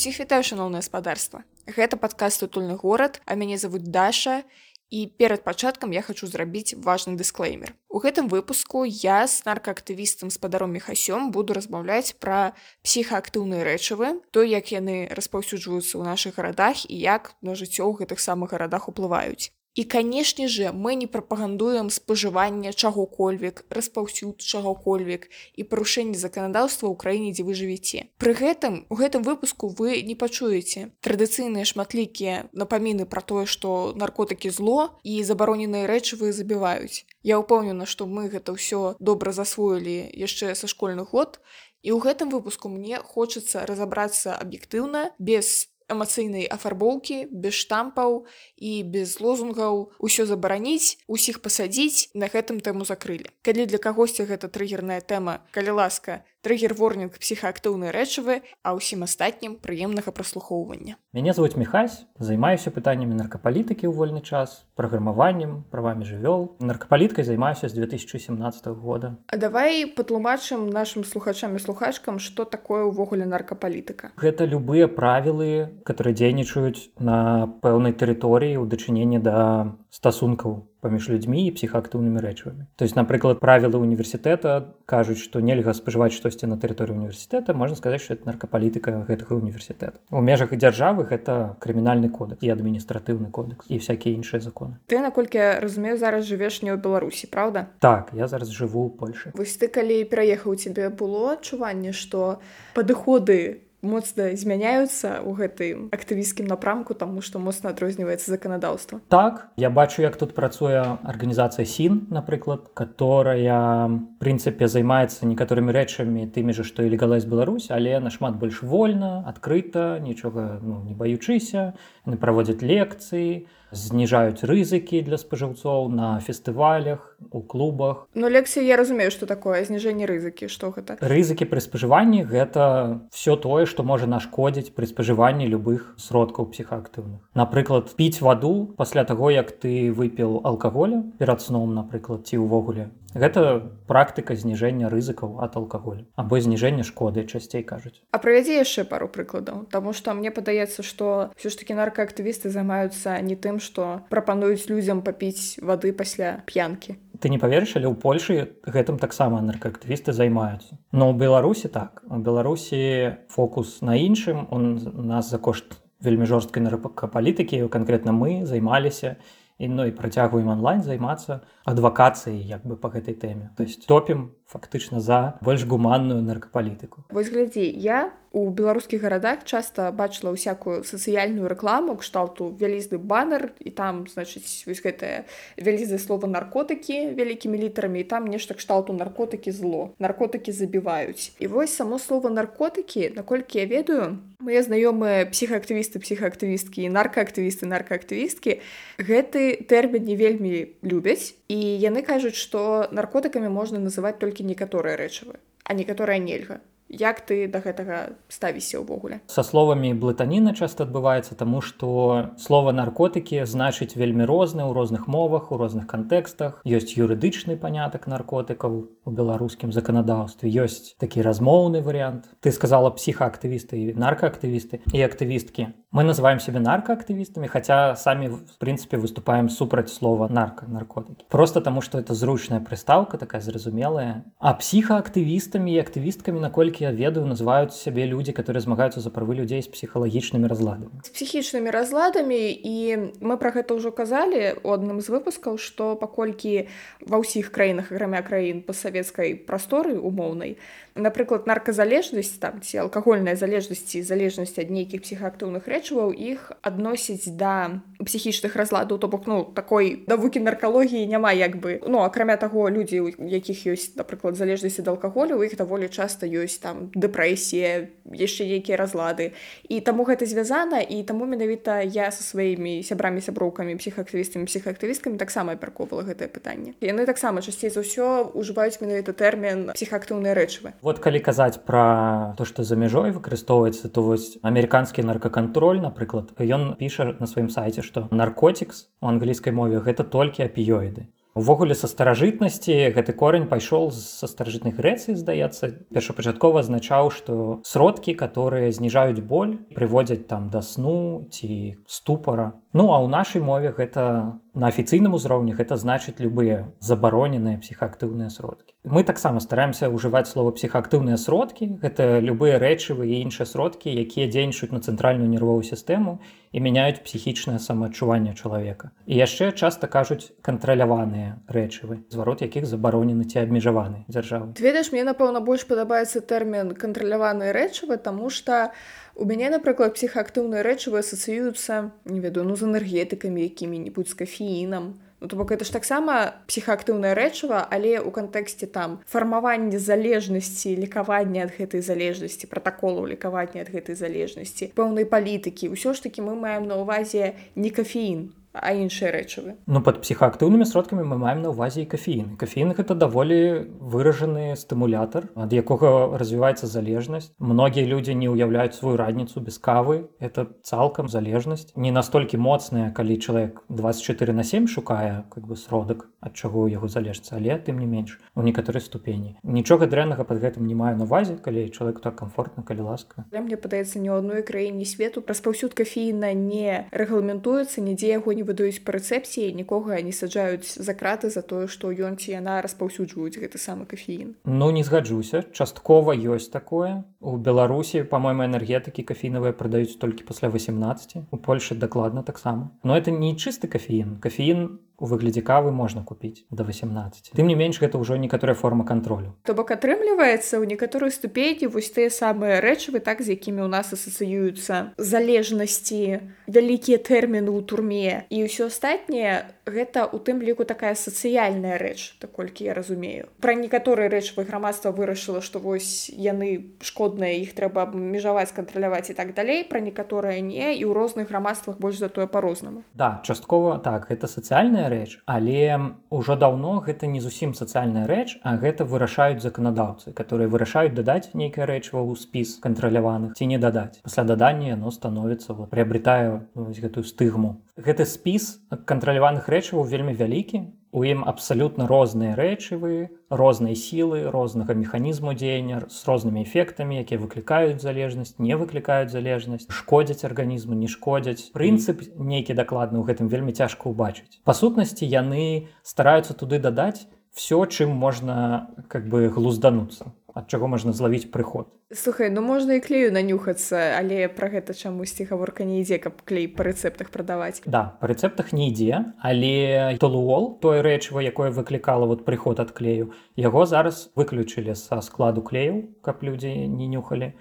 Усіх 0.00 0.20
вітаю 0.20 0.40
шаноўнае 0.40 0.80
спадарства. 0.80 1.42
Гэта 1.68 2.00
падкаст 2.00 2.40
утульны 2.40 2.72
горад, 2.80 3.18
а 3.28 3.36
мяне 3.36 3.60
завуць 3.60 3.84
Даша. 3.84 4.48
І 4.88 5.12
перад 5.20 5.44
пачаткам 5.44 5.92
я 5.92 6.00
хочу 6.00 6.24
зрабіць 6.24 6.72
важны 6.72 7.20
дысклеймер. 7.20 7.76
У 7.92 8.00
гэтым 8.00 8.32
выпуску 8.32 8.88
я 8.88 9.28
з 9.28 9.44
наркаактывістам 9.44 10.32
спадаром 10.32 10.72
мехасём 10.72 11.28
буду 11.36 11.52
размаўляць 11.52 12.16
пра 12.16 12.56
псіхаактыўныя 12.80 13.60
рэчывы, 13.60 14.24
то 14.32 14.40
як 14.40 14.72
яны 14.72 15.04
распаўсюджваюцца 15.12 16.00
ў 16.00 16.02
нашых 16.08 16.40
гарадах 16.40 16.88
і 16.88 16.96
як 16.96 17.36
на 17.44 17.52
жыццё 17.52 17.84
ў 17.84 18.00
гэтых 18.00 18.24
самых 18.24 18.56
гарадах 18.56 18.88
уплываюць. 18.88 19.52
І 19.74 19.84
канешне 19.84 20.48
же 20.48 20.72
мы 20.72 20.94
не 20.94 21.06
прапагандуем 21.06 21.90
спажывання 21.90 22.72
чаго-кольвек, 22.72 23.64
распаўсюд 23.70 24.42
чаго-кольвек 24.42 25.30
і 25.54 25.62
парушэнне 25.62 26.18
заканадаўства 26.18 26.90
ў 26.90 26.98
краіне, 26.98 27.30
дзе 27.30 27.46
вы 27.46 27.54
жывіце. 27.54 28.10
Пры 28.18 28.34
гэтым 28.34 28.90
у 28.90 28.98
гэтым 28.98 29.22
выпуску 29.22 29.70
вы 29.70 30.02
не 30.02 30.18
пачуеце 30.18 30.90
традыцыйныя 31.06 31.62
шматлікія 31.62 32.50
напаміны 32.50 33.06
пра 33.06 33.22
тое, 33.22 33.46
што 33.46 33.94
наркотыкі 33.94 34.50
зло 34.50 34.98
і 35.06 35.22
забароненыя 35.22 35.86
рэчывы 35.86 36.34
забіваюць. 36.34 37.06
Я 37.22 37.38
ўпэўнена, 37.38 37.86
што 37.86 38.10
мы 38.10 38.26
гэта 38.26 38.58
ўсё 38.58 38.98
добра 38.98 39.30
засвоілі 39.30 40.10
яшчэ 40.18 40.58
са 40.58 40.66
школьны 40.66 41.06
год. 41.06 41.38
І 41.86 41.96
ў 41.96 42.02
гэтым 42.04 42.28
выпуску 42.28 42.68
мне 42.68 42.98
хочацца 43.00 43.64
разабрацца 43.64 44.36
аб'ектыўна 44.36 45.16
без 45.16 45.69
эмацыйнай 45.90 46.46
афарбоўкі 46.46 47.28
без 47.30 47.54
штампаў 47.58 48.24
і 48.56 48.72
без 48.86 49.18
лозунгаў. 49.20 49.92
Усё 49.98 50.24
забараніць 50.30 51.02
усіх 51.06 51.42
пасадзіць 51.42 52.14
на 52.14 52.30
гэтым 52.30 52.62
тэму 52.62 52.86
закрылі. 52.86 53.28
Калі 53.42 53.66
для 53.66 53.82
кагосьці 53.82 54.24
гэта 54.30 54.48
трыгерная 54.48 55.00
тэма 55.02 55.42
калі 55.50 55.76
ласка 55.82 56.22
трыгер-ворнінг 56.42 57.16
псіхаактыўнай 57.20 57.92
рэчывы, 57.92 58.40
а 58.64 58.74
ўсім 58.76 59.04
астатнім 59.04 59.60
прыемнага 59.60 60.12
праслухоўвання. 60.12 60.96
Мяне 61.12 61.32
зовут 61.32 61.56
Михась, 61.56 62.06
займаюся 62.18 62.70
пытаннямі 62.70 63.18
наркапалітыкі 63.18 63.86
ў 63.86 63.92
вольны 63.92 64.22
час, 64.24 64.64
праграмаваннем, 64.78 65.64
правамі 65.70 66.06
жывёл. 66.08 66.56
Наркапаліткай 66.60 67.24
займаюся 67.24 67.68
з 67.68 67.74
2017 67.74 68.66
года. 68.78 69.16
А 69.28 69.36
давай 69.36 69.84
патлумачым 69.86 70.70
нашим 70.70 71.04
слухачам 71.04 71.56
і 71.56 71.60
слухачкам, 71.60 72.18
што 72.18 72.44
такое 72.44 72.88
ўвогуле 72.88 73.26
наркапалітыка. 73.26 74.16
Гэта 74.16 74.46
любыя 74.46 74.88
правілы, 74.88 75.82
которые 75.84 76.14
дзейнічаюць 76.14 76.96
на 76.98 77.50
пэўнай 77.60 77.92
тэрыторыі 77.92 78.56
ў 78.56 78.64
дачыненні 78.70 79.18
да 79.20 79.76
стасункаў 79.90 80.70
паміж 80.80 81.10
людзьмі 81.12 81.44
і 81.46 81.52
псіхаактыўнымі 81.52 82.22
рэчывамі. 82.24 82.64
То 82.76 82.84
есть 82.86 82.96
напрыклад 82.96 83.40
правілы 83.40 83.76
універсітэта 83.76 84.72
кажуць, 84.86 85.20
што 85.20 85.40
нельга 85.44 85.74
спажываць 85.76 86.16
штосьці 86.16 86.46
на 86.46 86.56
тэрыторыі 86.56 86.96
універсітэта 86.96 87.52
можна 87.52 87.76
сказаць, 87.76 88.00
што 88.00 88.14
это 88.14 88.30
наркапалітыка 88.30 89.04
гэтага 89.04 89.36
універсітэта. 89.36 90.00
У 90.10 90.24
межах 90.24 90.54
дзяржавы 90.56 91.04
гэта 91.04 91.60
крымінальны 91.60 92.08
кодекс 92.08 92.40
і 92.40 92.48
адміністратыўны 92.54 93.28
кодекс 93.30 93.68
і 93.68 93.78
всякие 93.78 94.14
іншыя 94.14 94.40
законы. 94.40 94.80
Ты 94.86 95.02
наколькі 95.04 95.60
разумею 95.60 95.98
зараз 95.98 96.24
жывеш 96.24 96.62
не 96.62 96.72
ў 96.72 96.80
Беларусі 96.80 97.28
Праўда? 97.28 97.68
Так 97.78 98.14
я 98.16 98.26
зараз 98.26 98.48
жыву 98.48 98.88
ў 98.88 98.96
Польшы. 98.96 99.34
Вось 99.36 99.58
ты 99.60 99.68
калі 99.68 100.00
пераехаў 100.08 100.56
цябе 100.56 100.88
было 100.88 101.36
адчуванне, 101.36 101.92
што 101.92 102.40
падыходы 102.72 103.68
моцна 103.82 104.36
змяняюцца 104.36 105.20
ў 105.24 105.30
гэтым 105.36 105.76
актывісцкім 105.94 106.46
напрамку 106.46 106.94
таму 106.94 107.24
што 107.24 107.40
моцна 107.40 107.72
адрозніваецца 107.72 108.30
заканадаўства. 108.30 109.00
Так 109.08 109.48
я 109.56 109.70
бачу 109.70 110.02
як 110.02 110.16
тут 110.16 110.34
працуе 110.34 111.00
арганізацыя 111.04 111.64
сін 111.64 112.06
напрыклад 112.10 112.70
которая 112.74 113.88
прынцыпе 114.20 114.68
займаецца 114.68 115.24
некаторымі 115.26 115.72
рэчамі 115.72 116.28
тымі 116.28 116.52
же 116.52 116.64
што 116.64 116.84
і 116.84 116.92
легалась 116.92 117.24
Беларусь 117.24 117.70
але 117.70 117.98
нашмат 118.00 118.36
больш 118.36 118.62
вольна 118.62 119.24
адкрыта 119.26 119.98
нічога 120.00 120.60
ну, 120.62 120.82
не 120.84 120.94
баючыся. 120.94 121.72
Яны 122.04 122.16
праводзяць 122.20 122.60
лекцыі 122.60 123.48
зніжаюць 123.72 124.42
рызыкі 124.44 125.02
для 125.06 125.16
спажыўцоў 125.20 125.88
на 125.88 126.18
фестывалях 126.20 127.16
у 127.30 127.40
клубах. 127.42 128.06
Ну 128.14 128.28
лекцыі 128.28 128.66
я 128.66 128.76
разумею 128.76 129.10
што 129.10 129.26
такое 129.26 129.64
зніжэнне 129.64 130.06
рызыкі 130.10 130.50
што 130.50 130.70
гэта 130.74 130.98
рызыкі 131.00 131.46
пры 131.50 131.60
спажыванні 131.60 132.24
гэта 132.24 133.00
все 133.14 133.36
тое 133.36 133.66
што 133.66 133.86
можа 133.86 134.10
нашкодзіць 134.10 134.74
пры 134.74 134.90
спажыванні 134.90 135.46
любых 135.46 135.94
сродкаў 135.96 136.50
псіхаактыўных. 136.50 137.20
Напрыклад 137.34 137.94
піць 137.96 138.20
ваду 138.20 138.74
пасля 138.76 139.04
таго 139.04 139.30
як 139.30 139.52
ты 139.52 139.92
выпіў 139.92 140.40
алкаголя 140.44 141.04
перад 141.18 141.42
сном 141.42 141.74
напрыклад 141.74 142.26
ці 142.26 142.42
ўвогуле 142.42 142.90
гэта 143.14 143.72
практыка 143.90 144.36
зніжэння 144.36 144.88
рызыкаў 144.90 145.42
ад 145.42 145.56
алкаголя 145.56 146.06
або 146.14 146.40
зніжэння 146.40 146.86
шкоды 146.86 147.26
часцей 147.26 147.62
кажуць. 147.62 148.02
А 148.12 148.18
правядзе 148.18 148.60
яшчэ 148.60 148.84
пару 148.84 149.08
прыкладаў 149.08 149.66
Таму 149.70 149.92
што 149.92 150.14
мне 150.14 150.30
падаецца 150.30 150.82
што 150.86 151.30
все 151.36 151.50
ж 151.50 151.60
таки 151.60 151.74
наркаактывісты 151.74 152.50
займаюцца 152.50 153.20
не 153.20 153.36
тым 153.36 153.60
што 153.60 154.06
прапануюць 154.10 154.70
людзям 154.70 155.02
папіць 155.02 155.58
вады 155.62 155.92
пасля 155.92 156.42
п'янкі. 156.46 156.96
Ты 157.20 157.28
не 157.28 157.38
паверыш 157.38 157.76
але 157.76 157.90
ў 157.90 157.96
Польшы 158.00 158.56
гэтым 158.64 158.96
таксама 158.96 159.42
наркаактывісты 159.44 160.16
займаюцца. 160.16 160.78
Но 160.92 161.12
ў 161.12 161.18
беларусі 161.20 161.68
так. 161.68 162.00
У 162.08 162.16
беларусі 162.16 163.20
фокус 163.28 163.80
на 163.82 163.98
іншым. 163.98 164.48
Он 164.50 164.80
нас 164.96 165.28
за 165.28 165.38
кошт 165.38 165.82
вельмі 166.00 166.24
жорсткай 166.24 166.64
наркапалітыкі 166.64 167.68
канкрэтна 167.68 168.12
мы 168.16 168.46
займаліся 168.48 169.20
і 169.60 169.68
ну 169.68 169.84
і 169.84 169.92
працягваем 169.92 170.48
онлайн 170.48 170.82
займацца 170.82 171.40
адвакацыяй 171.68 172.40
як 172.48 172.64
бы 172.64 172.80
по 172.80 172.88
гэтай 172.88 173.14
тэме 173.14 173.52
то 173.56 173.62
есть 173.68 173.86
топім 173.86 174.30
фактычна 174.50 175.00
за 175.00 175.38
больш 175.40 175.64
гуманную 175.64 176.22
наркапалітыку. 176.26 177.06
Вось 177.14 177.30
глядзі 177.30 177.62
я 177.70 178.10
у 178.32 178.50
беларускіх 178.50 179.02
гарадах 179.02 179.42
часта 179.44 179.90
бачыла 179.90 180.30
ўсякую 180.34 180.82
сацыяльную 180.86 181.50
рэкламу 181.50 181.98
кшталту 181.98 182.54
вялізны 182.54 182.98
баннер 182.98 183.50
і 183.58 183.70
там 183.74 184.06
значыць 184.06 184.66
вось 184.66 184.82
гэтае 184.82 185.26
вялізы 185.58 185.98
слова 185.98 186.30
наркотыкі 186.30 187.14
вялікімі 187.18 187.58
літарамі 187.58 188.02
і 188.02 188.06
там 188.06 188.30
нешта 188.30 188.54
кшталту 188.54 188.94
наркотыкі 188.94 189.50
зло 189.50 189.94
наркотыкі 189.98 190.54
забіваюць 190.54 191.34
і 191.42 191.50
вось 191.50 191.74
само 191.74 191.98
слово 191.98 192.30
наркотыкі 192.30 193.10
наколькі 193.18 193.58
я 193.58 193.66
ведаю 193.66 194.22
мои 194.38 194.62
знаёмыя 194.62 195.26
псіхаактывісты 195.26 195.98
псіхаактывісткі 195.98 196.86
наркаактывісты 196.86 197.66
наркаактывісткі 197.66 198.62
гэты 198.98 199.58
тэрмін 199.66 200.06
не 200.06 200.14
вельмі 200.14 200.54
любяць 200.86 201.34
і 201.50 201.58
яны 201.82 202.02
кажуць 202.06 202.36
што 202.38 202.60
наркотыкамі 202.98 203.50
можна 203.54 203.82
называць 203.82 204.18
толькі 204.22 204.48
некаторыя 204.50 204.98
рэчывы 205.00 205.38
а 205.64 205.74
некаторая 205.80 206.18
нельга 206.26 206.60
Як 206.90 207.22
ты 207.22 207.46
да 207.46 207.62
гэтага 207.62 208.18
ставіся 208.26 208.82
ўвогуле? 208.82 209.22
Са 209.30 209.46
словамі 209.46 209.94
блытаніна 209.94 210.58
часта 210.58 210.82
адбываецца 210.82 211.38
таму 211.38 211.62
што 211.62 212.34
слова 212.34 212.74
наркотыкі 212.74 213.46
значыць 213.46 213.94
вельмі 213.94 214.26
розны 214.26 214.66
ў 214.66 214.74
розных 214.74 215.06
мовах 215.06 215.54
у 215.54 215.58
розных 215.60 215.86
кантэкстах. 215.86 216.58
Ёсць 216.66 216.98
юрыдычны 216.98 217.54
панятак 217.54 218.10
наркотыкаў 218.10 218.90
у 219.06 219.10
беларускім 219.14 219.70
заканадаўстве 219.70 220.50
ёсць 220.50 220.98
такі 220.98 221.22
размоўны 221.22 221.78
варыянт. 221.78 222.26
Ты 222.42 222.50
сказала 222.50 222.90
псіхаактывісты 222.90 223.78
і 223.78 223.94
наркаактывісты 223.94 224.82
і 224.90 224.98
актывісткі. 225.06 225.70
Мы 225.94 226.02
называем 226.02 226.42
себе 226.42 226.58
наркаактывістамі 226.58 227.46
хаця 227.46 227.94
самі 227.94 228.34
в 228.34 228.58
прынцыпе 228.58 228.98
выступаем 228.98 229.46
супраць 229.46 229.94
слова 229.94 230.26
нарка 230.26 230.66
наркотыкі. 230.66 231.26
Просто 231.30 231.60
таму 231.60 231.82
што 231.82 232.02
это 232.02 232.14
зручная 232.14 232.58
прыстаўка 232.58 233.18
такая 233.18 233.40
зразумелая. 233.42 234.26
А 234.38 234.54
псіхаактывістамі 234.54 235.70
і 235.74 235.82
актывісткамі 235.82 236.42
наколькі 236.42 236.79
я 236.80 236.90
ведаю 236.90 237.26
называюць 237.28 237.76
сябе 237.76 238.06
людзі 238.06 238.32
которые 238.32 238.60
змагаюцца 238.64 239.00
за 239.00 239.10
правы 239.12 239.36
людзей 239.36 239.62
з 239.62 239.68
псіхалагічнымі 239.68 240.48
разладамі 240.48 241.04
з 241.04 241.10
псіхічнымі 241.12 241.70
разладамі 241.70 242.40
і 242.50 242.76
мы 243.20 243.36
про 243.36 243.52
гэта 243.52 243.76
ўжо 243.76 243.92
казалі 243.92 244.56
у 244.64 244.72
адным 244.72 245.04
з 245.04 245.12
выпускаў 245.12 245.60
што 245.60 245.94
паколькі 245.96 246.66
ва 247.04 247.20
ўсіх 247.20 247.52
краінах 247.52 247.92
грамя 247.92 248.24
краін 248.24 248.64
постсавецкай 248.64 249.36
прасторы 249.36 250.00
умоўнай 250.00 250.56
напрыклад 250.94 251.46
нарказалежнасць 251.46 252.38
там 252.42 252.60
ці 252.60 252.82
алкагольная 252.86 253.36
залежнасці 253.36 254.02
залежнасць 254.02 254.58
ад 254.58 254.70
нейкіх 254.70 255.02
псіхаактыўных 255.06 255.68
рэчываў 255.70 256.10
іх 256.10 256.52
адносіць 256.62 257.30
да 257.38 257.80
псіхічных 258.00 258.56
разладаў. 258.56 258.98
То 258.98 259.08
бок 259.08 259.26
ну 259.26 259.44
такой 259.44 260.02
навукі 260.06 260.40
наркалогіі 260.40 261.06
няма 261.06 261.32
як 261.32 261.56
бы. 261.56 261.80
Ну 261.86 262.02
акрамя 262.02 262.36
таго 262.36 262.70
людзі 262.70 263.00
у 263.00 263.08
якіх 263.22 263.66
ёсць 263.70 263.94
напрыклад 263.94 264.34
залежнасці 264.34 264.82
ад 264.82 264.88
алкаголю 264.88 265.38
у 265.38 265.44
іх 265.46 265.56
даволі 265.56 265.88
часта 265.88 266.26
ёсць 266.26 266.58
там 266.58 266.90
дэпрэсія 266.94 267.86
яшчэ 268.10 268.50
нейкія 268.50 268.76
разлады. 268.76 269.32
І 269.68 269.80
таму 269.80 270.04
гэта 270.04 270.26
звязана 270.26 270.80
і 270.82 271.02
таму 271.06 271.26
менавіта 271.26 271.80
я 271.82 272.10
са 272.10 272.22
сваімі 272.26 272.82
сябрамі 272.82 273.22
сяброўкамі 273.22 273.78
псіхаактывістамі 273.78 274.50
псіхаактывісткамі 274.50 275.16
таксама 275.18 275.54
перакопала 275.56 276.02
гэтае 276.02 276.28
пытанне. 276.28 276.74
Яны 276.80 277.06
таксама 277.06 277.42
часцей 277.42 277.70
за 277.70 277.86
ўсё 277.86 278.34
ўжываюць 278.34 278.80
менавіта 278.82 279.14
тэрмін 279.14 279.70
псіхаактыўныя 279.76 280.34
рэчывы 280.34 280.79
вот 280.82 280.98
калі 280.98 281.20
казаць 281.20 281.60
пра 281.66 282.34
то 282.38 282.44
што 282.48 282.64
за 282.64 282.76
мяжой 282.80 283.12
выкарыстоўваецца 283.16 283.92
то 283.94 284.02
вось 284.06 284.38
амерыканскі 284.42 285.04
наркакантроль 285.06 285.80
напрыклад 285.84 286.34
ён 286.40 286.74
піша 286.80 287.12
на 287.20 287.30
сваім 287.30 287.48
сайце 287.54 287.86
што 287.86 288.08
наркотикс 288.10 288.88
у 289.00 289.08
англійскай 289.14 289.52
мове 289.52 289.80
гэта 289.80 290.04
толькі 290.04 290.46
апіёіды. 290.48 291.08
Увогуле 291.30 291.76
са 291.78 291.86
старажытнасці 291.86 292.90
гэты 292.90 293.14
корань 293.14 293.46
пайшоў 293.46 293.92
са 293.94 294.26
старажытнай 294.26 294.74
грэцыі 294.74 295.14
здаецца 295.14 295.70
першапачаткова 295.94 296.64
азначаў 296.66 297.10
што 297.14 297.34
сродкі 297.62 298.16
которые 298.18 298.72
зніжаюць 298.74 299.22
боль 299.22 299.54
прыводзяць 299.76 300.26
там 300.26 300.50
да 300.50 300.58
сну 300.60 301.28
ці 301.30 301.78
ступара. 301.86 302.58
Ну 302.74 302.90
а 302.90 302.98
ў 302.98 303.06
нашай 303.06 303.46
мове 303.46 303.70
гэта 303.70 304.42
на 304.54 304.68
афіцыйным 304.68 305.14
узроўні 305.14 305.54
гэта 305.54 305.76
значыць 305.76 306.18
любыя 306.18 306.70
забароненыя 306.80 307.58
псіхаактыўныя 307.62 308.30
сродкі. 308.30 308.74
Мы 308.84 309.04
таксама 309.04 309.40
стараемся 309.40 309.90
ўжываць 309.92 310.26
слова 310.26 310.50
псіхаактыўныя 310.56 311.16
сродкі 311.20 311.78
гэта 311.82 312.18
любыя 312.18 312.58
рэчывы 312.58 313.06
і 313.06 313.20
іншыя 313.26 313.46
сродкі 313.46 313.92
якія 313.94 314.26
дзейнічаюць 314.26 314.72
на 314.74 314.80
цэнтральную 314.80 315.28
нервовую 315.30 315.62
сістэму 315.62 316.18
і 316.50 316.58
мяняюць 316.58 317.02
псіхічнае 317.06 317.58
самаадчуванне 317.62 318.34
чалавека. 318.34 318.90
І 319.06 319.14
яшчэ 319.20 319.52
часта 319.52 319.86
кажуць 319.86 320.32
кантраляваныя 320.42 321.38
рэчывы 321.46 322.02
зварот 322.10 322.42
якіх 322.42 322.66
забаронены 322.66 323.24
ці 323.30 323.46
абмежаваны 323.46 324.04
дзяржавы 324.10 324.58
ведаеш 324.58 324.90
мне 324.90 325.04
напэўна 325.06 325.40
больш 325.40 325.68
падабаецца 325.70 326.24
тэрмін 326.26 326.74
кантраляваныя 326.74 327.54
рэчывы 327.54 328.02
таму 328.02 328.30
што 328.30 328.70
у 328.70 328.99
мяне 329.28 329.50
напрыклад 329.52 329.96
псіхаактыўныя 329.96 330.64
рэчывы 330.64 331.04
асацыююцца 331.04 331.92
не 332.08 332.20
ведаю 332.24 332.48
ну 332.48 332.56
з 332.56 332.64
энергетыкамі 332.64 333.44
якімі-небудзь 333.44 334.12
з 334.12 334.18
кафеінам. 334.24 334.96
Ну, 335.20 335.28
то 335.28 335.36
бок 335.36 335.52
это 335.52 335.64
ж 335.68 335.72
таксама 335.72 336.40
псіхаактыўная 336.48 337.12
рэчыва 337.12 337.68
але 337.68 338.00
ў 338.00 338.08
кантэксце 338.08 338.64
там 338.64 339.04
фармавання 339.04 339.76
залежнасці 339.76 340.72
лекавання 340.80 341.44
ад 341.44 341.52
гэтай 341.52 341.84
залежнасці 341.84 342.48
пратаколу 342.48 343.04
лекавання 343.04 343.60
ад 343.60 343.68
гэтай 343.68 344.00
залежнасці 344.00 344.72
пэўнай 344.72 345.04
палітыкі. 345.04 345.68
Ўсё 345.76 345.92
ж 345.92 346.00
такі 346.00 346.24
мы 346.24 346.40
маем 346.40 346.64
на 346.64 346.80
ўвазе 346.80 347.36
не 347.52 347.68
кафеін 347.68 348.32
а 348.52 348.72
іншыя 348.74 349.14
рэчывы. 349.14 349.56
Ну 349.66 349.82
под 349.82 350.02
псіхаактыўнымі 350.02 350.66
сродкамі 350.66 351.06
мы 351.06 351.18
маем 351.18 351.42
на 351.42 351.54
ўвазе 351.54 351.86
і 351.86 351.90
кафеін. 351.90 352.34
Кафеін 352.36 352.74
гэта 352.74 352.98
даволі 352.98 353.70
выражаны 353.78 354.58
стымулятор 354.58 355.30
ад 355.38 355.54
якога 355.54 356.18
развіваецца 356.18 356.66
залежнасць. 356.66 357.30
Многія 357.38 357.86
людзі 357.86 358.14
не 358.18 358.26
ўяўляюць 358.26 358.74
сваю 358.74 358.98
радніцу 358.98 359.40
без 359.40 359.58
кавы. 359.58 360.10
Это 360.18 360.50
цалкам 360.62 361.08
залежнасць. 361.08 361.70
Не 361.76 361.94
настолькі 361.94 362.42
моцная 362.42 362.90
калі 362.90 363.18
чалавек 363.22 363.62
24 363.68 364.32
на 364.34 364.44
7 364.44 364.66
шукае 364.66 365.24
как 365.30 365.46
бы 365.46 365.56
сродак 365.56 366.10
ад 366.20 366.34
чаго 366.34 366.66
яго 366.68 366.88
залежцца 366.88 367.36
але 367.38 367.56
тым 367.56 367.78
не 367.78 367.86
менш 367.86 368.18
у 368.34 368.42
некаторай 368.42 368.82
ступені. 368.82 369.38
Нічога 369.42 369.86
дрэннага 369.86 370.26
под 370.26 370.42
гэтым 370.42 370.66
не 370.66 370.74
маю 370.74 370.98
на 370.98 371.06
увазе 371.06 371.38
калі 371.38 371.70
чалавек 371.70 372.00
так 372.00 372.16
комфортна 372.16 372.62
калі 372.66 372.90
ласка. 372.90 373.24
Мне 373.30 373.56
падаецца 373.56 374.02
ні 374.02 374.10
ў 374.10 374.18
адной 374.20 374.42
краіне 374.42 374.84
свету 374.84 375.22
распаўсюд 375.26 375.72
кафеіна 375.74 376.34
не 376.34 376.90
рэгламентуецца 376.90 377.80
нідзе 377.80 378.18
яго 378.18 378.32
не 378.32 378.39
не 378.40 378.46
выдаюць 378.48 378.80
па 378.80 378.96
рэцэпцыі 378.96 379.52
нікога 379.52 380.00
не 380.00 380.16
саджаюць 380.16 380.64
за 380.64 380.96
краты 380.96 381.28
за 381.28 381.44
тое 381.44 381.68
што 381.68 381.92
ён 381.92 382.16
ці 382.16 382.32
яна 382.32 382.58
распаўсюджваюць 382.64 383.36
гэты 383.36 383.60
самы 383.60 383.84
кафеін. 383.84 384.34
Ну 384.48 384.72
не 384.72 384.82
згаджуся. 384.82 385.44
Часткова 385.52 386.16
ёсць 386.16 386.48
такое. 386.48 387.04
У 387.20 387.36
беларусі 387.36 388.02
по-мойму 388.08 388.48
энергетыкі 388.48 389.04
кафінавыя 389.04 389.52
прадаюць 389.52 390.00
толькі 390.00 390.24
пасля 390.24 390.48
18 390.48 391.28
у 391.30 391.36
польльше 391.36 391.76
дакладна 391.76 392.24
таксама. 392.24 392.72
Но 392.82 392.96
это 392.96 393.12
не 393.12 393.36
чысты 393.36 393.68
кафеін. 393.68 394.16
Кафеін 394.24 394.80
у 395.00 395.06
выглядзе 395.06 395.40
кавы 395.42 395.72
можна 395.72 396.04
купіць 396.04 396.44
до 396.50 396.62
18 396.62 397.32
тым 397.34 397.48
не 397.48 397.56
менш 397.56 397.80
гэта 397.80 397.98
ўжо 397.98 398.20
некаторая 398.20 398.54
форма 398.54 398.84
контролю 398.84 399.32
то 399.48 399.56
бок 399.56 399.72
атрымліваецца 399.72 400.60
ў 400.60 400.68
некаторой 400.68 401.10
ступені 401.10 401.72
вось 401.72 401.88
тыя 401.96 402.12
самыя 402.12 402.60
рэчывы 402.60 403.00
так 403.00 403.24
з 403.24 403.34
якімі 403.34 403.64
ў 403.64 403.68
нас 403.72 403.96
асацыююцца 403.96 404.92
залежнасці 405.00 406.20
вялікія 406.46 407.00
тэрміны 407.00 407.48
ў 407.48 407.60
турме 407.64 408.28
і 408.30 408.46
ўсё 408.46 408.70
астатняе 408.70 409.50
гэта 409.66 410.06
у 410.06 410.22
тым 410.22 410.38
ліку 410.38 410.62
такая 410.62 410.94
сацыяльная 410.94 411.78
рэч 411.82 412.22
таколькі 412.22 412.64
я 412.64 412.74
разумею. 412.74 413.26
Пра 413.42 413.58
некаторыя 413.58 414.06
рэчывы 414.06 414.46
грамадства 414.46 414.94
вырашыла 414.94 415.42
што 415.42 415.58
вось 415.58 416.06
яны 416.14 416.78
шкодныя 416.78 417.42
іх 417.42 417.58
трэба 417.58 417.90
абмежаваць 417.90 418.54
кантраляваць 418.54 419.10
і 419.10 419.18
так 419.18 419.34
далей 419.34 419.66
пра 419.66 419.82
некаторыя 419.82 420.38
не 420.38 420.78
і 420.78 420.86
ў 420.86 420.92
розных 420.94 421.28
грамадствах 421.28 421.82
больш 421.82 421.98
за 421.98 422.08
тое 422.08 422.30
по-рознаму 422.30 422.86
да 422.94 423.18
часткова 423.26 423.82
так 423.82 424.10
это 424.14 424.30
сацыяльная 424.30 424.86
рэч 424.86 425.18
але 425.26 425.98
ўжо 426.10 426.38
даўно 426.38 426.78
гэта 426.86 427.10
не 427.10 427.18
зусім 427.18 427.54
сацыяльная 427.58 428.06
рэч 428.06 428.38
а 428.46 428.56
гэта 428.56 428.86
вырашаюць 428.86 429.42
заканадаўцы 429.42 430.14
которые 430.14 430.46
вырашаюць 430.46 430.94
дадаць 430.94 431.34
нейкае 431.34 431.66
рэчыва 431.66 431.98
ў 432.06 432.14
спіс 432.14 432.62
кантраляваных 432.62 433.34
ці 433.34 433.46
не 433.50 433.58
дадаць. 433.58 433.98
Пасля 434.06 434.24
дадання 434.24 434.78
яно 434.78 434.90
становіцца 434.94 435.54
вот 435.54 435.70
приобретаю 435.70 436.46
гэтую 436.54 437.04
стыгму 437.04 437.58
гэты 437.76 438.06
спіс 438.06 438.62
кантраляваных 438.86 439.48
рэчываў 439.50 439.86
вельмі 439.86 440.14
вялікі 440.14 440.66
У 440.92 441.04
ім 441.06 441.22
абсалютна 441.22 441.86
розныя 441.86 442.34
рэчывы, 442.34 443.14
рознай 443.30 443.76
сілы, 443.78 444.26
рознага 444.34 444.74
механізму 444.74 445.34
дзеяння 445.38 445.86
з 445.86 446.00
рознымі 446.02 446.42
эфектамі, 446.42 446.98
якія 446.98 447.22
выклікаюць 447.22 447.78
залежнасць, 447.78 448.34
не 448.42 448.58
выклікаюць 448.58 449.14
залежнасць, 449.14 449.70
шкодзяць 449.70 450.26
арганізму, 450.26 450.74
не 450.74 450.90
шкодзяць. 450.90 451.54
Прынцып 451.54 452.02
нейкі 452.18 452.58
дакладны 452.58 452.98
ў 452.98 453.06
гэтым 453.06 453.30
вельмі 453.30 453.54
цяжка 453.54 453.86
ўбачыць. 453.86 454.42
Па 454.42 454.50
сутнасці 454.50 455.06
яны 455.06 455.70
стараюцца 455.86 456.34
туды 456.34 456.58
дадаць 456.58 457.06
все, 457.30 457.62
чым 457.70 457.94
можна 457.94 458.74
как 458.90 459.06
бы 459.06 459.30
глуздануцца 459.30 460.10
ад 460.34 460.50
чаго 460.50 460.68
можна 460.68 460.92
злавіць 460.92 461.30
прыход? 461.30 461.68
Слухай 461.92 462.30
ну 462.30 462.42
можна 462.42 462.78
і 462.78 462.80
клею 462.80 463.12
нанюхацца 463.12 463.98
але 463.98 464.28
пра 464.28 464.48
гэта 464.48 464.74
чамусьці 464.74 465.26
гаворка 465.30 465.64
не 465.64 465.80
ідзе 465.82 465.98
каб 465.98 466.22
клей 466.24 466.48
па 466.48 466.66
рэцэптах 466.66 467.10
прадаваць. 467.10 467.62
Да 467.66 467.98
па 468.00 468.10
рэцэптах 468.10 468.52
не 468.52 468.70
ідзе 468.70 469.14
але 469.18 469.98
толуол 469.98 470.56
тое 470.62 470.82
рэчыва 470.86 471.24
якое 471.24 471.50
выклікала 471.50 472.06
вот 472.06 472.24
прыход 472.24 472.60
ад 472.60 472.70
клею 472.70 473.12
яго 473.36 473.66
зараз 473.66 474.10
выключылі 474.14 474.74
са 474.74 475.02
складу 475.02 475.42
клею 475.42 475.90
каб 476.02 476.22
людзі 476.22 476.54
не 476.68 476.86
нюхалі 476.86 477.34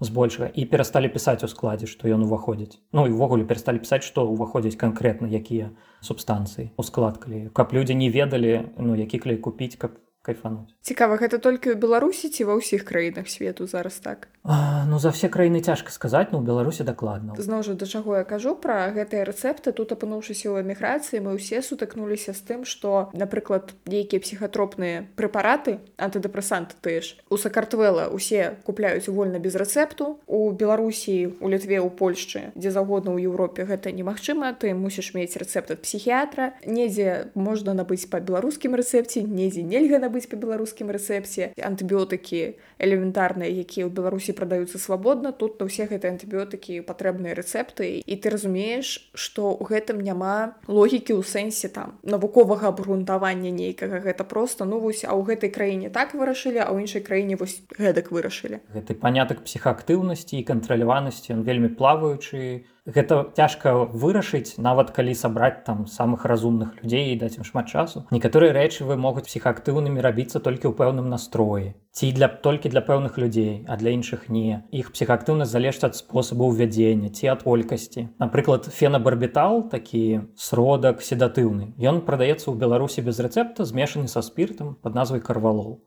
збольшага 0.00 0.50
і 0.54 0.64
перасталі 0.66 1.08
пісаць 1.08 1.42
у 1.46 1.48
складзе 1.48 1.86
што 1.86 2.10
ён 2.10 2.26
уваходзіць. 2.26 2.78
Ну 2.92 3.06
і 3.06 3.14
ўвогуле 3.14 3.46
перасталі 3.48 3.80
пісаць 3.80 4.04
што 4.04 4.26
ўваходзіць 4.26 4.78
канкрэтна 4.78 5.30
якія 5.30 5.70
субстанцыі 6.02 6.70
у 6.76 6.82
склад 6.82 7.18
клею. 7.22 7.50
Каб 7.54 7.72
людзі 7.72 7.94
не 7.94 8.10
ведалі 8.10 8.74
ну 8.78 8.98
які 8.98 9.22
клей 9.22 9.38
купіць 9.38 9.78
каб 9.78 9.96
кайфануть. 10.24 10.72
Цікава 10.80 11.20
гэта 11.20 11.36
толькі 11.36 11.76
ў 11.76 11.76
беларусі 11.76 12.32
ці 12.32 12.48
ва 12.48 12.56
ўсіх 12.56 12.88
краінах 12.88 13.28
свету 13.28 13.68
зараз 13.68 14.00
так? 14.00 14.32
А, 14.44 14.84
ну 14.88 14.98
за 14.98 15.12
все 15.12 15.28
краіны 15.28 15.60
цяжка 15.60 15.92
сказаць 15.92 16.32
ну 16.32 16.40
беларусі 16.40 16.84
дакладна. 16.84 17.36
Зноў 17.36 17.60
жа 17.64 17.76
да 17.76 17.84
чаго 17.84 18.16
я 18.16 18.24
кажу 18.24 18.56
пра 18.56 18.88
гэтыя 18.88 19.28
рэцэпты. 19.28 19.76
Тут 19.76 19.92
апынуўшыся 19.92 20.48
ў 20.48 20.64
эміграцыі 20.64 21.20
мы 21.20 21.36
ўсе 21.36 21.60
сутыкнуліся 21.60 22.32
з 22.32 22.40
тым 22.40 22.60
што 22.64 23.12
напрыклад 23.12 23.76
нейкія 23.84 24.20
псіхатропныя 24.24 25.04
прэпараты 25.16 25.84
антыдэпрэсанты 26.00 26.80
тыя 26.80 27.04
ж 27.04 27.20
у 27.28 27.36
сакартвела 27.36 28.08
усе 28.08 28.56
купляюць 28.64 29.12
вольна 29.12 29.36
без 29.36 29.56
рэцэпту. 29.60 30.24
У 30.24 30.52
беларусі 30.56 31.36
у 31.44 31.52
літве 31.52 31.84
ў 31.84 31.92
польшчы 31.92 32.48
дзе 32.56 32.72
заўгодна 32.72 33.12
ў 33.12 33.28
еўропе 33.28 33.68
гэта 33.68 33.92
немагчыма 33.92 34.56
ты 34.56 34.72
мусіш 34.72 35.12
мець 35.12 35.36
рэцэпт 35.36 35.76
ад 35.76 35.84
псіхіятра. 35.84 36.56
Недзе 36.64 37.28
можна 37.36 37.76
набыць 37.76 38.08
па 38.08 38.24
беларускім 38.24 38.72
рэцэпце 38.72 39.20
недзе 39.28 39.60
нельга 39.64 40.00
на 40.00 40.13
быць 40.14 40.30
па 40.30 40.38
беларускім 40.38 40.94
рэцэпце 40.94 41.50
антыбіотыкі 41.58 42.40
элементарныя 42.78 43.50
якія 43.50 43.84
ў 43.86 43.90
беларусі 43.90 44.36
прадаюцца 44.38 44.78
свабодна 44.78 45.34
тут 45.34 45.58
на 45.58 45.66
ўсе 45.66 45.90
гэтыя 45.90 46.14
антыбіотыкі 46.14 46.80
патрэбныя 46.86 47.34
рэцэпты 47.34 47.90
і 48.00 48.14
ты 48.22 48.26
разумееш 48.30 49.10
што 49.14 49.50
ў 49.58 49.74
гэтым 49.74 49.98
няма 50.00 50.54
логікі 50.70 51.18
ў 51.18 51.22
сэнсе 51.26 51.72
там 51.74 51.98
навуковага 52.02 52.70
абгрунтавання 52.70 53.50
нейкага. 53.50 54.00
Гэта 54.04 54.24
просто 54.24 54.64
ну 54.64 54.78
вось 54.78 55.04
а 55.04 55.16
ў 55.16 55.34
гэтай 55.34 55.50
краіне 55.50 55.90
так 55.90 56.14
вырашылі 56.14 56.62
а 56.62 56.70
ў 56.70 56.86
іншай 56.86 57.02
краіне 57.02 57.36
вось 57.40 57.62
гэтак 57.74 58.14
вырашылі. 58.14 58.60
Гэты 58.70 58.94
панятак 58.94 59.42
псіхаактыўнасці 59.42 60.38
і 60.38 60.46
кантраляванасці 60.46 61.34
ён 61.34 61.42
вельмі 61.42 61.72
плаваючы 61.74 62.68
гэта 62.86 63.32
цяжка 63.32 63.72
вырашыць 63.88 64.60
нават 64.60 64.90
калі 64.92 65.14
сабраць 65.16 65.64
там 65.64 65.86
самых 65.86 66.26
разумных 66.28 66.76
людзей 66.82 67.12
і 67.12 67.18
даць 67.18 67.36
ім 67.40 67.44
шмат 67.48 67.72
часу. 67.72 68.04
Некаторыя 68.12 68.52
рэчывы 68.52 68.96
могуць 69.00 69.24
псіхаактыўнымі 69.24 70.04
рабіцца 70.04 70.40
толькі 70.40 70.68
ў 70.68 70.76
пэўным 70.76 71.08
настроі. 71.08 71.72
Ці 71.96 72.12
для 72.12 72.28
толькі 72.28 72.68
для 72.68 72.84
пэўных 72.84 73.16
людзей 73.16 73.64
а 73.68 73.80
для 73.80 73.96
іншых 73.96 74.28
не. 74.28 74.60
Іх 74.68 74.92
псіхаактыўнасць 74.92 75.54
залежыць 75.54 75.88
ад 75.88 75.96
спосабу 75.96 76.52
ўвядзення 76.52 77.08
ці 77.08 77.32
ад 77.32 77.48
колькасці. 77.48 78.12
Напрыклад 78.20 78.68
фенабарбітал 78.68 79.64
такі 79.72 80.28
сродак 80.36 81.00
седатыўны 81.00 81.72
ён 81.80 82.04
прадаецца 82.04 82.52
ў 82.52 82.60
беларусі 82.60 83.00
без 83.00 83.16
рэцэпта 83.16 83.64
змешаны 83.64 84.12
са 84.12 84.20
спіртам 84.20 84.76
под 84.84 84.92
назвай 84.92 85.24
карвалол. 85.24 85.80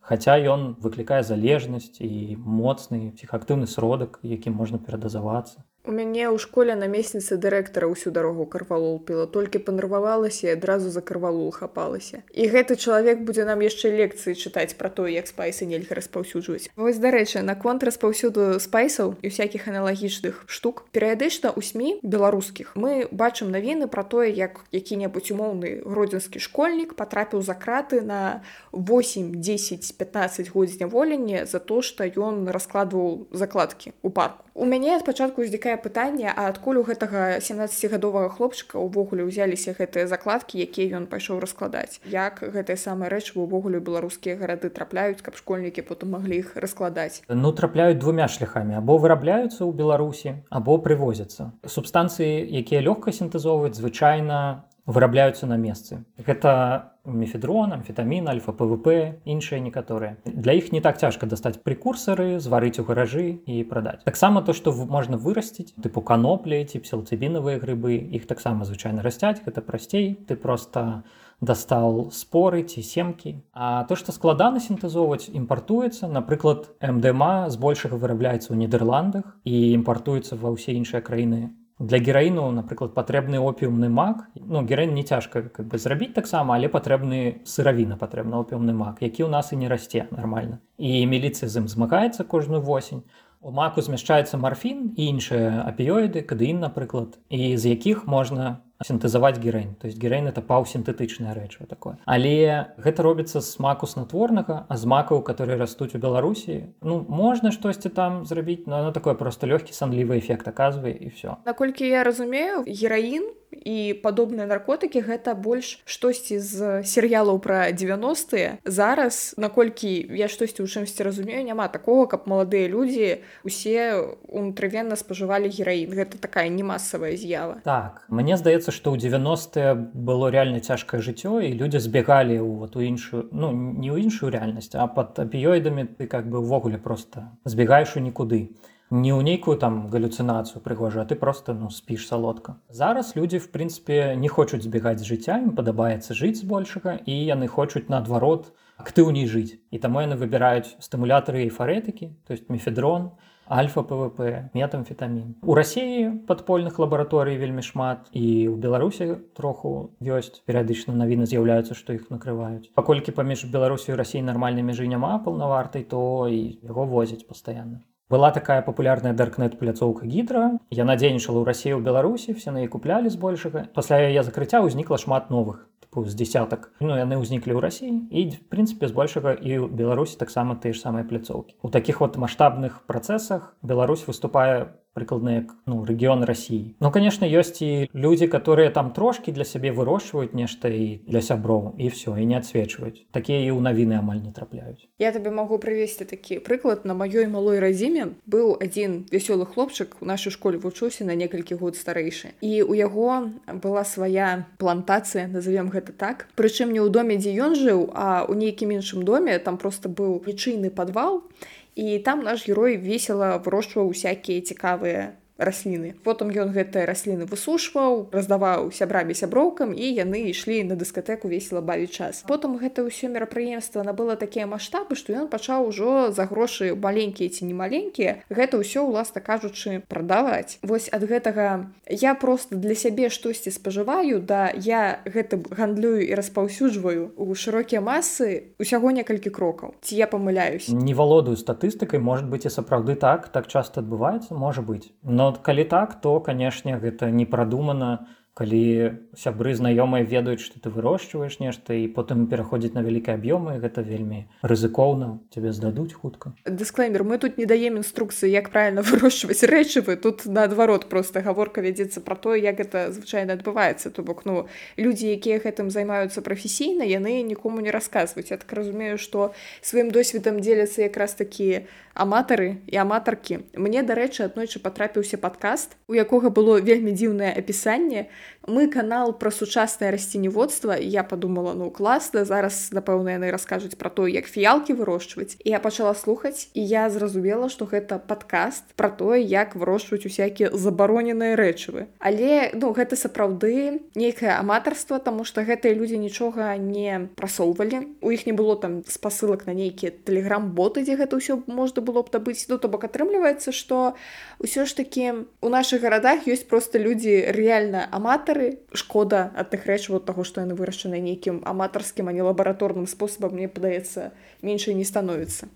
Хаця 0.00 0.34
ён 0.40 0.62
выклікае 0.80 1.20
залежнасць 1.22 2.00
і 2.00 2.34
моцны 2.40 3.12
псіхаактыўны 3.14 3.68
сродак, 3.70 4.18
якім 4.24 4.56
можна 4.56 4.80
перадазавацца. 4.80 5.62
У 5.80 5.92
мяне 5.96 6.28
ў 6.28 6.36
школе 6.36 6.76
намесніца 6.76 7.40
дырэктара 7.40 7.88
ўсю 7.88 8.12
дарогу 8.12 8.44
карвалол 8.44 9.00
піла, 9.00 9.24
толькі 9.24 9.64
панервавалася 9.64 10.52
і 10.52 10.52
адразу 10.52 10.92
за 10.92 11.00
карвалул 11.00 11.48
хапалася. 11.56 12.20
І 12.36 12.52
гэты 12.52 12.76
чалавек 12.76 13.24
будзе 13.24 13.48
нам 13.48 13.64
яшчэ 13.64 13.88
лекцыі 13.88 14.36
чытаць 14.36 14.76
пра 14.76 14.92
то, 14.92 15.08
як 15.08 15.24
спайсы 15.24 15.64
нельга 15.64 15.96
распаўсюджваць. 15.96 16.68
Вось 16.76 17.00
дарэчы, 17.00 17.40
наконт 17.40 17.80
распаўсюду 17.80 18.60
спайсаў 18.60 19.16
і 19.24 19.32
всякихх 19.32 19.72
аналагічных 19.72 20.44
штук. 20.52 20.84
Перыядычна 20.92 21.48
ў 21.48 21.64
сМ 21.64 22.04
беларускіх 22.04 22.76
мы 22.76 23.08
бачым 23.08 23.48
навіны 23.48 23.88
пра 23.88 24.04
тое, 24.04 24.28
як 24.28 24.60
які-небудзь 24.76 25.32
умоўны 25.32 25.80
гродзенскі 25.88 26.44
школьнік 26.44 26.92
патрапіў 26.92 27.40
за 27.40 27.56
краты 27.56 28.04
на 28.04 28.44
8, 28.76 29.40
10, 29.40 29.96
15 29.96 30.52
год 30.52 30.68
зняволення 30.68 31.48
за 31.48 31.58
то, 31.58 31.80
што 31.80 32.04
ён 32.04 32.52
раскладваў 32.52 33.32
закладкі 33.32 33.96
ў 34.04 34.12
парку. 34.12 34.44
У 34.60 34.66
мяне 34.66 34.98
спачатку 35.00 35.40
узнікае 35.70 35.76
пытанне, 35.76 36.32
а 36.34 36.48
адкуль 36.48 36.78
у 36.78 36.84
гэтага 36.84 37.38
17гадовага 37.38 38.30
хлопчыка 38.34 38.78
ўвогуле 38.78 39.26
ўзяліся 39.26 39.74
гэтыя 39.78 40.06
закладкі, 40.06 40.58
якія 40.58 40.98
ён 40.98 41.06
пайшоў 41.06 41.40
раскладаць. 41.40 42.00
Як 42.04 42.42
гэтыя 42.42 42.76
самыя 42.76 43.10
рэчы 43.10 43.38
увогуле 43.38 43.78
беларускія 43.78 44.36
гарады 44.36 44.70
трапляюць, 44.70 45.22
каб 45.22 45.36
школьнікі 45.36 45.82
потым 45.86 46.16
маглі 46.16 46.42
іх 46.42 46.56
раскладаць. 46.56 47.22
Ну 47.28 47.52
трапляюць 47.52 47.98
двумя 47.98 48.26
шляхамі 48.28 48.74
або 48.78 48.98
вырабляюцца 48.98 49.62
ў 49.62 49.70
Беларусі 49.74 50.42
або 50.50 50.78
прывозяцца. 50.78 51.54
Субстанцыі, 51.66 52.46
якія 52.50 52.82
лёгка 52.82 53.14
сінтэзоўваюць 53.14 53.78
звычайна 53.78 54.66
вырабляюцца 54.90 55.46
на 55.46 55.56
месцы. 55.56 56.02
Гэта 56.18 56.90
мефедрон, 57.04 57.72
амфетамін, 57.72 58.28
альфа 58.28 58.52
ПВП, 58.52 59.20
іншыя 59.24 59.60
некаторыя. 59.60 60.16
Для 60.24 60.52
іх 60.52 60.72
не 60.72 60.80
так 60.80 60.98
цяжка 60.98 61.26
дастаць 61.26 61.62
прекурсары, 61.62 62.38
зварыць 62.40 62.78
у 62.78 62.84
гаражы 62.84 63.40
і 63.46 63.62
прадаць. 63.64 64.04
Таксама 64.04 64.42
то, 64.42 64.52
што 64.52 64.72
можна 64.72 65.16
вырасціць, 65.16 65.72
тыпу 65.80 66.02
каноплі 66.02 66.64
ці 66.64 66.82
псілцыбінавыя 66.82 67.62
грыбы, 67.62 67.96
іх 67.96 68.26
таксама 68.26 68.64
звычайна 68.64 69.02
расцяць, 69.02 69.40
гэта 69.46 69.62
прасцей, 69.62 70.18
ты 70.28 70.36
проста 70.36 71.02
дастаў 71.40 72.10
споры 72.12 72.62
ці 72.62 72.84
семкі. 72.84 73.40
А 73.54 73.84
то, 73.88 73.96
што 73.96 74.12
складана 74.12 74.60
сінтэзоўваць, 74.60 75.32
імпартуецца, 75.32 76.04
напрыклад, 76.12 76.68
МДМА 76.84 77.48
збольшага 77.48 77.96
вырабляецца 77.96 78.52
ў 78.52 78.60
Нідерландах 78.60 79.40
і 79.48 79.72
імпартуецца 79.72 80.36
ва 80.36 80.52
ўсе 80.52 80.76
іншыя 80.76 81.00
краіны 81.00 81.56
для 81.79 81.99
гераіну 81.99 82.51
напрыклад 82.55 82.95
патрэбны 82.95 83.39
опіумны 83.43 83.89
мак 83.91 84.31
ну 84.35 84.63
гераін 84.63 84.93
не 84.95 85.03
цяжка 85.03 85.41
как 85.43 85.67
бы 85.67 85.77
зрабіць 85.77 86.13
таксама 86.15 86.55
але 86.55 86.71
патрэбны 86.71 87.43
сыравіна 87.43 87.99
патрэбна 87.99 88.39
опіумны 88.39 88.71
мак 88.71 89.03
які 89.03 89.27
ў 89.27 89.29
нас 89.29 89.51
і 89.51 89.59
не 89.59 89.67
расце 89.67 90.07
нормально 90.11 90.63
і 90.79 91.03
міліцыя 91.03 91.51
з 91.51 91.63
ім 91.63 91.67
змагаецца 91.67 92.23
кожную 92.23 92.61
восень 92.61 93.03
у 93.41 93.51
маку 93.51 93.83
змяшчаецца 93.83 94.39
марфін 94.39 94.95
і 94.95 95.09
іншыя 95.11 95.67
апіёіды 95.67 96.23
кадэін 96.23 96.63
напрыклад 96.63 97.19
і 97.29 97.57
з 97.59 97.75
якіх 97.75 98.07
можна 98.07 98.63
сінтэзаваць 98.84 99.38
гераін 99.38 99.74
то 99.80 99.86
есть 99.88 99.98
гераін 100.00 100.28
это 100.28 100.40
паўсінтэтычная 100.40 101.34
рэчва 101.36 101.66
такое. 101.66 101.96
Але 102.06 102.72
гэта 102.80 103.02
робіцца 103.02 103.40
з 103.40 103.58
маку 103.60 103.86
снатворнага 103.86 104.64
а 104.68 104.76
з 104.76 104.84
макаў 104.86 105.22
которые 105.22 105.58
растуць 105.58 105.94
у 105.94 105.98
беларусі 105.98 106.72
ну 106.80 107.04
можна 107.08 107.52
штосьці 107.52 107.88
там 107.88 108.24
зрабіць 108.24 108.66
но 108.66 108.80
оно 108.80 108.92
такое 108.92 109.14
просто 109.14 109.46
лёгкі 109.46 109.72
санлівы 109.72 110.18
эфект 110.18 110.48
аказвае 110.48 110.96
і 110.96 111.08
все 111.12 111.36
наколькі 111.44 111.84
я 111.88 112.04
разумею 112.04 112.64
гераін 112.64 113.28
і 113.52 113.94
падобныя 114.02 114.46
наркотыкі 114.46 115.02
гэта 115.04 115.34
больш 115.34 115.80
штосьці 115.84 116.38
з 116.38 116.82
серыялаў 116.86 117.42
пра 117.42 117.70
90е 117.74 118.62
зараз 118.64 119.34
наколькі 119.36 119.90
я 120.14 120.30
штосьці 120.30 120.62
ў 120.62 120.68
чымсьці 120.70 121.02
разумею 121.02 121.42
няма 121.44 121.68
такого 121.68 122.06
каб 122.06 122.30
маладыя 122.30 122.70
людзі 122.70 123.20
усе 123.44 123.98
унутрывенна 124.30 124.94
спажывалі 124.94 125.50
гераін 125.50 125.90
гэта 125.90 126.18
такая 126.18 126.48
не 126.48 126.62
масавая 126.62 127.16
з'ява. 127.16 127.60
Так 127.66 128.06
мне 128.08 128.38
здаецца 128.38 128.70
што 128.70 128.94
ў 128.94 129.02
90е 129.02 129.74
было 129.94 130.30
реально 130.30 130.60
цяжкае 130.60 131.02
жыццё 131.02 131.42
і 131.42 131.52
людзі 131.58 131.82
збегалі 131.82 132.38
ў 132.38 132.50
вот 132.64 132.76
у 132.76 132.80
іншую 132.80 133.28
ну 133.32 133.50
не 133.52 133.90
ў 133.90 134.06
іншую 134.06 134.30
рэальнасць 134.30 134.74
а 134.78 134.86
под 134.86 135.18
апіёідамі 135.18 135.90
ты 135.98 136.06
как 136.06 136.30
бы 136.30 136.40
ўвогуле 136.40 136.78
просто 136.78 137.34
збегаеш 137.44 137.96
у 137.96 138.00
нікуды 138.00 138.54
не 138.90 139.14
ў 139.14 139.22
нейкую 139.22 139.54
там 139.56 139.86
галюцынацыю 139.86 140.60
прыгожа 140.62 141.04
ты 141.06 141.14
просто 141.14 141.54
ну 141.54 141.70
спіш 141.70 142.08
салодка 142.10 142.58
зараз 142.68 143.14
людзі 143.14 143.38
в 143.38 143.46
прынцыпе 143.54 144.16
не 144.18 144.28
хочуць 144.28 144.66
збегаць 144.66 144.98
з 144.98 145.06
жыцця 145.06 145.38
ім 145.38 145.54
падабаецца 145.54 146.10
жыць 146.10 146.42
збольшага 146.42 146.98
і 147.06 147.14
яны 147.14 147.46
хочуць 147.46 147.86
наадварот 147.86 148.50
актыўней 148.82 149.30
жыць 149.30 149.62
і 149.70 149.78
таму 149.78 150.02
яны 150.02 150.18
выбіраюць 150.18 150.74
стымулятары 150.82 151.46
і 151.46 151.54
фарэтыкі 151.54 152.10
то 152.26 152.34
есть 152.34 152.50
мефедрон 152.50 153.12
альфа 153.46 153.86
пвп 153.86 154.50
метамфетамін 154.58 155.38
у 155.42 155.54
рассіі 155.54 156.26
падпольных 156.26 156.82
лабараторый 156.82 157.38
вельмі 157.38 157.62
шмат 157.62 158.10
і 158.10 158.50
ў 158.50 158.58
беларусі 158.58 159.22
троху 159.38 159.94
ёсць 160.02 160.42
перыядычна 160.50 160.98
навіны 160.98 161.30
з'яўляюцца 161.30 161.78
што 161.78 161.94
іх 161.94 162.10
накрываюць 162.10 162.74
паколькі 162.74 163.14
паміж 163.14 163.46
беларусію 163.54 163.94
рассіі 164.02 164.26
нармальнай 164.26 164.66
мяжы 164.66 164.90
няма 164.90 165.14
паўнавартай 165.22 165.86
то 165.86 166.26
і 166.26 166.42
яго 166.66 166.90
возяць 166.90 167.22
пастаянна 167.30 167.86
была 168.10 168.30
такая 168.34 168.60
папулярная 168.60 169.14
даркнет 169.14 169.56
пляцоўка 169.58 170.04
гідра 170.04 170.58
яна 170.74 170.98
дзейнічала 170.98 171.40
ў 171.40 171.46
рассіі 171.46 171.78
ў 171.78 171.80
беларусі 171.86 172.34
все 172.34 172.50
на 172.50 172.66
яе 172.66 172.68
куплялі 172.68 173.08
збольшага 173.08 173.70
пасля 173.72 174.02
яе 174.10 174.26
закрыцця 174.26 174.60
ўзнікла 174.66 174.98
шмат 174.98 175.30
новых 175.30 175.62
тыпу 175.86 176.02
з 176.02 176.18
десятак 176.18 176.74
ну 176.82 176.98
яны 176.98 177.22
ўзніклі 177.22 177.54
ў 177.54 177.62
рассіі 177.62 177.94
і 178.10 178.20
в 178.34 178.42
прынцыпе 178.50 178.90
збольшага 178.90 179.38
і 179.38 179.62
ў 179.62 179.70
беларусі 179.70 180.18
таксама 180.18 180.58
тыя 180.58 180.74
ж 180.74 180.82
самыя 180.82 181.06
пляцоўкі 181.06 181.54
у 181.62 181.70
такіх 181.70 182.02
вот 182.02 182.18
маштабных 182.18 182.82
працэсах 182.90 183.54
Беларусь 183.62 184.02
выступае 184.10 184.74
прыкладна 184.94 185.44
як 185.44 185.54
ну 185.66 185.84
рэгіён 185.84 186.24
рассіі 186.24 186.74
Ну 186.80 186.90
конечно 186.90 187.26
ёсць 187.26 187.62
і 187.62 187.88
людзі 187.94 188.26
которые 188.26 188.70
там 188.70 188.92
трошки 188.92 189.32
для 189.32 189.44
сябе 189.44 189.72
вырошчваюць 189.72 190.34
нешта 190.34 190.68
і 190.68 191.00
для 191.06 191.20
сяброў 191.20 191.74
і 191.78 191.88
все 191.88 192.14
і 192.18 192.26
не 192.26 192.36
адсвечваюць 192.38 193.06
такія 193.10 193.40
і 193.44 193.50
ў 193.54 193.60
навіны 193.60 193.98
амаль 193.98 194.20
не 194.20 194.32
трапляюць 194.32 194.88
Я 194.98 195.12
табе 195.12 195.30
магу 195.30 195.58
прывесці 195.58 196.04
такі 196.04 196.38
прыклад 196.38 196.84
на 196.84 196.94
маёй 196.94 197.26
малой 197.26 197.60
радзіме 197.60 198.18
быў 198.26 198.56
адзін 198.58 199.06
вясёлы 199.12 199.46
хлопчык 199.46 199.96
у 200.00 200.06
нашай 200.06 200.32
школе 200.32 200.58
вучуўся 200.58 201.04
на 201.04 201.14
некалькі 201.14 201.54
год 201.54 201.76
старэйшы. 201.76 202.34
І 202.40 202.62
у 202.62 202.74
яго 202.74 203.30
была 203.62 203.84
свая 203.84 204.46
плантацыя 204.58 205.26
назовем 205.26 205.70
гэта 205.70 205.92
так. 205.92 206.28
Прычым 206.34 206.72
не 206.72 206.80
ў 206.80 206.88
доме 206.90 207.16
дзе 207.16 207.34
ён 207.36 207.54
жыў 207.54 207.90
а 207.94 208.24
у 208.28 208.34
нейкім 208.34 208.74
іншым 208.76 209.04
доме. 209.04 209.38
Там 209.38 209.58
просто 209.58 209.88
быў 209.88 210.22
лічыйны 210.26 210.70
падвал. 210.70 211.22
і 211.22 211.59
і 211.74 211.98
там 211.98 212.22
наш 212.22 212.48
герой 212.48 212.76
весела 212.76 213.38
вырошчваў 213.38 213.88
усякія 213.94 214.40
цікавыя 214.40 215.10
расліны. 215.40 215.96
Потым 216.04 216.28
ён 216.30 216.52
гэтыя 216.52 216.84
расліны 216.84 217.24
высушваў 217.24 218.12
раздаваў 218.12 218.68
сябрамі 218.76 219.16
сяброўкам 219.16 219.72
і 219.72 219.86
яны 219.88 220.28
ішлі 220.30 220.60
на 220.68 220.76
дыскатэку 220.76 221.32
весела 221.32 221.64
бавіць 221.64 221.96
час. 221.96 222.22
Потым 222.28 222.60
гэта 222.60 222.84
ўсё 222.84 223.08
мерапрыемства 223.08 223.82
набыла 223.82 224.20
такія 224.20 224.44
маштабы 224.44 224.94
што 224.94 225.16
ён 225.16 225.32
пачаў 225.32 225.72
ужо 225.72 226.12
за 226.12 226.28
грошы 226.28 226.76
маленькія 226.76 227.32
ці 227.32 227.48
не 227.48 227.56
маленькія 227.56 228.20
гэта 228.28 228.60
ўсё 228.60 228.84
уласна 228.84 229.24
кажучы 229.24 229.82
прадаваць. 229.88 230.60
Вось 230.62 230.92
ад 230.92 231.08
гэтага 231.08 231.72
я 231.88 232.14
просто 232.14 232.56
для 232.56 232.76
сябе 232.76 233.08
штосьці 233.08 233.50
спажываю 233.50 234.20
да 234.20 234.52
я 234.52 235.00
гэта 235.08 235.40
гандлюю 235.40 236.04
і 236.04 236.12
распаўсюджваю 236.14 237.16
у 237.16 237.32
шырокія 237.34 237.80
масы 237.80 238.52
усяго 238.60 238.92
некалькі 238.92 239.32
крокаў 239.32 239.74
ці 239.80 239.96
я 239.96 240.06
памыляюсь. 240.06 240.68
Не 240.68 240.92
валодаю 240.92 241.40
статыстыкай 241.40 241.98
может 241.98 242.28
быть 242.28 242.44
і 242.44 242.52
сапраўды 242.52 242.94
так 242.94 243.32
так 243.32 243.48
часто 243.48 243.80
адбываецца 243.80 244.36
можа 244.36 244.60
быть 244.60 244.92
но 245.02 245.29
калі 245.38 245.64
так 245.64 245.94
то 246.00 246.18
канешне 246.20 246.78
гэта 246.78 247.10
не 247.10 247.26
прадумана 247.26 248.06
калі 248.40 248.96
сябры 249.12 249.52
знаёмыя 249.52 250.00
ведаюць 250.00 250.40
што 250.40 250.56
ты 250.64 250.72
вырошчваеш 250.72 251.36
нешта 251.44 251.76
і 251.76 251.92
потым 251.92 252.24
пераходзіць 252.24 252.72
на 252.72 252.80
вялікія 252.80 253.20
аб'ёмы 253.20 253.60
гэта 253.60 253.84
вельмі 253.84 254.32
рызыкоўна 254.40 255.20
тебе 255.28 255.52
здадуць 255.52 255.92
хутка. 255.92 256.32
Дысклеймер 256.48 257.04
мы 257.04 257.20
тут 257.20 257.36
не 257.36 257.44
даем 257.44 257.76
інструкцыі 257.76 258.32
як 258.32 258.48
правильно 258.48 258.80
вырошчваць 258.88 259.44
рэчывы 259.44 260.00
тут 260.00 260.24
наадварот 260.24 260.88
просто 260.88 261.20
гаворка 261.20 261.60
вядзецца 261.60 262.00
про 262.00 262.16
тое 262.16 262.40
як 262.40 262.64
это 262.64 262.88
звычайна 262.88 263.36
адбываецца. 263.36 263.92
То 263.92 264.00
бок 264.00 264.24
ну 264.24 264.48
людзі 264.80 265.12
якія 265.12 265.36
гэтым 265.44 265.68
займаюцца 265.68 266.24
прафесійна 266.24 266.88
яны 266.88 267.20
нікому 267.20 267.60
не 267.60 267.68
расказваюць. 267.68 268.32
Я 268.32 268.40
так 268.40 268.48
разумею 268.56 268.96
што 268.96 269.36
сваім 269.60 269.92
досведам 269.92 270.40
дзеляцца 270.40 270.88
якраз 270.88 271.12
такі 271.12 271.68
аматары 271.92 272.64
і 272.72 272.76
аматаркі. 272.80 273.44
Мне 273.52 273.84
дарэчы 273.84 274.24
аднойчы 274.24 274.64
патрапіўся 274.64 275.20
падкаст 275.20 275.76
у 275.90 275.94
якога 275.98 276.32
было 276.32 276.56
вельмі 276.56 276.96
дзіўнае 276.96 277.36
апісанне 277.36 278.08
мы 278.46 278.68
канал 278.68 279.12
пра 279.12 279.30
сучаснае 279.30 279.90
расценеводства 279.92 280.72
я 280.72 281.04
подумала 281.04 281.54
ну 281.54 281.70
класна 281.70 282.24
зараз 282.24 282.70
напэўна 282.72 283.16
яны 283.16 283.30
раскажуць 283.30 283.76
про 283.76 283.90
то 283.90 284.06
як 284.06 284.26
фіялкі 284.26 284.74
вырошчваць 284.74 285.36
і 285.44 285.50
я 285.50 285.60
пачала 285.60 285.94
слухаць 285.94 286.48
і 286.54 286.64
я 286.64 286.90
зразумела 286.90 287.48
что 287.48 287.64
гэта 287.64 287.98
подкаст 287.98 288.64
про 288.76 288.90
тое 288.90 289.20
як 289.20 289.56
вырошчваць 289.56 290.06
усякія 290.06 290.50
забароненыя 290.52 291.36
рэчывы. 291.36 291.86
Але 291.98 292.50
ну 292.54 292.72
гэта 292.72 292.96
сапраўды 292.96 293.80
нейкае 293.94 294.36
аматарства 294.38 294.98
тому 294.98 295.24
что 295.24 295.42
гэтыя 295.42 295.74
людзі 295.74 295.98
нічога 295.98 296.56
не 296.56 297.08
прасоўвалі. 297.16 297.96
У 298.00 298.10
іх 298.10 298.26
не 298.26 298.32
было 298.32 298.56
там 298.56 298.82
спасылак 298.86 299.46
на 299.46 299.54
нейкія 299.54 299.92
тэлеграм-боты 299.92 300.82
дзе 300.82 300.96
гэта 300.96 301.16
ўсё 301.16 301.42
можна 301.46 301.82
было 301.82 302.02
б 302.02 302.10
дабыць. 302.10 302.46
Ну 302.48 302.58
то 302.58 302.68
бок 302.68 302.84
атрымліваецца 302.84 303.52
что 303.52 303.94
ўсё 304.40 304.66
ж 304.66 304.76
таки 304.76 305.26
у 305.40 305.48
наших 305.48 305.82
гарадах 305.82 306.26
ёсць 306.26 306.46
просто 306.46 306.78
людзі 306.78 307.30
реально 307.30 307.86
аматары 307.90 308.09
аматары 308.10 308.58
шкода 308.74 309.30
ад 309.38 309.52
тых 309.54 309.66
рэчаў 309.70 310.00
таго 310.02 310.26
што 310.26 310.42
яны 310.42 310.58
вырашаны 310.58 310.98
нейкім 310.98 311.42
аматарскім 311.46 312.10
а 312.10 312.14
не 312.16 312.26
лабараторным 312.26 312.90
спосабам 312.90 313.38
мне 313.38 313.46
падаецца 313.46 314.10
меншай 314.42 314.74
не 314.74 314.86
становіцца 314.88 315.46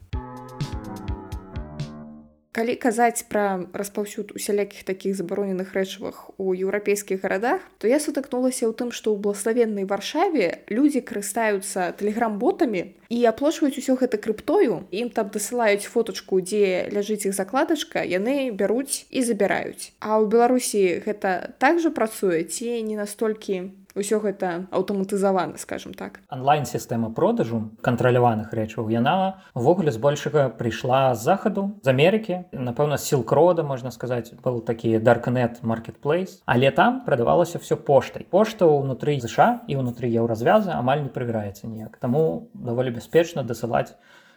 калі 2.55 2.79
казаць 2.79 3.27
пра 3.27 3.67
распаўсюд 3.75 4.31
усялякіх 4.39 4.87
такіх 4.87 5.19
забароненых 5.19 5.75
рэчывах 5.75 6.31
у 6.39 6.55
еўрапейскіх 6.55 7.27
гарадах 7.27 7.67
то 7.83 7.91
я 7.91 7.99
сутыкнулася 7.99 8.71
ў 8.71 8.73
тым 8.79 8.95
што 8.95 9.11
ў 9.11 9.19
блаславеннай 9.27 9.89
варшаве 9.91 10.63
людзі 10.71 11.03
карыстаюцца 11.03 11.91
тэлеграм-ботамі 11.99 12.95
і 13.11 13.19
аплошваюць 13.27 13.79
усё 13.83 13.99
гэта 13.99 14.23
крыптою 14.23 14.87
ім 14.95 15.11
там 15.11 15.35
дасылаюць 15.35 15.91
фоточку 15.91 16.39
дзе 16.39 16.87
ляжыць 16.95 17.27
іх 17.27 17.35
закладачка 17.35 18.07
яны 18.07 18.55
бяруць 18.55 19.07
і 19.11 19.27
забіраюць. 19.27 19.91
А 19.99 20.23
ў 20.23 20.31
беларусі 20.31 21.03
гэта 21.03 21.55
так 21.59 21.83
жа 21.83 21.91
працуе 21.91 22.47
ці 22.47 22.71
не 22.87 22.95
настолькі 22.95 23.75
ўсё 23.95 24.19
гэта 24.21 24.67
аўтаматызавана 24.75 25.59
скажем 25.59 25.95
так. 25.95 26.21
Онлайн-сістэма 26.31 27.15
продажу 27.15 27.71
кантраляваных 27.81 28.51
рэчаў 28.51 28.91
яна 28.91 29.43
увогуле 29.55 29.95
збольшага 29.95 30.51
прыйшла 30.51 31.15
з 31.15 31.23
захаду 31.23 31.79
з 31.83 31.89
Амерыкі. 31.95 32.51
Напэўна 32.53 32.99
сілкрода 32.99 33.63
можна 33.63 33.95
сказаць 33.95 34.35
был 34.43 34.61
такі 34.61 34.99
даркнет 34.99 35.63
маркетплейс 35.63 36.43
але 36.47 36.71
там 36.71 37.05
прадавалася 37.05 37.59
все 37.59 37.77
поштай. 37.77 38.27
Пошта 38.27 38.67
ўнутры 38.67 39.19
ЗША 39.21 39.65
і 39.67 39.79
ўнутры 39.79 40.11
еўразвяза 40.11 40.75
амаль 40.75 41.07
не 41.07 41.11
правяраецца 41.11 41.67
ніяк. 41.67 41.97
Таму 41.99 42.51
даволі 42.55 42.91
бяспечна 42.91 43.43
дасылаць 43.43 43.95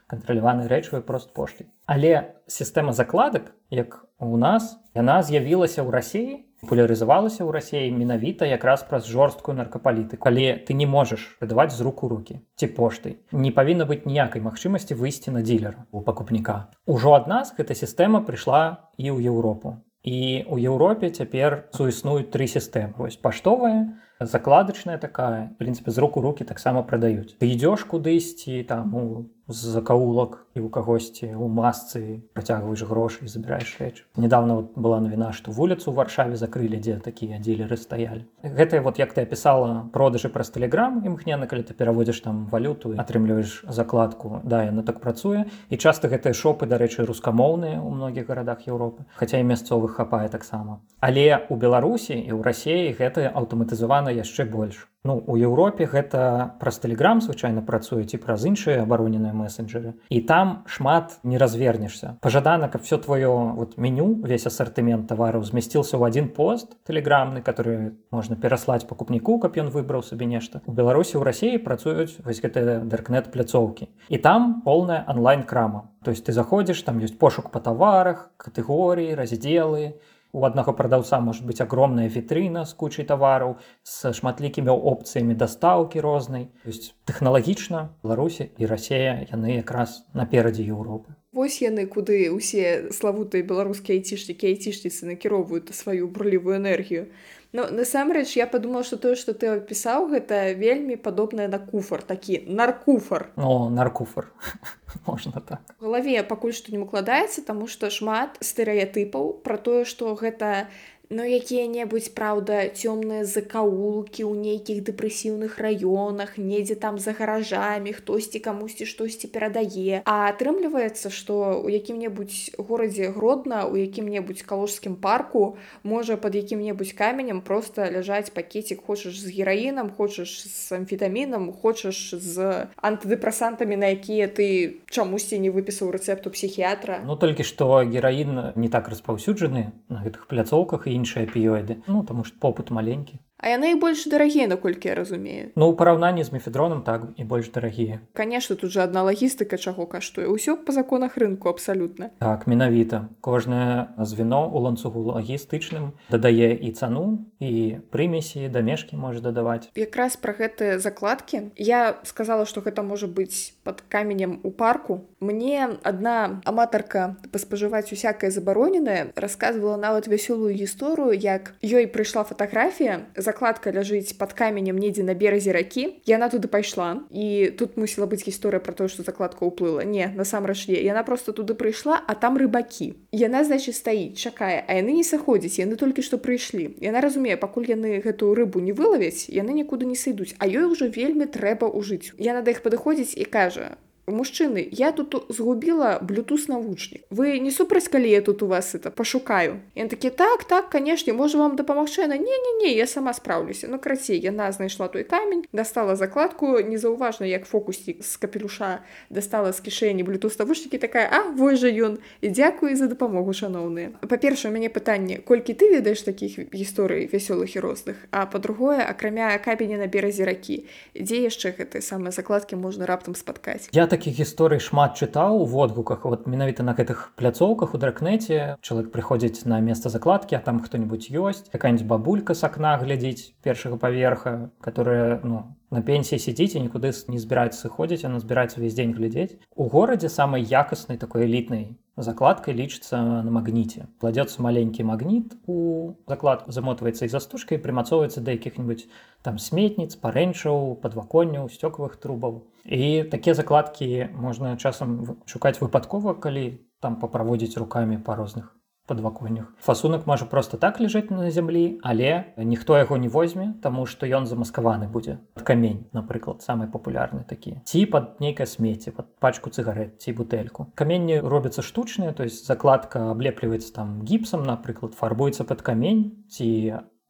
кантраляваны 0.08 0.68
рэчывы 0.72 1.02
прост 1.02 1.34
поштай. 1.34 1.68
Але 1.86 2.40
сістэма 2.48 2.94
закладак 2.94 3.52
як 3.70 4.06
у 4.20 4.38
нас 4.38 4.80
яна 4.96 5.22
з'явілася 5.22 5.84
ў 5.84 5.90
рассіі 5.92 6.47
популярызавалася 6.62 7.46
ў 7.46 7.50
рассіі 7.54 7.92
менавіта 7.94 8.50
якраз 8.50 8.84
праз 8.84 9.06
жорсткую 9.06 9.58
наркапалітыку. 9.58 10.24
Калі 10.24 10.64
ты 10.66 10.74
не 10.74 10.90
можаш 10.90 11.38
выдаваць 11.42 11.76
з 11.76 11.82
руку 11.86 12.10
руки 12.10 12.42
ці 12.58 12.68
поштай 12.74 13.18
не 13.32 13.52
павінна 13.52 13.86
быць 13.86 14.06
ніякай 14.10 14.42
магчымасці 14.42 14.98
выйсці 14.98 15.32
на 15.32 15.46
дзілера 15.46 15.86
у 15.92 16.02
пакупніка. 16.02 16.74
Ужо 16.86 17.14
ад 17.14 17.28
нас 17.28 17.54
эта 17.58 17.78
сістэма 17.78 18.26
прыйшла 18.26 18.90
і 18.98 19.14
ў 19.14 19.30
Еўропу. 19.30 19.78
І 20.08 20.48
у 20.48 20.58
Еўропе 20.58 21.10
цяпер 21.12 21.68
суіснуюць 21.76 22.32
тры 22.32 22.48
сістэмы. 22.48 22.96
Вось 22.98 23.18
паштовая 23.18 24.00
закладачная 24.20 24.98
такая 24.98 25.54
прынцыпе 25.60 25.92
з 25.92 25.98
руку 26.00 26.22
руки 26.22 26.44
таксама 26.44 26.82
прадаюць. 26.82 27.38
Ты 27.38 27.52
ідзёш 27.54 27.86
кудысьці 27.86 28.64
там 28.64 28.96
у 28.96 29.30
з 29.48 29.56
закаулак 29.56 30.46
і 30.56 30.60
у 30.60 30.70
кагосьці 30.70 31.32
у 31.40 31.48
масцы 31.48 32.20
працягваеш 32.34 32.84
грошы 32.84 33.24
і 33.24 33.32
забіраеш 33.32 33.80
рэч 33.80 34.04
недавно 34.18 34.56
вот 34.56 34.76
была 34.76 35.00
навіна 35.00 35.32
што 35.32 35.52
вуліцу 35.52 35.94
варшаве 35.96 36.36
закрылі 36.36 36.80
дзе 36.80 37.00
такія 37.00 37.40
дзелеры 37.40 37.78
стаялі. 37.78 38.28
Гэтыя 38.44 38.82
вот 38.82 39.00
як 39.00 39.14
ты 39.14 39.24
апісала 39.24 39.88
продажы 39.94 40.28
праз 40.30 40.52
тэлеграм 40.52 41.00
імкнена 41.06 41.48
калі 41.48 41.64
ты 41.64 41.74
пераводзіш 41.74 42.22
там 42.28 42.48
валюту 42.52 42.92
атрымліваеш 42.98 43.64
закладку 43.72 44.42
да 44.44 44.64
яна 44.68 44.84
так 44.84 45.00
працуе. 45.00 45.46
І 45.70 45.78
часта 45.78 46.12
гэтыя 46.12 46.36
шопы 46.36 46.68
дарэчы 46.68 47.08
рускамоўныя 47.08 47.80
ў 47.80 47.90
многіх 47.94 48.28
гарадах 48.28 48.68
Еўропы 48.68 49.08
хаця 49.16 49.40
і 49.40 49.48
мясцовых 49.48 49.96
хапае 49.96 50.28
таксама. 50.28 50.84
Але 51.00 51.48
у 51.50 51.56
беларусі 51.56 52.20
і 52.20 52.36
ў 52.36 52.44
рассіі 52.44 52.92
гэта 53.00 53.32
аўтаматызавана 53.32 54.12
яшчэ 54.12 54.44
больш 54.44 54.88
Ну 55.08 55.24
у 55.26 55.38
Еўропе 55.40 55.86
гэта 55.88 56.60
праз 56.60 56.82
тэлеграм 56.84 57.22
звычайна 57.24 57.62
працуе 57.64 58.04
ці 58.04 58.18
праз 58.20 58.44
іншыя 58.44 58.84
абароненыя 58.84 59.32
месенджеры 59.32 59.94
і 60.12 60.20
там 60.28 60.68
шмат 60.68 61.16
не 61.24 61.40
развернешся. 61.40 62.18
Пажадана 62.20 62.68
каб 62.68 62.84
все 62.84 63.00
твоё 63.00 63.56
вот 63.56 63.78
меню 63.78 64.20
весь 64.28 64.44
ассартымент 64.52 65.08
тавараў 65.08 65.48
змясціўся 65.48 65.96
ў 65.96 66.12
один 66.12 66.28
пост 66.36 66.76
тэлеграмны 66.84 67.40
который 67.40 67.96
можна 68.12 68.36
пераслаць 68.36 68.84
пакупніку 68.84 69.40
каб 69.40 69.56
ён 69.56 69.72
выбраў 69.72 70.04
сабе 70.04 70.28
нешта. 70.28 70.60
У 70.68 70.76
беларусі 70.76 71.16
ў 71.16 71.24
рассіі 71.24 71.64
працуюць 71.64 72.20
вось 72.28 72.44
гэтыя 72.44 72.84
даркнет 72.84 73.32
пляцоўкі. 73.32 73.88
І 74.12 74.18
там 74.20 74.60
полная 74.68 75.08
онлайн 75.08 75.48
крама 75.48 75.88
то 76.04 76.12
есть 76.12 76.28
ты 76.28 76.36
заходзіш 76.36 76.84
там 76.84 77.00
ёсць 77.00 77.16
пошук 77.16 77.48
па 77.56 77.64
таварах 77.64 78.28
катэгорыі 78.36 79.16
раздзелы 79.16 79.84
і 79.88 79.96
у 80.38 80.46
аднаго 80.46 80.74
прадаўца 80.78 81.20
может 81.20 81.46
быть 81.46 81.62
огромная 81.62 82.08
вітрына 82.14 82.66
з 82.70 82.74
кучай 82.78 83.06
тавараў 83.10 83.58
з 83.84 84.14
шматлікімі 84.14 84.70
опцыямі 84.70 85.34
дастаўкі 85.34 86.04
рознай 86.06 86.50
ёсць 86.62 86.94
тэхналагічна 87.10 87.90
беларусі 88.06 88.52
і 88.62 88.70
рассея 88.70 89.26
яны 89.34 89.58
якраз 89.58 90.06
наперадзе 90.14 90.68
Еўропы 90.70 91.18
Вось 91.38 91.58
яны 91.62 91.86
куды 91.90 92.30
ўсе 92.34 92.94
славутыя 92.94 93.42
беларускія 93.42 93.98
айцішнікі 93.98 94.54
айцішніцы 94.54 95.10
накіроўваюць 95.10 95.74
сваю 95.74 96.08
бурлівую 96.14 96.56
энергію 96.62 97.10
Ну 97.54 97.64
насамрэч 97.72 98.36
я 98.36 98.48
падумала 98.48 98.84
што 98.84 98.98
тое 99.00 99.16
што 99.16 99.34
ты 99.34 99.48
апісаў 99.54 100.10
гэта 100.12 100.52
вельмі 100.60 100.98
падобнае 101.00 101.48
на 101.48 101.60
куфар 101.60 102.04
такі 102.04 102.44
наркуфар. 102.48 103.30
О 103.38 103.70
наркуфар. 103.70 104.28
Можна 105.08 105.40
так. 105.40 105.64
Галаве 105.80 106.24
пакуль 106.28 106.56
што 106.58 106.76
не 106.76 106.82
укладаецца 106.84 107.46
таму 107.48 107.68
што 107.72 107.90
шмат 107.94 108.36
стэеатыпаў 108.44 109.32
пра 109.48 109.58
тое 109.58 109.86
што 109.86 110.14
гэта 110.20 110.68
Ну 111.10 111.24
якія-небудзь 111.24 112.12
праўда 112.12 112.68
цёмныя 112.68 113.24
закаулкі 113.24 114.28
ў 114.28 114.34
нейкіх 114.44 114.84
дэпрэсіўных 114.84 115.56
раёнах 115.56 116.36
недзе 116.36 116.76
там 116.76 117.00
за 117.00 117.16
гаражамі 117.16 117.96
хтосьці 117.96 118.44
камусьці 118.44 118.84
штосьці 118.84 119.32
перадае. 119.32 120.04
А 120.04 120.28
атрымліваецца 120.28 121.08
што 121.08 121.64
у 121.64 121.72
якім-небудзь 121.72 122.60
горадзе 122.60 123.16
гродна 123.16 123.64
у 123.72 123.80
якім-небудзь 123.80 124.44
калужскім 124.44 125.00
парку 125.00 125.56
можа 125.88 126.20
под 126.20 126.36
якім-небудзь 126.36 126.92
каменем 126.92 127.40
просто 127.40 127.88
ляжаць 127.88 128.28
пакетик 128.36 128.84
хочаш 128.84 129.16
з 129.16 129.32
гераінам 129.32 129.96
хочаш 129.96 130.44
з 130.44 130.76
амфетамінам 130.76 131.56
хочаш 131.56 132.20
з 132.20 132.68
антыдэпрэсантамі 132.84 133.80
на 133.80 133.96
якія 133.96 134.28
ты 134.28 134.84
чамусьці 134.92 135.40
не 135.40 135.56
выпісаў 135.56 135.88
рэцэпту 135.88 136.36
псіхіятра. 136.36 137.00
Ну 137.08 137.16
толькі 137.16 137.48
што 137.48 137.80
гераін 137.88 138.52
не 138.60 138.68
так 138.68 138.92
распаўсюджаны 138.92 139.72
на 139.88 140.04
гэтых 140.04 140.28
пляцоўках 140.28 140.92
і 140.92 140.97
іншыя 141.00 141.24
апіёіды 141.30 141.80
ну 141.88 142.04
таму 142.12 142.28
што 142.30 142.42
попыт 142.46 142.74
маленькі 142.80 143.22
А 143.38 143.54
яны 143.54 143.72
і 143.72 143.76
больш 143.78 144.10
дарагія 144.10 144.48
наколькі 144.50 144.90
я 144.90 144.96
разумею. 144.96 145.54
Ну 145.56 145.70
у 145.70 145.76
параўнанні 145.78 146.24
з 146.24 146.34
мефедроном 146.34 146.82
так 146.82 147.04
і 147.18 147.24
больш 147.24 147.50
дарагія. 147.50 148.00
Конечно 148.18 148.56
тут 148.56 148.72
же 148.72 148.82
адна 148.82 149.04
лагістыка 149.04 149.58
чаго 149.58 149.86
каштуе. 149.86 150.26
Ўсё 150.26 150.58
па 150.58 150.74
законах 150.74 151.22
рынку 151.22 151.50
абсалютна. 151.50 152.10
Так 152.18 152.48
менавіта. 152.48 153.06
Кожнае 153.22 153.94
звено 154.02 154.50
у 154.50 154.58
ланцугу 154.58 155.14
лагістычным 155.14 155.94
дадае 156.10 156.58
і 156.58 156.72
цану 156.74 157.30
і 157.38 157.78
прымесі 157.94 158.50
дамешкі 158.50 158.98
можа 158.98 159.22
дадаваць. 159.22 159.70
Якраз 159.78 160.18
пра 160.18 160.34
гэтыя 160.34 160.82
закладкі. 160.82 161.54
Я 161.62 162.02
сказала 162.10 162.50
што 162.50 162.66
гэта 162.66 162.82
можа 162.82 163.06
быць 163.06 163.54
под 163.62 163.86
каменем 163.86 164.42
у 164.42 164.50
парку. 164.50 165.06
Мне 165.22 165.78
адна 165.86 166.42
аматарка 166.42 167.22
паспажываць 167.30 167.94
усякае 167.94 168.34
забароненае 168.34 169.14
рассказывала 169.14 169.78
нават 169.78 170.10
вясёлую 170.10 170.58
гісторыю 170.58 171.14
як 171.14 171.54
ёй 171.62 171.86
прыйшла 171.86 172.26
фатаграфія 172.26 173.06
з 173.14 173.27
закладка 173.28 173.74
ляжыць 173.76 174.16
под 174.18 174.34
каменем 174.34 174.80
недзе 174.80 175.04
на 175.04 175.14
беразе 175.14 175.52
ракі 175.52 175.86
яна 176.08 176.32
туды 176.32 176.48
пайшла 176.48 176.90
і 177.12 177.52
тут 177.60 177.76
мусіла 177.76 178.08
быць 178.08 178.24
гісторыя 178.24 178.64
про 178.64 178.74
то 178.74 178.88
что 178.88 179.04
закладка 179.04 179.44
ўплыла 179.44 179.84
не 179.84 180.08
насамрэч 180.16 180.68
не 180.72 180.80
яна 180.80 181.04
просто 181.04 181.36
туды 181.36 181.58
прыйшла 181.60 182.00
а 182.00 182.16
там 182.16 182.40
рыбакі 182.40 182.94
яна 183.12 183.44
значит 183.44 183.76
стаіць 183.76 184.16
чакае 184.16 184.64
а 184.64 184.80
яны 184.80 184.96
не 185.00 185.04
сыходзяць 185.04 185.60
яны 185.60 185.76
толькі 185.76 186.06
што 186.08 186.22
прыйшлі 186.22 186.70
яна 186.80 187.04
разумее 187.04 187.36
пакуль 187.42 187.68
яны 187.74 188.00
гэтую 188.06 188.32
рыбу 188.40 188.64
не 188.64 188.72
вылавяць 188.72 189.28
яны 189.28 189.58
нікуды 189.60 189.90
не 189.90 190.00
сыдуць 190.00 190.36
а 190.40 190.48
ёй 190.48 190.72
ужо 190.72 190.88
вельмі 190.88 191.28
трэба 191.28 191.68
ўжыць 191.68 192.16
яна 192.18 192.42
да 192.42 192.56
іх 192.56 192.64
падыходзіць 192.64 193.18
і 193.18 193.28
кажа 193.38 193.76
мужчыны 194.08 194.68
я 194.72 194.92
тут 194.92 195.26
згубіла 195.30 196.00
блютус 196.02 196.48
навучнік 196.48 197.04
вы 197.10 197.40
не 197.44 197.52
супраць 197.52 197.88
калі 197.92 198.10
я 198.10 198.22
тут 198.22 198.44
у 198.44 198.48
вас 198.48 198.74
это 198.76 198.90
пашукаю 198.90 199.60
ён 199.76 199.92
такі 199.92 200.10
так 200.10 200.44
так 200.48 200.70
канешне 200.70 201.12
можа 201.12 201.38
вам 201.38 201.56
дапамагчы 201.56 202.08
на 202.08 202.16
не 202.16 202.24
не 202.24 202.52
не 202.64 202.72
я 202.74 202.88
сама 202.88 203.14
спраўлюся 203.14 203.68
ну 203.68 203.80
крацей 203.80 204.20
яна 204.20 204.52
знайшла 204.52 204.88
той 204.88 205.04
камень 205.04 205.44
дастала 205.52 205.96
закладку 205.96 206.60
незаўважна 206.60 207.28
як 207.28 207.46
фокусік 207.46 208.04
з 208.04 208.18
капелюша 208.18 208.80
дастала 209.10 209.52
з 209.52 209.60
кішэні 209.60 210.04
блютус 210.04 210.40
навучнікі 210.40 210.78
такая 210.78 211.10
а 211.12 211.28
вой 211.36 211.60
жа 211.60 211.68
ён 211.68 212.00
і 212.22 212.32
дзякую 212.32 212.80
за 212.80 212.88
дапамогу 212.88 213.36
шаноўныя 213.36 213.92
па-першае 214.08 214.56
мяне 214.56 214.72
пытанне 214.72 215.20
колькі 215.20 215.52
ты 215.52 215.68
ведаеш 215.68 216.08
такіх 216.08 216.40
гісторый 216.56 217.12
вясёлых 217.12 217.52
і 217.52 217.60
розных 217.60 218.00
а 218.12 218.26
па-другое 218.26 218.88
акрамя 218.88 219.36
кабеня 219.44 219.76
на 219.76 219.92
беразе 219.92 220.24
ракі 220.24 220.64
дзе 220.96 221.28
яшчэ 221.28 221.60
гэтыя 221.60 221.84
самыя 221.84 222.16
закладкі 222.16 222.56
можна 222.56 222.88
раптам 222.88 223.12
спаткаць 223.12 223.68
я 223.76 223.97
такіх 223.98 224.22
гісторый 224.22 224.62
шмат 224.62 224.94
чытаў 224.94 225.42
у 225.42 225.46
водгуках 225.50 226.06
вот 226.06 226.30
менавіта 226.30 226.62
на 226.62 226.78
гэтых 226.78 227.18
пляцоўках 227.18 227.74
у 227.74 227.82
дракнеце 227.82 228.54
чалавек 228.62 228.94
прыходзіць 228.94 229.50
на 229.50 229.58
место 229.58 229.90
закладкі 229.90 230.38
а 230.38 230.42
там 230.46 230.62
хто-нибудь 230.62 231.10
ёсць 231.10 231.50
якая-нибудь 231.50 231.90
бабулька 231.90 232.38
с 232.38 232.46
акна 232.46 232.78
глядзіць 232.78 233.34
першага 233.42 233.82
паверха 233.82 234.54
которая 234.62 235.18
ну 235.26 235.58
на 235.74 235.82
пенсіі 235.82 236.22
сядзіць 236.22 236.54
і 236.54 236.70
нікуды 236.70 236.94
не 237.10 237.18
збіраецца 237.18 237.58
сыходзіць 237.58 238.06
она 238.06 238.22
збіраецца 238.22 238.62
увесь 238.62 238.78
дзень 238.78 238.94
глядзець 238.94 239.42
у 239.58 239.66
горадзе 239.66 240.14
самай 240.14 240.46
якаснай 240.46 241.02
такой 241.02 241.26
элітнай 241.26 241.74
закладкай 241.98 242.54
лічыцца 242.54 243.02
на 243.02 243.32
магніце 243.34 243.90
кладецца 243.98 244.46
маленькі 244.46 244.86
магніт 244.86 245.34
у 245.50 245.98
закладку 246.06 246.54
замотваецца 246.54 247.10
і 247.10 247.10
застужкай 247.10 247.58
прымацоўваецца 247.58 248.22
да 248.22 248.38
якіх-нибудь 248.38 248.86
там 249.26 249.42
сметніц 249.42 249.98
парэнчаў 249.98 250.78
падваконняў 250.86 251.50
сцёкавых 251.50 251.98
трубаў 251.98 252.46
і 252.68 253.04
такія 253.04 253.34
закладкі 253.34 254.12
можна 254.14 254.58
часам 254.58 255.18
шукаць 255.26 255.60
выпадкова 255.64 256.20
калі 256.20 256.60
там 256.84 257.00
паправодзіць 257.00 257.58
руками 257.58 257.98
па 257.98 258.16
розных 258.16 258.54
падваконнях 258.88 259.54
фасунак 259.60 260.08
можа 260.08 260.26
просто 260.26 260.58
так 260.58 260.80
лежаць 260.80 261.10
на 261.10 261.32
зямлі 261.32 261.80
але 261.84 262.34
ніхто 262.38 262.78
яго 262.78 262.98
не 262.98 263.08
возьме 263.08 263.54
тому 263.64 263.86
что 263.86 264.08
ён 264.08 264.26
замаскаваны 264.26 264.88
будзе 264.88 265.20
камень 265.36 265.88
напрыклад 265.94 266.42
самый 266.42 266.68
папулярны 266.68 267.24
такі 267.28 267.60
ці 267.64 267.86
под 267.86 268.20
нейкае 268.20 268.48
смеце 268.48 268.92
под 268.92 269.16
пачку 269.20 269.50
цыгарет 269.50 270.00
ці 270.02 270.12
бутэльку 270.12 270.72
каменні 270.76 271.20
робяцца 271.20 271.62
штучныя 271.62 272.14
то 272.14 272.24
есть 272.24 272.48
закладка 272.48 273.12
аблепліваецца 273.12 273.74
там 273.74 274.04
гіпсам 274.04 274.44
напрыклад 274.44 274.96
фарбуецца 274.96 275.44
под 275.44 275.62
камень 275.62 276.28
ці 276.32 276.48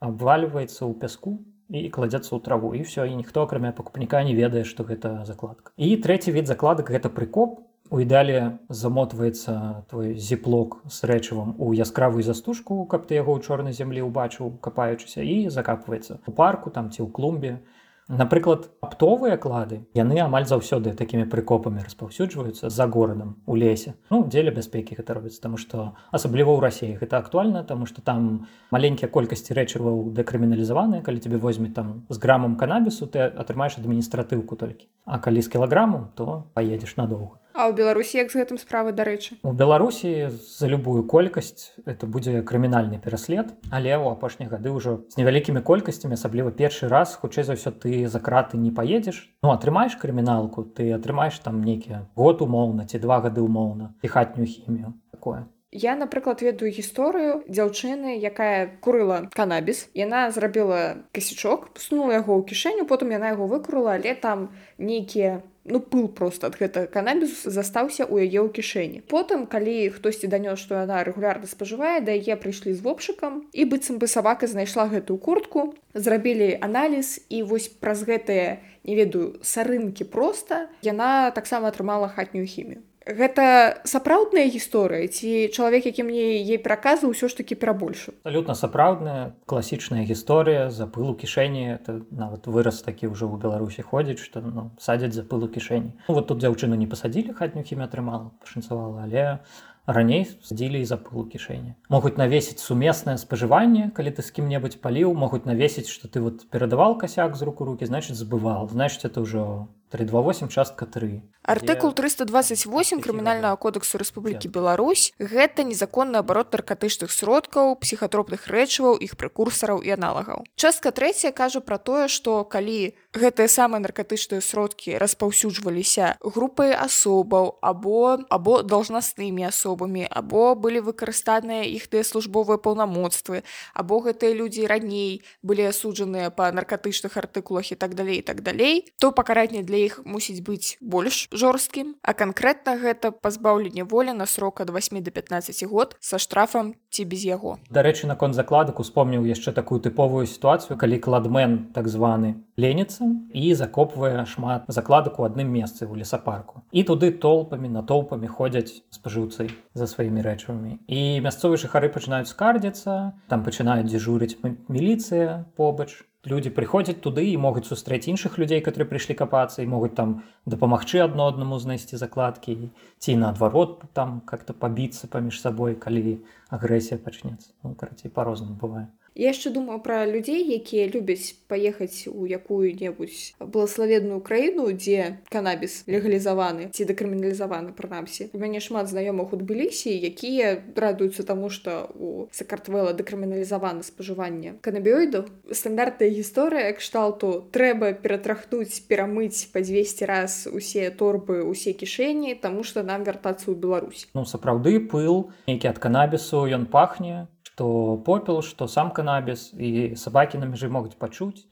обваливаецца 0.02 0.86
ў 0.86 0.94
пяску 0.98 1.38
і 1.70 1.90
кладзецца 1.90 2.32
ў 2.36 2.40
траву 2.44 2.74
і 2.74 2.82
все 2.88 3.08
і 3.08 3.16
ніхто 3.16 3.44
акрамя 3.44 3.72
пакупніка 3.72 4.24
не 4.24 4.36
ведае 4.36 4.64
што 4.64 4.84
гэта 4.88 5.24
закладка. 5.26 5.72
І 5.78 5.96
трэці 5.98 6.32
від 6.32 6.48
закладак 6.48 6.92
гэта 6.92 7.12
прыкоп 7.12 7.64
у 7.90 8.00
ідэале 8.04 8.60
замотваецца 8.70 9.88
твой 9.92 10.16
зіплок 10.20 10.84
з 10.92 11.08
рэчывам 11.08 11.56
у 11.58 11.72
яскравую 11.72 12.24
застужку 12.24 12.84
каб 12.86 13.08
ты 13.08 13.20
яго 13.20 13.36
ў 13.36 13.44
чорнай 13.44 13.74
зямлі 13.76 14.08
ўбачыў 14.08 14.60
капаючыся 14.60 15.24
і 15.24 15.48
закапваецца 15.48 16.20
у 16.28 16.32
парку 16.36 16.70
там 16.70 16.92
ці 16.92 17.04
ў 17.04 17.12
клумбе 17.12 17.60
напрыклад 18.08 18.70
аптовыя 18.82 19.38
клады 19.38 19.84
яны 19.94 20.20
амаль 20.24 20.48
заўсёды 20.48 20.96
такімі 20.96 21.28
прыкопамі 21.28 21.84
распаўсюджваюцца 21.84 22.70
за 22.72 22.88
горадам 22.88 23.36
у 23.46 23.56
лесе. 23.56 23.96
Ну 24.10 24.24
дзеля 24.24 24.52
бяспекі 24.56 24.96
гэта 24.96 25.20
робіцца 25.20 25.44
таму 25.44 25.60
што 25.60 25.94
асабліва 26.12 26.56
ў 26.56 26.60
рассіі 26.64 27.00
гэта 27.04 27.20
актуальна 27.20 27.64
таму 27.68 27.86
што 27.86 28.02
там 28.02 28.48
маленькія 28.72 29.12
колькасці 29.12 29.54
рэчываў 29.54 30.16
дэкрыміналізаваныя. 30.16 31.04
Калі 31.04 31.20
тебе 31.20 31.38
возьме 31.38 31.70
там 31.70 32.08
з 32.10 32.18
грамам 32.18 32.56
канабісу 32.56 33.12
ты 33.12 33.28
атрымаеш 33.28 33.78
адміністратыўку 33.84 34.56
толькі. 34.56 34.88
А 35.04 35.20
калі 35.20 35.44
з 35.44 35.52
кілаграму 35.52 36.08
то 36.16 36.48
паедзеш 36.56 36.96
надоўга 36.96 37.44
А 37.58 37.66
ў 37.66 37.74
Беларусі 37.74 38.22
як 38.22 38.30
з 38.30 38.38
гэтым 38.38 38.62
справы 38.62 38.94
дарэчы? 38.94 39.42
У 39.42 39.50
Беларусі 39.50 40.30
за 40.30 40.70
любую 40.70 41.02
колькасць 41.10 41.74
это 41.90 42.06
будзе 42.06 42.46
крымінальны 42.46 43.02
пераслед 43.02 43.50
але 43.74 43.98
ў 43.98 44.14
апошнія 44.14 44.46
гады 44.46 44.70
ўжо 44.70 45.10
з 45.10 45.18
невялікімі 45.18 45.66
колькасцямі 45.66 46.22
асабліва 46.22 46.54
першы 46.54 46.86
раз 46.86 47.18
хутчэй 47.18 47.50
за 47.50 47.58
ўсё 47.58 47.74
ты 47.74 48.06
за 48.06 48.22
краты 48.22 48.62
не 48.62 48.70
паедзеш. 48.70 49.26
Ну 49.42 49.50
атрымаеш 49.50 49.98
крыміналку 49.98 50.70
ты 50.70 50.94
атрымаеш 50.94 51.42
там 51.42 51.66
нейкі 51.66 52.06
год 52.14 52.46
умоўна 52.46 52.86
ці 52.86 53.02
два 53.02 53.26
гады 53.26 53.42
умоўна 53.42 53.98
і 54.06 54.08
хатнюю 54.08 54.46
хімію 54.46 54.94
такое 55.10 55.50
Я, 55.72 55.96
напрыклад, 55.96 56.42
ведаю 56.42 56.72
гісторыю 56.72 57.44
дзяўчыны, 57.48 58.16
якая 58.24 58.80
курыла 58.80 59.28
канабіс. 59.36 59.90
Яна 59.94 60.32
зрабіла 60.32 61.04
касячок, 61.12 61.74
пуснула 61.76 62.16
яго 62.24 62.40
ў 62.40 62.48
кішэню, 62.48 62.88
потым 62.88 63.12
яна 63.12 63.36
яго 63.36 63.52
выкурыла, 63.52 64.00
але 64.00 64.16
там 64.16 64.56
нейкія 64.80 65.44
ну 65.68 65.80
пыл 65.80 66.08
просто 66.08 66.48
ад 66.48 66.56
гэта 66.56 66.88
канабіс 66.88 67.44
застаўся 67.44 68.08
ў 68.08 68.26
яе 68.26 68.40
ў 68.40 68.50
кішэні 68.56 69.04
потым 69.12 69.44
калі 69.52 69.92
хтосьці 69.92 70.32
данёс 70.32 70.64
што 70.64 70.80
яна 70.80 71.04
рэгулярна 71.04 71.44
спажывае 71.44 72.00
да 72.00 72.16
яе 72.16 72.40
прыйшлі 72.40 72.72
з 72.72 72.82
вопшыкам 72.82 73.44
і 73.52 73.68
быццам 73.68 74.00
бы 74.00 74.08
сабака 74.08 74.48
знайшла 74.48 74.88
гэтую 74.88 75.20
куртку 75.20 75.76
зрабілі 75.94 76.56
аналіз 76.64 77.20
і 77.28 77.44
вось 77.44 77.68
праз 77.68 78.08
гэтыя 78.08 78.64
не 78.88 78.96
ведаю 78.96 79.36
сарынкі 79.44 80.08
проста 80.08 80.72
яна 80.88 81.36
таксама 81.36 81.68
атрымала 81.68 82.08
хатнюю 82.08 82.48
хімію 82.48 82.80
гэта 83.08 83.82
сапраўдная 83.88 84.48
гісторыя 84.52 85.08
ці 85.08 85.48
чалавек 85.56 85.86
які 85.88 86.04
мне 86.04 86.44
ей 86.44 86.60
праказы 86.60 87.08
ўсё 87.08 87.32
ж 87.32 87.40
таки 87.40 87.56
перабольшу 87.56 88.12
абсолютно 88.24 88.54
сапраўдная 88.54 89.36
класічная 89.46 90.04
гісторыя 90.04 90.70
за 90.70 90.88
пылу 90.88 91.16
кішэні. 91.16 91.80
Это 91.80 92.04
нават 92.12 92.48
выраз 92.48 92.84
такі 92.84 93.12
ўжо 93.14 93.32
ў 93.32 93.40
беларусі 93.40 93.82
ходзіць 93.82 94.20
што 94.20 94.44
ну, 94.44 94.72
садзяць 94.80 95.16
за 95.16 95.24
пылу 95.24 95.48
кішэні. 95.48 95.96
Ну, 96.08 96.12
вот 96.14 96.28
тут 96.28 96.44
дзяўчыну 96.44 96.76
не 96.76 96.88
пасадзілі 96.88 97.34
хатнюю 97.34 97.64
хімі 97.64 97.88
атрымала 97.88 98.32
пашанцавала 98.44 99.08
але 99.08 99.40
раней 99.88 100.28
сдзілі 100.44 100.84
за 100.84 101.00
пылу 101.00 101.24
кішэні. 101.32 101.80
Могуць 101.88 102.20
навесіць 102.20 102.60
сумеснае 102.60 103.16
спажыванне 103.16 103.92
калі 103.96 104.12
ты 104.12 104.22
з 104.22 104.36
кім-небудзь 104.36 104.84
паліў 104.84 105.16
могуць 105.16 105.48
навесіць 105.48 105.88
што 105.88 106.12
ты 106.12 106.20
вот 106.20 106.48
перадавал 106.52 107.00
касяк 107.00 107.40
з 107.40 107.42
руку 107.48 107.64
руки 107.64 107.88
значит 107.88 108.20
забывал 108.20 108.68
значит 108.68 109.06
это 109.08 109.24
ўжо 109.24 109.68
328 109.90 110.48
частка 110.50 110.86
3 110.86 111.22
артыкул 111.48 111.94
328 111.94 113.00
крымінальнага 113.02 113.56
кодексу 113.56 113.98
Рэспублікі 113.98 114.52
Беларусь. 114.52 115.16
Гэта 115.16 115.64
незаконны 115.64 116.20
абарот 116.20 116.52
наркатычных 116.52 117.08
сродкаў 117.08 117.80
псіхатропных 117.80 118.52
рэчываў 118.52 119.00
іх 119.00 119.16
прекурсараў 119.16 119.80
і 119.80 119.96
аналагаў 119.96 120.44
частка 120.60 120.92
3 120.92 121.32
кажа 121.32 121.64
пра 121.64 121.80
тое 121.80 122.12
што 122.12 122.44
калі 122.44 122.92
гэтыя 123.16 123.48
самыя 123.48 123.80
наркатычныя 123.80 124.44
сродкі 124.44 125.00
распаўсюджваліся 125.00 126.20
групай 126.20 126.76
асобаў 126.76 127.56
або 127.64 128.20
або 128.28 128.62
должнаснымі 128.62 129.48
асобамі 129.48 130.04
або 130.12 130.52
былі 130.56 130.84
выкарыстаныя 130.84 131.64
іх 131.64 131.88
тыя 131.88 132.04
службовыя 132.04 132.60
паўнамоцтвы 132.60 133.48
або 133.74 134.04
гэтыя 134.04 134.36
людзі 134.36 134.68
раней 134.68 135.24
былі 135.42 135.72
асуджаныя 135.72 136.30
па 136.30 136.52
наркатычных 136.52 137.16
артыкулах 137.16 137.72
і 137.72 137.80
так 137.80 137.96
далей 137.96 138.20
і 138.20 138.26
так 138.28 138.44
далей 138.44 138.92
то 139.00 139.16
пакаранне 139.16 139.64
для 139.64 139.77
іх 139.78 140.02
мусіць 140.06 140.42
быць 140.42 140.78
больш 140.82 141.28
жорсткім 141.32 141.96
а 142.02 142.14
канкрэтна 142.18 142.78
гэта 142.82 143.12
пазбаўленне 143.12 143.84
волі 143.84 144.18
на 144.18 144.26
срок 144.26 144.62
ад 144.62 144.70
8 144.74 145.04
до 145.04 145.12
15 145.12 145.64
год 145.70 145.96
са 146.00 146.18
штрафам 146.18 146.74
ці 146.90 147.06
без 147.06 147.26
яго. 147.26 147.58
Дарэчы 147.70 148.08
наконт 148.08 148.34
закладак 148.34 148.80
успомніў 148.80 149.28
яшчэ 149.30 149.54
такую 149.54 149.80
тыповую 149.82 150.26
сітуацыю 150.26 150.78
калі 150.78 150.98
кладмен 150.98 151.70
так 151.74 151.88
званы 151.88 152.42
леніцца 152.58 153.06
і 153.34 153.54
закопвае 153.54 154.26
шмат 154.26 154.66
закладак 154.68 155.20
у 155.20 155.28
адным 155.30 155.54
месцы 155.54 155.86
ў 155.86 156.02
лесапарку. 156.02 156.66
І 156.72 156.84
туды 156.84 157.12
толпамі 157.14 157.70
натоўпамі 157.70 158.28
ходзяць 158.28 158.82
спажыўцы 158.90 159.50
за 159.78 159.86
сваімі 159.86 160.26
рэчывамі. 160.26 160.82
І 160.90 161.22
мясцовыя 161.22 161.62
жыхары 161.62 161.94
пачынаюць 161.94 162.32
скардзіцца 162.34 163.14
там 163.30 163.46
пачынаюць 163.46 163.86
дзежурыць 163.86 164.42
міліцыя 164.44 165.46
побач 165.54 166.02
людзі 166.28 166.52
прыходзяць 166.54 167.00
туды 167.04 167.26
і 167.32 167.38
могуць 167.42 167.66
сустрэць 167.70 168.08
іншых 168.12 168.38
людзей 168.38 168.62
которые 168.62 168.88
прыйшлі 168.92 169.16
капацца 169.16 169.64
і 169.64 169.70
могуць 169.72 169.96
там 169.96 170.22
дапамагчы 170.46 171.02
адно 171.06 171.28
аднаму 171.32 171.60
знайсці 171.64 172.00
закладкі 172.02 172.72
ці 173.00 173.16
наадварот 173.24 173.88
там 173.98 174.20
как-то 174.22 174.54
пабіцца 174.54 175.08
паміж 175.08 175.40
сабой 175.42 175.76
калі 175.76 176.20
агрэсія 176.50 177.00
пачнецца 177.00 177.52
ну, 177.64 177.74
карацей 177.74 178.12
по-рознаму 178.12 178.60
бывае 178.60 178.88
Я 179.18 179.34
яшчэ 179.34 179.50
думаю 179.50 179.82
пра 179.82 180.06
людзей, 180.06 180.46
якія 180.46 180.86
любяць 180.94 181.34
паехаць 181.50 182.06
у 182.06 182.30
якую-небудзь 182.30 183.34
благословенную 183.42 184.22
краіну, 184.22 184.70
дзе 184.78 185.26
канабіс 185.34 185.90
легалізаваны 185.90 186.70
ці 186.70 186.86
дэкрыміналізаваны 186.86 187.74
прынамсі. 187.74 188.30
У 188.30 188.38
мяне 188.38 188.62
шмат 188.62 188.86
знаёмых 188.86 189.34
у 189.34 189.42
тбілісі, 189.42 189.90
якія 189.90 190.62
радуюцца 190.78 191.26
таму, 191.26 191.50
што 191.50 191.90
у 191.98 192.30
сакартвела 192.30 192.94
дэкрыміналізаваны 192.94 193.82
спажыванне 193.82 194.62
канабіоідаў. 194.62 195.26
Стандартная 195.50 196.14
гісторыя 196.14 196.70
кшталту 196.78 197.50
трэба 197.50 197.98
ператрахнуць, 197.98 198.86
перамыць 198.86 199.50
па 199.50 199.66
200 199.66 200.06
раз 200.06 200.46
усе 200.46 200.94
торбы, 200.94 201.42
усе 201.42 201.74
кішэні, 201.74 202.38
таму 202.38 202.62
што 202.62 202.86
нам 202.86 203.02
вяртацца 203.02 203.50
ў 203.50 203.58
Беларусь. 203.58 204.06
Ну 204.14 204.30
сапраўды 204.30 204.78
пыл, 204.78 205.34
нейкі 205.50 205.74
ад 205.74 205.82
канабісу 205.82 206.46
ён 206.46 206.70
пахне, 206.70 207.26
што 207.58 207.98
попел, 208.06 208.44
што 208.46 208.68
сам 208.70 208.92
канабіс 208.94 209.50
і 209.58 209.98
сабакі 209.98 210.38
на 210.38 210.46
мяжы 210.46 210.70
могуць 210.70 210.94
пачуць. 210.94 211.50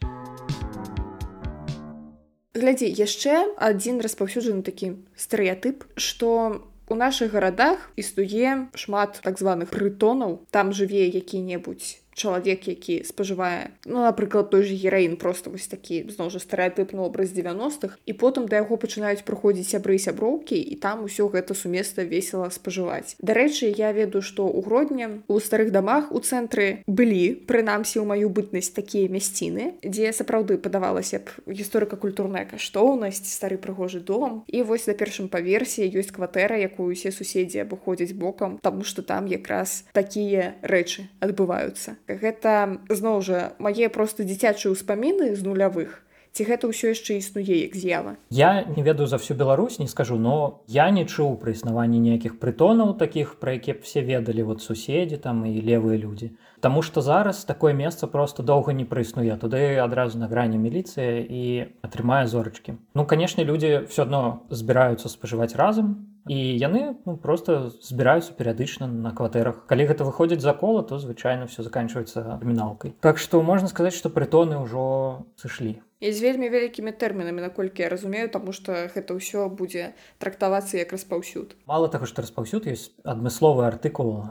глядзі 2.54 2.88
яшчэ 2.88 3.58
адзін 3.58 4.00
распаўсюджаны 4.06 4.62
такі 4.62 5.02
стэеатып 5.18 5.84
што 5.98 6.62
у 6.88 6.96
нашых 6.96 7.34
гарадах 7.34 7.90
існуе 7.98 8.70
шмат 8.78 9.20
так 9.26 9.42
званых 9.42 9.74
прытонаў 9.74 10.46
там 10.56 10.72
жыве 10.78 11.10
які-небудзь 11.10 12.05
чалавек 12.16 12.68
які 12.68 13.04
спажывае 13.04 13.76
ну 13.86 14.02
напрыклад 14.02 14.50
той 14.50 14.64
же 14.64 14.76
гераін 14.76 15.18
просто 15.18 15.50
вось 15.50 15.68
такі 15.68 16.08
зноў 16.10 16.32
жа 16.32 16.40
стэеатыпны 16.40 17.04
образ 17.04 17.36
90-х 17.36 18.00
і 18.06 18.14
потым 18.14 18.48
да 18.48 18.64
яго 18.64 18.80
пачынаюць 18.80 19.28
прыходзіць 19.28 19.70
сябры 19.70 20.00
сяброўкі 20.00 20.56
і 20.56 20.76
там 20.80 21.04
усё 21.04 21.28
гэта 21.30 21.54
сумесна 21.54 22.08
весела 22.08 22.50
спажываць 22.50 23.16
дарэчы 23.20 23.70
я 23.76 23.92
ведаю 23.92 24.24
што 24.24 24.48
ў 24.48 24.64
гродні 24.64 25.08
у 25.28 25.40
старых 25.40 25.72
дамах 25.76 26.12
у 26.16 26.24
цэнтры 26.24 26.82
былі 26.88 27.36
прынамсі 27.46 28.00
ў 28.00 28.06
маю 28.08 28.32
бытнасць 28.32 28.72
такія 28.72 29.12
мясціны 29.12 29.76
дзе 29.84 30.16
сапраўды 30.16 30.58
падавалася 30.58 31.20
б 31.20 31.36
гісторыка-культурная 31.52 32.46
каштоўнасць 32.48 33.28
стары 33.28 33.58
прыгожы 33.60 34.00
дом. 34.00 34.44
І 34.48 34.64
вось 34.64 34.88
на 34.88 34.94
першым 34.94 35.28
паверсе 35.30 35.88
ёсць 35.90 36.14
кватэра 36.16 36.58
якую 36.58 36.92
усе 36.96 37.12
суседзі 37.12 37.64
абыходзяць 37.66 38.16
бокам 38.16 38.58
таму 38.64 38.88
што 38.88 39.04
там 39.04 39.28
якраз 39.28 39.84
такія 39.92 40.56
рэчы 40.62 41.10
адбываюцца 41.20 41.98
гэта 42.08 42.80
зноў 42.90 43.22
жа 43.22 43.54
мае 43.60 43.90
проста 43.90 44.24
дзіцячыя 44.24 44.74
ўспаміны 44.74 45.36
з 45.36 45.42
нулявых? 45.46 46.06
Ці 46.36 46.44
гэта 46.44 46.68
ўсё 46.68 46.92
яшчэ 46.92 47.24
існуе 47.24 47.64
як 47.64 47.80
з'ява? 47.80 48.20
Я 48.28 48.68
не 48.68 48.84
ведаю 48.84 49.08
за 49.08 49.16
всю 49.16 49.40
Беларусь 49.40 49.80
не 49.80 49.88
скажу 49.88 50.20
но 50.20 50.60
я 50.68 50.92
не 50.92 51.08
чуў 51.08 51.40
пры 51.40 51.56
існаванні 51.56 51.96
ніякіх 52.04 52.44
прытонаў 52.44 53.00
таких 53.00 53.40
пра 53.40 53.56
які 53.56 53.80
б 53.80 53.88
все 53.88 54.04
ведалі 54.04 54.44
вот 54.44 54.60
суседзі 54.60 55.16
там 55.16 55.48
і 55.48 55.56
левыя 55.64 55.96
людзі. 55.96 56.36
Таму 56.60 56.84
што 56.84 57.00
зараз 57.00 57.48
такое 57.48 57.72
месца 57.72 58.08
просто 58.08 58.44
доўга 58.44 58.76
не 58.76 58.84
прыснуе 58.84 59.32
туды 59.40 59.80
адразу 59.80 60.20
на 60.20 60.28
грані 60.28 60.60
міліцыя 60.60 61.24
і 61.24 61.72
атрымае 61.80 62.28
зорачкі. 62.28 62.76
Ну 62.94 63.08
канешне 63.08 63.48
людзі 63.48 63.88
все 63.88 64.04
адно 64.04 64.44
збіраюцца 64.52 65.08
спажываць 65.08 65.56
разам 65.56 66.15
і 66.28 66.38
яны 66.58 66.98
ну, 67.06 67.18
просто 67.18 67.70
збіраюцца 67.82 68.34
перыядычна 68.34 68.88
на 68.88 69.14
кватэрах. 69.14 69.66
Калі 69.70 69.86
гэта 69.86 70.04
выходзіць 70.04 70.42
за 70.42 70.54
кола 70.54 70.82
то 70.84 70.98
звычайна 71.00 71.46
все 71.48 71.64
заканчивается 71.64 72.34
абміналкай 72.34 72.94
так 73.00 73.18
што 73.18 73.42
можна 73.42 73.68
сказаць 73.68 73.94
што 73.94 74.10
прытоны 74.10 74.58
ўжо 74.64 75.26
сышлі 75.38 75.82
і 76.06 76.14
з 76.14 76.22
вельмі 76.22 76.50
вялікімі 76.54 76.92
тэрмінамі 76.92 77.42
наколькі 77.42 77.82
я 77.82 77.90
разумею 77.90 78.30
таму 78.30 78.54
што 78.54 78.86
гэта 78.94 79.18
ўсё 79.18 79.50
будзе 79.50 79.98
трактавацца 80.22 80.78
як 80.78 80.92
распаўсюд. 80.94 81.56
Мало 81.66 81.90
таго 81.90 82.06
што 82.06 82.22
распаўсюд 82.22 82.70
ёсць 82.70 82.92
адмысловы 83.02 83.66
артыкул 83.66 84.22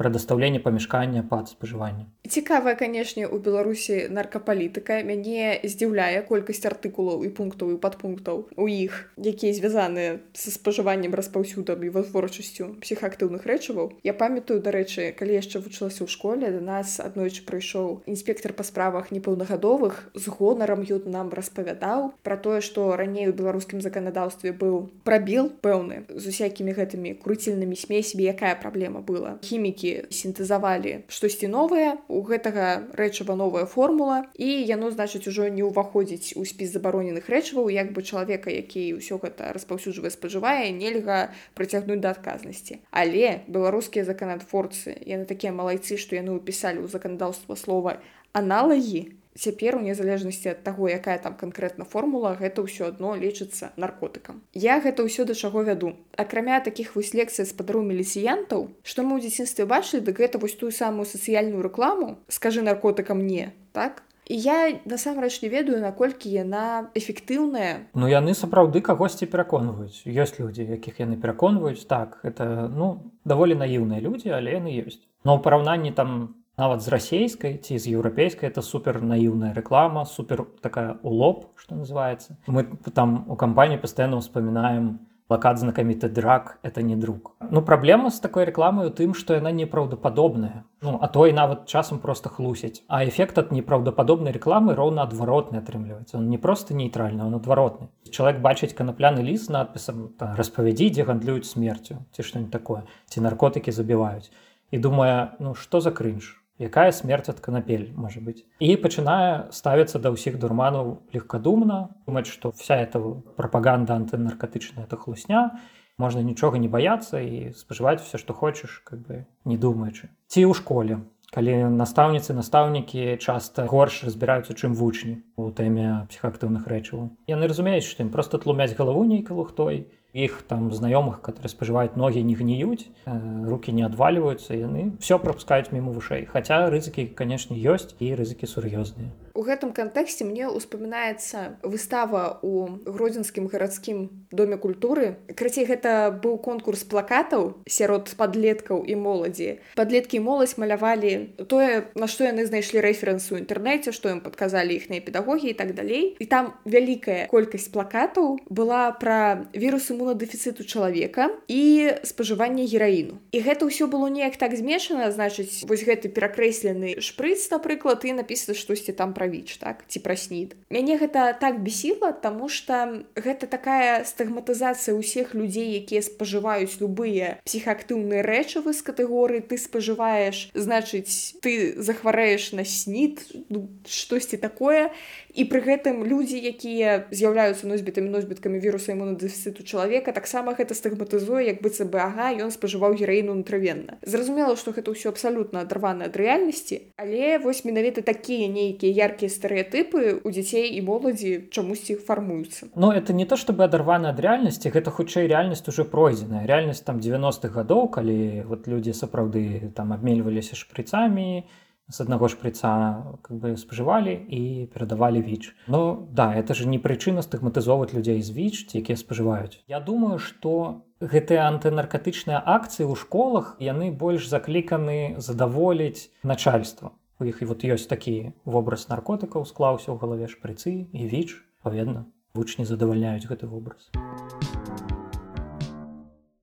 прадастаўленне 0.00 0.64
памяшкання 0.64 1.26
пад 1.28 1.52
спажывання 1.52 2.08
цікавая 2.30 2.78
канешне 2.78 3.26
у 3.26 3.42
беларусі 3.42 4.06
наркапалітыка. 4.08 5.02
Мяне 5.02 5.58
здзіўляе 5.66 6.22
колькасць 6.30 6.62
артыкулаў 6.70 7.26
і 7.26 7.30
пунктаў 7.34 7.74
і 7.74 7.80
падпунктаў 7.82 8.46
у 8.54 8.64
іх 8.70 9.10
якія 9.18 9.52
звязаныя 9.52 10.22
са 10.32 10.54
спажываннем 10.54 11.12
распаўсюдам 11.18 11.82
і 11.82 11.90
вытворчасцю 11.90 12.78
псіхаактыўных 12.80 13.44
рэчываў. 13.50 13.98
Я 14.06 14.14
памятаю 14.14 14.62
дарэчы 14.62 15.10
калі 15.18 15.36
яшчэ 15.36 15.58
вучылася 15.58 16.06
ў 16.06 16.08
школе 16.08 16.54
да 16.54 16.62
нас 16.62 16.96
аднойчы 17.02 17.42
прыйшоў 17.44 18.06
інспектор 18.06 18.54
па 18.54 18.62
справах 18.62 19.10
непаўнагадовых 19.10 20.14
з 20.14 20.24
гонарам 20.30 20.86
ён 20.86 21.00
тут 21.00 21.09
нам 21.10 21.30
распавядаў 21.34 22.12
пра 22.22 22.36
тое 22.38 22.60
што 22.64 22.94
раней 22.96 23.28
у 23.28 23.34
беларускім 23.36 23.82
заканадаўстве 23.84 24.52
быў 24.56 24.88
прабіл 25.04 25.50
пэўны 25.64 26.06
з 26.08 26.32
усякімі 26.32 26.74
гэтымі 26.78 27.14
круцільнымі 27.24 27.76
смесьмі 27.76 28.26
якая 28.30 28.54
праблема 28.62 29.02
была. 29.02 29.36
Хімікі 29.42 30.10
сінтэзавалі 30.14 31.04
штосьці 31.10 31.50
новае 31.50 31.98
у 32.08 32.22
гэтага 32.22 32.94
рэчыва 32.94 33.34
новая 33.34 33.66
формула 33.66 34.22
і 34.38 34.48
яно 34.48 34.90
значыць 34.94 35.26
ужо 35.26 35.50
не 35.50 35.66
ўваходзіць 35.66 36.38
у 36.38 36.46
спіс 36.46 36.72
забароненых 36.74 37.28
рэчываў 37.28 37.68
як 37.74 37.92
бы 37.92 38.06
чалавека 38.06 38.54
які 38.54 39.02
ўсё 39.02 39.18
гэта 39.18 39.52
распаўсюджвае 39.56 40.14
спажывае 40.14 40.70
нельга 40.70 41.34
прыцягнуць 41.58 42.00
да 42.00 42.14
адказнасці. 42.14 42.80
Але 42.90 43.42
беларускія 43.48 44.04
заканатворцы 44.06 44.94
яны 45.04 45.26
такія 45.26 45.52
малайцы 45.52 45.98
што 45.98 46.16
яны 46.16 46.38
ўпісалі 46.38 46.84
ў 46.84 46.88
заканадаўства 46.88 47.58
слова 47.58 47.98
аналагі 48.32 49.10
цяпер 49.40 49.76
у 49.76 49.80
незалежнасці 49.80 50.52
ад 50.52 50.60
таго 50.62 50.92
якая 50.92 51.16
там 51.18 51.34
канкрэтна 51.40 51.88
формула 51.88 52.36
гэта 52.36 52.60
ўсё 52.60 52.92
адно 52.92 53.16
лечыцца 53.16 53.72
наркотыкам. 53.80 54.44
Я 54.52 54.80
гэта 54.84 55.00
ўсё 55.00 55.24
да 55.24 55.32
чаго 55.32 55.64
вяду. 55.64 55.96
Акрамя 56.16 56.60
таких 56.60 56.94
вось 56.94 57.16
лекцый 57.16 57.48
спадару 57.48 57.80
мелісіянтаў 57.80 58.68
што 58.84 59.02
мы 59.02 59.16
ў 59.16 59.24
дзяцінстве 59.24 59.64
бачылі 59.64 60.04
дык 60.04 60.20
гэта 60.20 60.36
вось 60.36 60.54
тую 60.60 60.70
самую 60.76 61.08
сацыяльную 61.08 61.64
рэкламу 61.64 62.20
скажы 62.28 62.60
наркотыкам 62.60 63.24
не 63.24 63.56
так? 63.72 64.04
Я 64.30 64.78
насамрэч 64.84 65.42
не 65.42 65.48
ведаю 65.48 65.80
наколькі 65.82 66.30
яна 66.30 66.90
эфектыўная. 66.94 67.90
Ну 67.98 68.06
яны 68.06 68.30
сапраўды 68.38 68.78
кагосьці 68.78 69.26
пераконваюць. 69.26 70.06
Ёсць 70.06 70.38
людзі 70.38 70.70
якіх 70.70 71.02
яны 71.02 71.18
пераконваюць. 71.18 71.82
Так 71.90 72.20
это 72.22 72.70
ну 72.70 73.10
даволі 73.24 73.58
наіўныя 73.58 73.98
людзі 73.98 74.30
але 74.30 74.54
яны 74.54 74.70
ёсць. 74.70 75.02
Но 75.26 75.34
ў 75.34 75.42
параўнанні 75.42 75.90
там 75.90 76.39
нават 76.60 76.84
з 76.84 76.92
расійскай 76.92 77.56
ці 77.58 77.80
з 77.80 77.96
еўрапейскай 77.96 78.52
это 78.52 78.60
супер 78.60 79.00
наіўная 79.00 79.52
рэклама 79.56 80.04
супер 80.04 80.44
такая 80.60 80.98
улоб 81.02 81.46
что 81.56 81.74
называется. 81.74 82.36
Мы 82.46 82.68
там 82.92 83.24
у 83.28 83.36
кампаніі 83.36 83.80
пастаянно 83.80 84.20
ўспамінаем 84.20 84.98
плакат 85.30 85.60
знакаміты 85.62 86.08
драк 86.08 86.58
это 86.62 86.82
не 86.82 86.96
друг 86.96 87.36
ну 87.50 87.62
праблема 87.62 88.10
з 88.10 88.18
такой 88.18 88.44
рэкламай 88.50 88.90
у 88.90 88.90
тым 88.90 89.14
што 89.14 89.38
яна 89.38 89.52
непраўдападобная 89.54 90.64
ну 90.82 90.98
а 91.00 91.06
то 91.06 91.26
і 91.30 91.32
нават 91.32 91.70
часам 91.70 92.00
просто 92.02 92.28
хлусяць 92.28 92.82
а 92.88 93.04
эфект 93.06 93.38
ад 93.38 93.52
непраўдападобнай 93.54 94.34
рэкламы 94.34 94.74
роўна 94.74 95.06
адваротны 95.06 95.62
атрымліваецца 95.62 96.18
он 96.18 96.26
не 96.34 96.38
просто 96.38 96.74
нейтральны 96.74 97.22
он 97.22 97.38
адваротны 97.38 97.88
чалавек 98.10 98.42
бачыць 98.42 98.74
канапляны 98.74 99.22
ліст 99.22 99.54
надпісам 99.54 100.10
распавядзі 100.18 100.90
дзе 100.98 101.06
гандлююць 101.06 101.46
смерцю 101.46 102.02
ці 102.10 102.26
што-нибудь 102.26 102.50
такое 102.50 102.82
ці 103.06 103.22
наркотыкі 103.22 103.70
забіваюць 103.70 104.34
і 104.74 104.82
думае 104.82 105.38
ну 105.38 105.54
что 105.54 105.78
за 105.78 105.94
крынж 105.94 106.39
якая 106.60 106.92
смерть 106.92 107.28
ад 107.32 107.40
канапель 107.40 107.90
можа 107.96 108.20
быть? 108.20 108.44
І 108.60 108.76
пачынае 108.76 109.50
ставіцца 109.50 109.98
да 109.98 110.12
ўсіх 110.12 110.36
дурманаў 110.36 111.00
легкадумна 111.16 111.96
думаць 112.06 112.28
что 112.28 112.52
вся 112.52 112.76
эта 112.76 113.00
прапаганда 113.40 113.96
антынаркатычная 113.96 114.84
это 114.84 115.00
хлусня 115.00 115.56
можна 115.96 116.20
нічога 116.20 116.60
не 116.60 116.68
баяцца 116.68 117.20
і 117.20 117.56
спажываць 117.56 118.04
все 118.04 118.20
что 118.20 118.36
хочаш 118.36 118.84
как 118.84 119.00
бы 119.00 119.24
не 119.44 119.56
думаючы 119.56 120.12
ці 120.28 120.44
ў 120.44 120.54
школе 120.54 121.00
калі 121.30 121.70
настаўніцы 121.78 122.34
настаўнікі 122.34 123.16
часта 123.22 123.66
горш 123.70 124.02
разбіраюцца 124.06 124.54
чым 124.54 124.74
вучні 124.74 125.22
у 125.38 125.50
тэме 125.54 126.06
псіхаактыўных 126.10 126.66
рэчываў. 126.66 127.14
Яны 127.30 127.46
разумеюць 127.46 127.86
што 127.86 128.02
ім 128.02 128.10
просто 128.10 128.42
тлумяць 128.42 128.74
галаву 128.74 129.06
нейка 129.06 129.34
лухтой 129.34 129.86
іх 130.12 130.42
там 130.48 130.72
знаёмых 130.72 131.20
которые 131.20 131.48
спажываюць 131.48 131.96
ногі 131.96 132.22
не 132.22 132.34
гніюць 132.34 132.86
э, 133.06 133.46
руки 133.46 133.72
не 133.72 133.82
адваливаюцца 133.86 134.54
яны 134.54 134.92
все 134.98 135.18
пропускаюць 135.18 135.72
мімо 135.72 135.92
вышэй 135.92 136.26
хаця 136.26 136.66
рызыкі 136.70 137.06
канешне 137.14 137.56
ёсць 137.56 137.94
і 137.98 138.14
рызыкі 138.14 138.50
сур'ёзныя 138.50 139.10
у 139.34 139.42
гэтым 139.42 139.72
кантэксце 139.72 140.24
мне 140.24 140.48
успамінаецца 140.48 141.60
выстава 141.62 142.40
у 142.42 142.82
гродзенскім 142.84 143.46
гарадскім 143.46 144.08
доме 144.30 144.56
культуры. 144.56 145.16
Крыцей 145.34 145.66
гэта 145.66 146.10
быў 146.10 146.38
конкурс 146.38 146.84
плакатаў 146.84 147.62
сярод 147.66 148.10
падлеткаў 148.16 148.84
і 148.86 148.94
моладзі. 148.96 149.58
Падлеткі 149.74 150.20
моладзь 150.20 150.58
малявалі 150.58 151.34
тое 151.50 151.90
на 151.94 152.06
што 152.10 152.26
яны 152.26 152.46
знайшлі 152.46 152.82
рэферэнс 152.84 153.30
у 153.32 153.38
інтэрнэце 153.40 153.94
што 153.94 154.10
ім 154.10 154.20
падказалі 154.24 154.74
іхныя 154.76 155.00
педагогі 155.00 155.50
і 155.50 155.56
так 155.58 155.74
далей. 155.74 156.16
І 156.18 156.26
там 156.26 156.54
вялікая 156.64 157.26
колькасць 157.30 157.70
плакатаў 157.70 158.38
была 158.50 158.90
пра 158.98 159.46
вірус 159.54 159.90
імунадэфіцыту 159.90 160.66
чалавека 160.66 161.30
і 161.48 161.94
спажывання 162.02 162.66
гераіну. 162.66 163.18
І 163.30 163.42
гэта 163.42 163.66
ўсё 163.66 163.86
было 163.86 164.10
неяк 164.10 164.38
так 164.38 164.54
змешана 164.54 165.10
значыць 165.10 165.66
вось 165.66 165.86
гэты 165.86 166.10
перакрэслены 166.10 166.98
шпрыц 167.00 167.50
напрыклад 167.50 168.04
і 168.04 168.18
напісана 168.20 168.58
штосьці 168.58 168.92
там 168.92 169.14
пра 169.20 169.28
віч 169.28 169.60
так 169.60 169.84
ці 169.84 170.00
праснід. 170.00 170.56
Мяне 170.72 170.96
гэта 170.96 171.36
так 171.36 171.60
бесіла 171.60 172.12
тому 172.12 172.48
что 172.48 173.04
гэта 173.12 173.44
такая 173.44 174.00
стагматызацыя 174.08 174.96
ўсіх 174.96 175.36
людзей 175.36 175.76
якія 175.76 176.00
спажываюць 176.00 176.80
любыя 176.80 177.36
псіхаактыўныя 177.44 178.24
рэчывы 178.24 178.72
з 178.72 178.80
катэгорыі 178.80 179.44
ты 179.44 179.60
спажываеш 179.60 180.48
значыць 180.56 181.36
ты 181.44 181.76
захварэеш 181.76 182.56
на 182.56 182.64
снід 182.64 183.20
ну, 183.52 183.68
штосьці 183.84 184.40
такое 184.40 184.88
і 185.34 185.44
пры 185.50 185.60
гэтым 185.64 186.04
людзі 186.04 186.38
якія 186.38 187.06
з'яўляюцца 187.10 187.66
носьбітамі 187.66 188.10
носьбіткамі 188.10 188.58
віруса 188.58 188.92
імуна 188.92 189.16
дэфіцыту 189.18 189.66
чалавека 189.66 190.12
таксама 190.12 190.54
гэта 190.54 190.74
стагматызуе 190.74 191.46
як 191.46 191.62
быцца 191.62 191.84
бы 191.86 192.00
ага 192.02 192.30
ён 192.34 192.50
спажываў 192.54 192.94
гераіну 192.98 193.34
натравенна 193.34 193.98
зразумела 194.02 194.56
што 194.56 194.74
гэта 194.76 194.94
ўсё 194.94 195.12
абсалютна 195.14 195.66
адрвана 195.66 196.10
ад 196.10 196.16
рэальнасці 196.16 196.94
але 196.96 197.38
вось 197.38 197.64
менавіта 197.64 198.02
такія 198.02 198.48
нейкія 198.48 199.06
яркія 199.06 199.30
стэеатыпы 199.30 200.20
у 200.24 200.28
дзяцей 200.30 200.74
і 200.76 200.80
моладзі 200.84 201.48
чамусьці 201.50 201.96
фармуюцца. 201.96 202.68
Ну 202.74 202.92
это 202.92 203.12
не 203.12 203.24
то 203.24 203.36
чтобы 203.36 203.64
адарвана 203.64 204.10
ад 204.10 204.20
рэальнасці 204.20 204.70
гэта 204.74 204.90
хутчэй 204.90 205.30
рэальнасць 205.30 205.66
уже 205.68 205.84
пройдзеная. 205.84 206.46
Рэальнасць 206.46 206.84
там 206.84 207.00
90-х 207.00 207.54
гадоў 207.54 207.88
калі 207.88 208.44
вот 208.46 208.68
людзі 208.68 208.92
сапраўды 208.92 209.72
там 209.74 209.92
абмельваліся 209.92 210.56
шпрыцамі 210.56 211.44
з 211.90 212.00
аднаго 212.00 212.30
шпрыца 212.30 213.18
как 213.22 213.36
бы 213.36 213.56
спажывалі 213.58 214.14
і 214.14 214.70
перадавалі 214.72 215.22
віч. 215.22 215.54
Ну 215.66 216.08
да 216.12 216.34
это 216.34 216.54
же 216.54 216.66
не 216.66 216.78
прычына 216.78 217.22
стыгматызоўваць 217.26 217.92
людзей 217.92 218.22
з 218.22 218.30
віч 218.30 218.70
якія 218.74 218.96
спажываюць. 218.96 219.60
Я 219.66 219.80
думаю 219.80 220.18
что 220.18 220.86
гэтыя 221.00 221.50
антынаркатычныя 221.50 222.38
акцыі 222.38 222.86
ў 222.86 222.94
школах 222.94 223.56
яны 223.58 223.90
больш 223.90 224.30
закліканы 224.30 225.18
задаволіць 225.18 226.08
начальства 226.22 226.94
у 227.20 227.24
і 227.28 227.44
вот 227.44 227.64
ёсць 227.64 227.90
такі 227.90 228.32
вобраз 228.44 228.88
наркотыкаў 228.88 229.44
склаўся 229.44 229.92
ў 229.92 230.00
галаве 230.00 230.30
шпрыцы 230.30 230.88
і 230.88 231.02
віч. 231.04 231.36
Паведна 231.60 232.08
вучні 232.32 232.64
задавальняюць 232.64 233.28
гэты 233.28 233.44
вобраз 233.44 233.92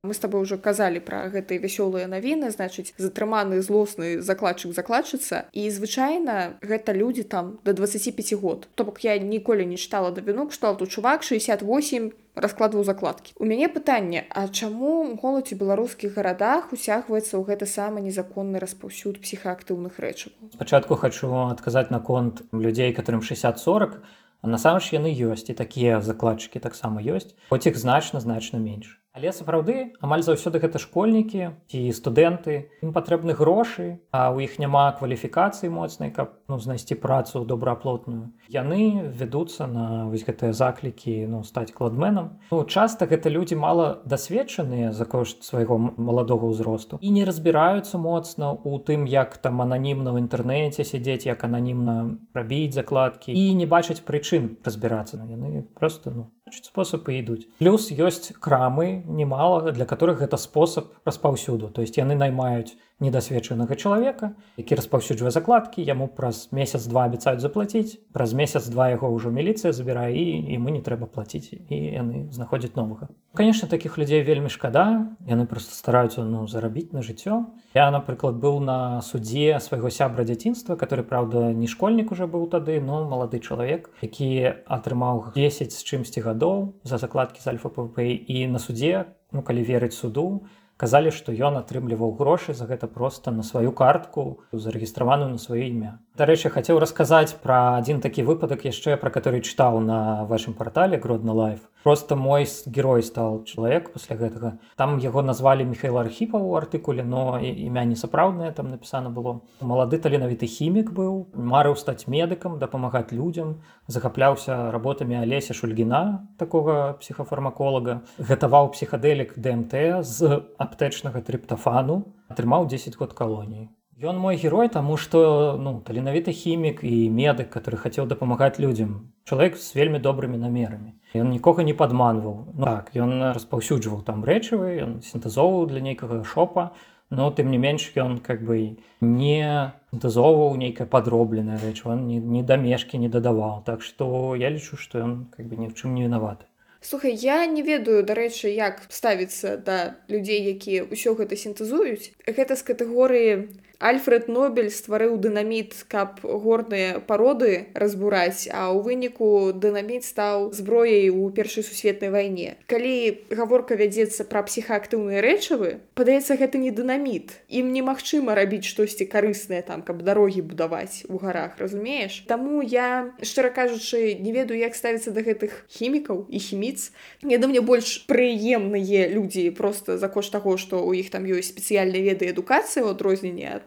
мы 0.08 0.14
с 0.14 0.20
тобой 0.20 0.42
уже 0.42 0.58
казалі 0.58 1.00
пра 1.04 1.28
гэтыя 1.30 1.60
вясёлыя 1.60 2.08
навіны 2.08 2.50
значыць 2.52 2.96
затрыманы 2.98 3.62
злосны 3.62 4.22
закладчык 4.22 4.74
закладчыца 4.74 5.46
і 5.52 5.68
звычайна 5.70 6.58
гэта 6.64 6.96
людзі 6.96 7.24
там 7.24 7.60
до 7.64 7.74
25 7.74 8.34
год. 8.40 8.68
То 8.76 8.88
бок 8.88 9.04
я 9.04 9.18
ніколі 9.18 9.66
не 9.66 9.76
чытала 9.76 10.12
да 10.12 10.22
вінок 10.22 10.54
што 10.54 10.74
тут 10.74 10.90
чувак 10.90 11.24
68 11.24 12.12
раскладваў 12.36 12.84
закладкі. 12.84 13.34
У 13.36 13.46
мяне 13.46 13.68
пытанне 13.68 14.26
А 14.30 14.48
чаму 14.48 15.18
голодзі 15.22 15.56
беларускіх 15.58 16.14
гарадах 16.16 16.72
усягваецца 16.72 17.38
ў 17.38 17.44
гэты 17.44 17.66
самы 17.66 18.02
незаконны 18.02 18.60
распаўсюд 18.64 19.20
псіхаактыўных 19.22 20.00
рэчаў 20.00 20.32
спачатку 20.54 20.96
хочу 20.96 21.28
адказаць 21.50 21.90
наконт 21.90 22.42
людзей 22.54 22.94
которым 22.94 23.22
60-40 23.22 24.00
насамрэч 24.44 24.94
яны 24.94 25.10
ёсць 25.10 25.50
і 25.50 25.58
такія 25.58 26.02
закладчыкі 26.02 26.62
таксама 26.62 27.02
ёсць. 27.02 27.34
Хоць 27.50 27.66
іх 27.66 27.78
значна 27.78 28.22
значна 28.22 28.62
менш 28.62 29.00
Але 29.18 29.34
сапраўды 29.34 29.98
амаль 29.98 30.22
заўсёды 30.22 30.62
гэта 30.62 30.78
школьнікі 30.78 31.50
ці 31.74 31.80
студэнты. 31.90 32.70
Ім 32.86 32.94
патрэбны 32.94 33.34
грошы 33.34 33.98
а 34.14 34.30
ў 34.30 34.46
іх 34.46 34.62
няма 34.62 34.94
кваліфікацыі 34.94 35.74
моцнай 35.74 36.14
каб 36.14 36.38
ну, 36.46 36.62
знайсці 36.62 36.94
працу 37.02 37.42
добрааплотную 37.42 38.30
яны 38.54 39.10
вядуцца 39.10 39.66
на 39.66 40.06
вось 40.06 40.22
гэтыя 40.22 40.54
заклікі 40.54 41.26
ну 41.34 41.42
стаць 41.42 41.74
кладменам. 41.74 42.38
Ну, 42.54 42.62
часта 42.70 43.10
гэта 43.10 43.34
людзі 43.34 43.58
мала 43.58 44.06
дасведчаныя 44.06 44.94
за 44.94 45.10
кошт 45.10 45.42
свайго 45.42 45.82
маладога 45.98 46.46
ўзросту 46.54 47.02
і 47.02 47.10
не 47.10 47.26
разбіраюцца 47.26 47.98
моцна 47.98 48.54
у 48.54 48.78
тым 48.78 49.10
як 49.10 49.42
там 49.42 49.66
ананімна 49.66 50.14
ў 50.14 50.30
інтэрнэце 50.30 50.86
сядзець 50.86 51.26
як 51.26 51.42
ананімна 51.42 52.22
рабіць 52.38 52.78
закладкі 52.78 53.34
і 53.34 53.50
не 53.58 53.66
бачаць 53.66 54.06
прычын 54.06 54.62
разбірацца. 54.62 55.18
На 55.18 55.26
яны 55.26 55.66
просто 55.74 56.14
ну 56.14 56.30
спосабы 56.52 57.20
ідуць 57.20 57.48
плюс 57.60 57.92
ёсць 57.92 58.34
крамы 58.40 59.04
немало 59.08 59.72
для 59.72 59.86
которых 59.86 60.20
гэта 60.20 60.38
спосаб 60.38 60.94
распаўсюду. 61.06 61.70
То 61.70 61.82
есть 61.82 61.98
яны 61.98 62.16
наймаюць 62.16 62.78
недасведчанага 63.00 63.76
чалавека 63.76 64.34
які 64.58 64.76
распаўсюджвае 64.80 65.30
закладкі 65.30 65.86
яму 65.86 66.08
праз 66.10 66.50
месяц-два 66.50 67.06
абяцаюць 67.06 67.42
заплаціць 67.44 68.02
праз 68.14 68.34
месяц-два 68.34 68.90
яго 68.90 69.12
ўжо 69.14 69.30
міліцыя 69.30 69.70
забірае 69.70 70.18
і 70.18 70.58
іму 70.58 70.74
не 70.74 70.82
трэба 70.82 71.06
плаціць 71.06 71.54
і 71.54 71.78
яны 71.78 72.26
знаходзяць 72.34 72.74
новага. 72.76 73.10
Конечно 73.38 73.70
таких 73.70 73.98
людзей 73.98 74.26
вельмі 74.26 74.50
шкада 74.50 75.14
яны 75.30 75.46
просто 75.46 75.78
стараюцца 75.78 76.26
ну 76.26 76.48
зарабіць 76.48 76.92
на 76.92 77.06
жыццё. 77.06 77.54
Я 77.78 77.92
напрыклад 77.94 78.42
быў 78.42 78.60
на 78.60 79.02
суддзе 79.06 79.62
свайго 79.62 79.94
сябра 79.94 80.26
дзяцінства 80.26 80.76
который 80.76 81.06
правда 81.06 81.54
не 81.54 81.68
школьнік 81.68 82.12
уже 82.12 82.26
быў 82.26 82.50
тады 82.50 82.82
но 82.82 83.06
малады 83.06 83.38
чалавек 83.38 83.94
які 84.02 84.66
атрымаў 84.66 85.38
10 85.38 85.70
з 85.70 85.80
чымсьці 85.86 86.26
гадоў 86.26 86.74
за 86.84 86.98
закладкі 86.98 87.46
з 87.46 87.48
альфа-пп 87.54 88.02
і 88.02 88.48
на 88.50 88.58
суддзе 88.58 89.06
ну 89.32 89.46
калі 89.46 89.62
верыць 89.62 89.94
суду 89.94 90.42
то 90.50 90.57
казалі 90.78 91.12
што 91.12 91.34
ён 91.34 91.58
атрымліваў 91.60 92.14
грошы 92.18 92.54
за 92.58 92.70
гэта 92.70 92.88
проста 92.88 93.34
на 93.34 93.44
сваю 93.44 93.72
картку 93.74 94.28
зарэгістраваную 94.54 95.30
на 95.34 95.42
сваё 95.42 95.64
імя 95.68 95.98
дарэчы 96.18 96.50
хацеў 96.50 96.80
расказаць 96.82 97.38
пра 97.44 97.78
адзін 97.78 98.02
такі 98.02 98.26
выпадак 98.26 98.66
яшчэ 98.66 98.98
пра 98.98 99.14
который 99.14 99.46
чытаў 99.46 99.80
на 99.86 100.26
вашым 100.26 100.58
партале 100.58 100.98
гродна 100.98 101.34
лайф 101.38 101.62
просто 101.88 102.16
мой 102.16 102.48
герой 102.66 103.04
стал 103.04 103.44
чалавек 103.46 103.94
пасля 103.94 104.18
гэтага. 104.18 104.58
Там 104.76 104.98
яго 105.00 105.22
назвалі 105.22 105.64
михаил 105.64 106.00
архіпа 106.02 106.36
у 106.36 106.56
артыкуле 106.60 107.04
но 107.04 107.40
імя 107.40 107.86
не 107.86 107.96
сапраўднае 107.96 108.52
там 108.52 108.72
напісана 108.74 109.10
было. 109.10 109.40
Малады 109.62 110.02
таленавіты 110.02 110.50
хімік 110.52 110.92
быў 110.92 111.32
марыў 111.32 111.78
стаць 111.78 112.08
медыкам 112.08 112.60
дапамагаць 112.60 113.14
людзям 113.14 113.62
захапляўся 113.88 114.72
работамі 114.72 115.22
алеся 115.22 115.54
шульгіна 115.54 116.28
такога 116.38 116.98
псіхафармаколага 117.00 118.02
гатаваў 118.18 118.74
псіхадэлік 118.76 119.38
дмт 119.38 120.04
з 120.04 120.44
аптэчнага 120.58 121.22
трыптафану 121.22 122.04
атрымаў 122.28 122.68
10 122.68 122.98
год 122.98 123.14
калоніі 123.14 123.70
Ён 123.98 124.20
мой 124.22 124.38
герой 124.38 124.70
таму 124.70 124.94
што 125.02 125.58
ну 125.58 125.72
таленавіты 125.82 126.30
хімік 126.30 126.84
і 126.86 127.10
медык 127.10 127.50
который 127.50 127.82
хацеў 127.82 128.06
дапамагаць 128.06 128.62
людзям 128.62 129.10
чалавек 129.26 129.58
з 129.58 129.74
вельмі 129.74 129.98
добрымі 129.98 130.38
намерамі 130.38 130.94
ён 131.18 131.32
нікога 131.34 131.66
не 131.66 131.74
падманваў 131.74 132.36
ну, 132.54 132.66
так 132.66 132.92
ён 132.94 133.34
распаўсюджваў 133.34 134.04
там 134.06 134.22
рэчывы 134.22 134.78
ён 134.86 135.02
сінтэзоўваў 135.02 135.66
для 135.74 135.82
нейкага 135.82 136.22
шопа. 136.24 136.70
Но 137.10 137.32
тым 137.32 137.50
не 137.50 137.58
менш 137.58 137.90
ён 137.98 138.20
как 138.22 138.44
бы 138.46 138.78
не 139.02 139.42
сінтэзоўваў 139.90 140.62
нейкая 140.62 140.86
падробленая 140.86 141.58
рэч 141.58 141.82
он 141.90 142.06
не, 142.06 142.20
не 142.20 142.44
дамешкі 142.44 143.02
не 143.02 143.10
дадаваў 143.10 143.64
так 143.66 143.82
што 143.82 144.36
я 144.38 144.54
лічу 144.54 144.78
што 144.78 145.02
ён 145.02 145.26
как 145.34 145.50
бы 145.50 145.58
ні 145.58 145.74
в 145.74 145.74
чым 145.74 145.98
не 145.98 146.06
вінаваты 146.06 146.46
Слухай, 146.80 147.16
я 147.16 147.46
не 147.48 147.64
ведаю, 147.64 148.04
дарэчы, 148.06 148.54
як 148.54 148.86
ставіцца 148.94 149.58
да 149.58 149.98
людзей, 150.08 150.46
якія 150.54 150.86
ўсё 150.86 151.18
гэта 151.18 151.34
сінтэзуюць. 151.34 152.14
Гэта 152.30 152.54
з 152.54 152.62
катэгорыі 152.62 153.34
Альфред 153.80 154.26
Нобель 154.28 154.72
стварыў 154.74 155.20
дынаміт, 155.22 155.86
каб 155.86 156.26
горныя 156.26 156.98
пароды 156.98 157.70
разбураць, 157.78 158.50
а 158.50 158.74
ў 158.74 158.82
выніку 158.82 159.54
дынаміт 159.54 160.02
стаў 160.02 160.50
зброяй 160.50 161.14
у 161.14 161.30
першай 161.30 161.62
сусветнай 161.62 162.10
вайне. 162.10 162.58
Калі 162.66 163.22
гаворка 163.30 163.78
вядзецца 163.78 164.26
пра 164.26 164.42
псіхаактыўныя 164.50 165.22
рэчывы, 165.22 165.78
падаецца 165.94 166.42
гэта 166.42 166.58
не 166.58 166.74
дынаміт. 166.74 167.38
Ім 167.54 167.70
немагчыма 167.70 168.34
рабіць 168.34 168.66
штосьці 168.66 169.06
карыснае 169.06 169.62
там, 169.62 169.86
каб 169.86 170.02
дарогі 170.02 170.42
будаваць 170.42 171.06
у 171.06 171.22
гарах, 171.22 171.62
разумееш. 171.62 172.26
Таму 172.26 172.66
я 172.66 173.14
шчыра 173.22 173.54
кажучы, 173.54 174.18
не 174.18 174.34
ведаю, 174.34 174.58
як 174.58 174.74
ставіцца 174.74 175.14
да 175.14 175.22
гэтых 175.22 175.54
хімікаў 175.70 176.26
і 176.34 176.40
хіміц. 176.42 176.90
Не 177.22 177.38
да 177.38 177.46
мне 177.46 177.62
больш 177.62 178.10
прыемныя 178.10 179.06
людзі 179.06 179.54
просто 179.54 180.02
за 180.02 180.10
кошт 180.10 180.34
таго, 180.34 180.58
што 180.58 180.82
ў 180.82 181.06
іх 181.06 181.14
там 181.14 181.30
ёсць 181.30 181.54
спецыяльныя 181.54 182.02
веды 182.02 182.34
адукацыі 182.34 182.82
ў 182.82 182.98
адрозненне 182.98 183.46
ад 183.54 183.67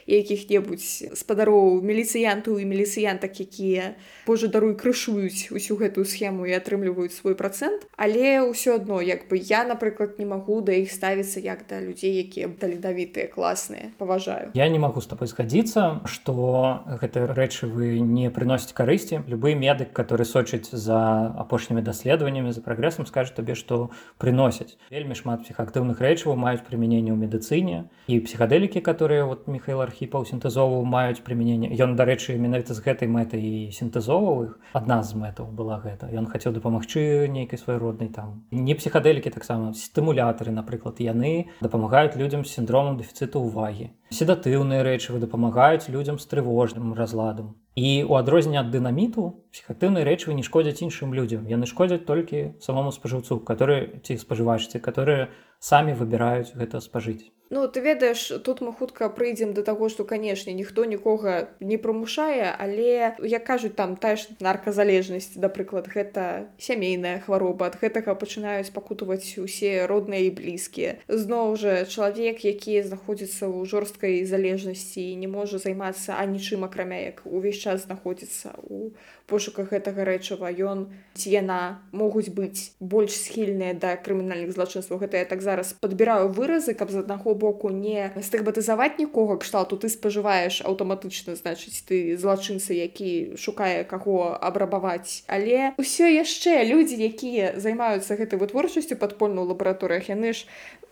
якіх-небудзь 0.11 1.15
спадароў 1.15 1.79
міліцыянтаў 1.81 2.59
і 2.59 2.65
міліцыянтак 2.67 3.39
якія 3.39 3.95
Божа 4.27 4.51
даруй 4.51 4.75
крышуюць 4.75 5.49
усю 5.55 5.79
гэтую 5.79 6.05
схему 6.05 6.45
і 6.45 6.55
атрымліваюць 6.57 7.15
свой 7.15 7.35
процент 7.39 7.87
але 7.95 8.43
ўсё 8.43 8.75
адно 8.81 9.01
як 9.01 9.27
бы 9.31 9.39
я 9.39 9.63
напрыклад 9.63 10.19
не 10.19 10.25
магу 10.25 10.61
да 10.61 10.75
іх 10.75 10.91
ставіцца 10.91 11.39
як 11.39 11.63
да 11.69 11.79
людзей 11.79 12.19
якія 12.19 12.51
даледавітыя 12.59 13.27
класныя 13.27 13.91
паважаю. 13.97 14.51
Я 14.53 14.67
не 14.69 14.79
магу 14.79 15.01
з 15.01 15.07
тобой 15.07 15.27
згадзіцца 15.27 16.03
что 16.05 16.83
гэтыя 16.85 17.31
рэчывы 17.33 17.99
не 17.99 18.29
прыносяць 18.29 18.73
карысці. 18.73 19.23
Любы 19.27 19.55
медык 19.55 19.93
который 19.93 20.25
сочыць 20.25 20.69
за 20.71 21.31
апошнімі 21.39 21.81
даследаваннямі 21.81 22.51
за 22.51 22.61
прагрэсам 22.61 23.05
скажет 23.05 23.35
табе 23.35 23.55
што 23.55 23.91
прыносяць. 24.17 24.77
Вельмі 24.89 25.15
шмат 25.15 25.45
псіхаактыўных 25.47 26.01
рэчываў 26.01 26.35
маюць 26.35 26.65
прымяненне 26.67 27.11
ў 27.13 27.17
медыцыне. 27.17 27.89
І 28.07 28.19
псіхадэлікі 28.19 28.81
которые 28.81 29.23
вот 29.25 29.47
михаил 29.47 29.81
архіпаў 30.01 30.25
сінтэзову 30.25 30.81
маюць 30.81 31.21
прымяненне 31.21 31.77
ён 31.77 31.93
дарэчы 31.93 32.33
менавіта 32.41 32.73
з 32.73 32.81
гэтай 32.81 33.05
мэтай 33.05 33.37
і 33.37 33.69
сінтэзоваў 33.69 34.49
іх. 34.49 34.57
Адна 34.73 35.05
з 35.05 35.13
мэтаў 35.13 35.53
была 35.53 35.77
гэта. 35.77 36.09
Ён 36.09 36.25
хацеў 36.25 36.57
дапамагчы 36.57 37.29
нейкай 37.29 37.61
свай 37.61 37.77
роднай 37.77 38.09
там. 38.09 38.41
Не 38.49 38.73
псіхадэлікі 38.73 39.29
таксама 39.29 39.77
стымулятары 39.77 40.49
напрыклад 40.57 40.97
яны 40.97 41.53
дапамагаюць 41.61 42.17
людзям 42.17 42.41
з 42.41 42.57
сіндромам 42.57 42.97
дэфіцыту 42.97 43.45
ўвагі 43.45 43.93
седатыўныя 44.11 44.83
рэчывы 44.83 45.19
дапамагаюць 45.23 45.87
людзям 45.87 46.19
з 46.19 46.27
трывожным 46.27 46.93
разладам. 46.93 47.55
І 47.75 48.03
у 48.03 48.19
адрозненне 48.19 48.59
ад 48.59 48.71
дынаміту 48.75 49.27
псіхатыўныя 49.55 50.03
рэчывы 50.03 50.35
не 50.35 50.43
шкодзяць 50.43 50.83
іншым 50.83 51.15
людзям. 51.15 51.47
Яны 51.47 51.69
шкодзяць 51.71 52.03
толькі 52.03 52.59
самому 52.59 52.91
спажыўцу 52.91 53.39
который 53.39 54.03
ці 54.03 54.19
спажывачцы 54.19 54.83
которые 54.83 55.31
самі 55.59 55.93
выбіраюць 55.95 56.51
гэта 56.51 56.83
спажыць. 56.83 57.31
Ну 57.51 57.67
ты 57.67 57.81
ведаеш 57.81 58.31
тут 58.45 58.61
мы 58.61 58.71
хутка 58.71 59.09
прыйдзем 59.09 59.53
да 59.53 59.61
таго 59.61 59.89
што 59.91 60.05
канешне 60.07 60.53
ніхто 60.55 60.85
нікога 60.87 61.51
не 61.59 61.75
прымушае 61.75 62.47
але 62.47 63.11
як 63.19 63.43
кажуць 63.43 63.75
там 63.75 63.97
тая 63.99 64.15
ж 64.15 64.31
нарказалежнасць 64.39 65.35
да 65.35 65.51
прыклад 65.51 65.91
гэта 65.91 66.47
сямейная 66.57 67.19
хвароба. 67.19 67.67
Ад 67.67 67.75
гэтага 67.75 68.15
пачынаюць 68.15 68.71
пакутаваць 68.71 69.35
усе 69.35 69.85
родныя 69.85 70.23
і 70.27 70.31
блізкія. 70.31 70.95
Зноў 71.11 71.59
жа 71.59 71.83
чалавек 71.83 72.39
які 72.47 72.79
знаходзіцца 72.87 73.51
ў 73.51 73.67
жорстка 73.67 74.00
жорсткай 74.01 74.25
залежнасці 74.25 75.15
не 75.15 75.27
можа 75.27 75.57
займацца 75.57 76.17
анічым 76.17 76.65
акрамя 76.65 76.97
як 77.13 77.21
увесь 77.25 77.61
час 77.61 77.85
знаходзіцца 77.85 78.53
у 78.69 78.91
пошуках 79.27 79.71
гэтага 79.71 80.03
рэчыва. 80.03 80.49
Ён 80.49 80.89
ці 81.13 81.29
яна 81.29 81.81
могуць 81.91 82.33
быць 82.33 82.73
больш 82.79 83.13
схільныя 83.13 83.73
да 83.73 83.95
крымінальных 83.95 84.51
злачынстваў. 84.51 84.99
Гэта 84.99 85.21
я 85.21 85.25
так 85.25 85.41
зараз 85.41 85.73
падбіраю 85.79 86.33
выразы 86.33 86.73
каб 86.73 86.91
з 86.91 87.05
аднаго 87.05 87.35
боку 87.35 87.69
не 87.69 88.11
стыгбатызаваць 88.17 88.97
нікога 88.97 89.37
кшталту 89.37 89.77
ты 89.77 89.89
спажываеш 89.89 90.65
аўтаматычна 90.65 91.35
значыць 91.35 91.85
ты 91.85 92.17
злачынцы 92.17 92.73
які 92.73 93.37
шукае 93.37 93.83
каго 93.85 94.33
абрабаваць. 94.33 95.23
Але 95.27 95.77
ўсё 95.77 96.09
яшчэ 96.09 96.65
людзі 96.65 96.97
якія 96.97 97.53
займаюцца 97.55 98.17
гэтай 98.17 98.39
вытворчасцю 98.41 98.97
падпольную 98.97 99.45
лабараторыях 99.45 100.09
яны 100.09 100.33
ж 100.33 100.49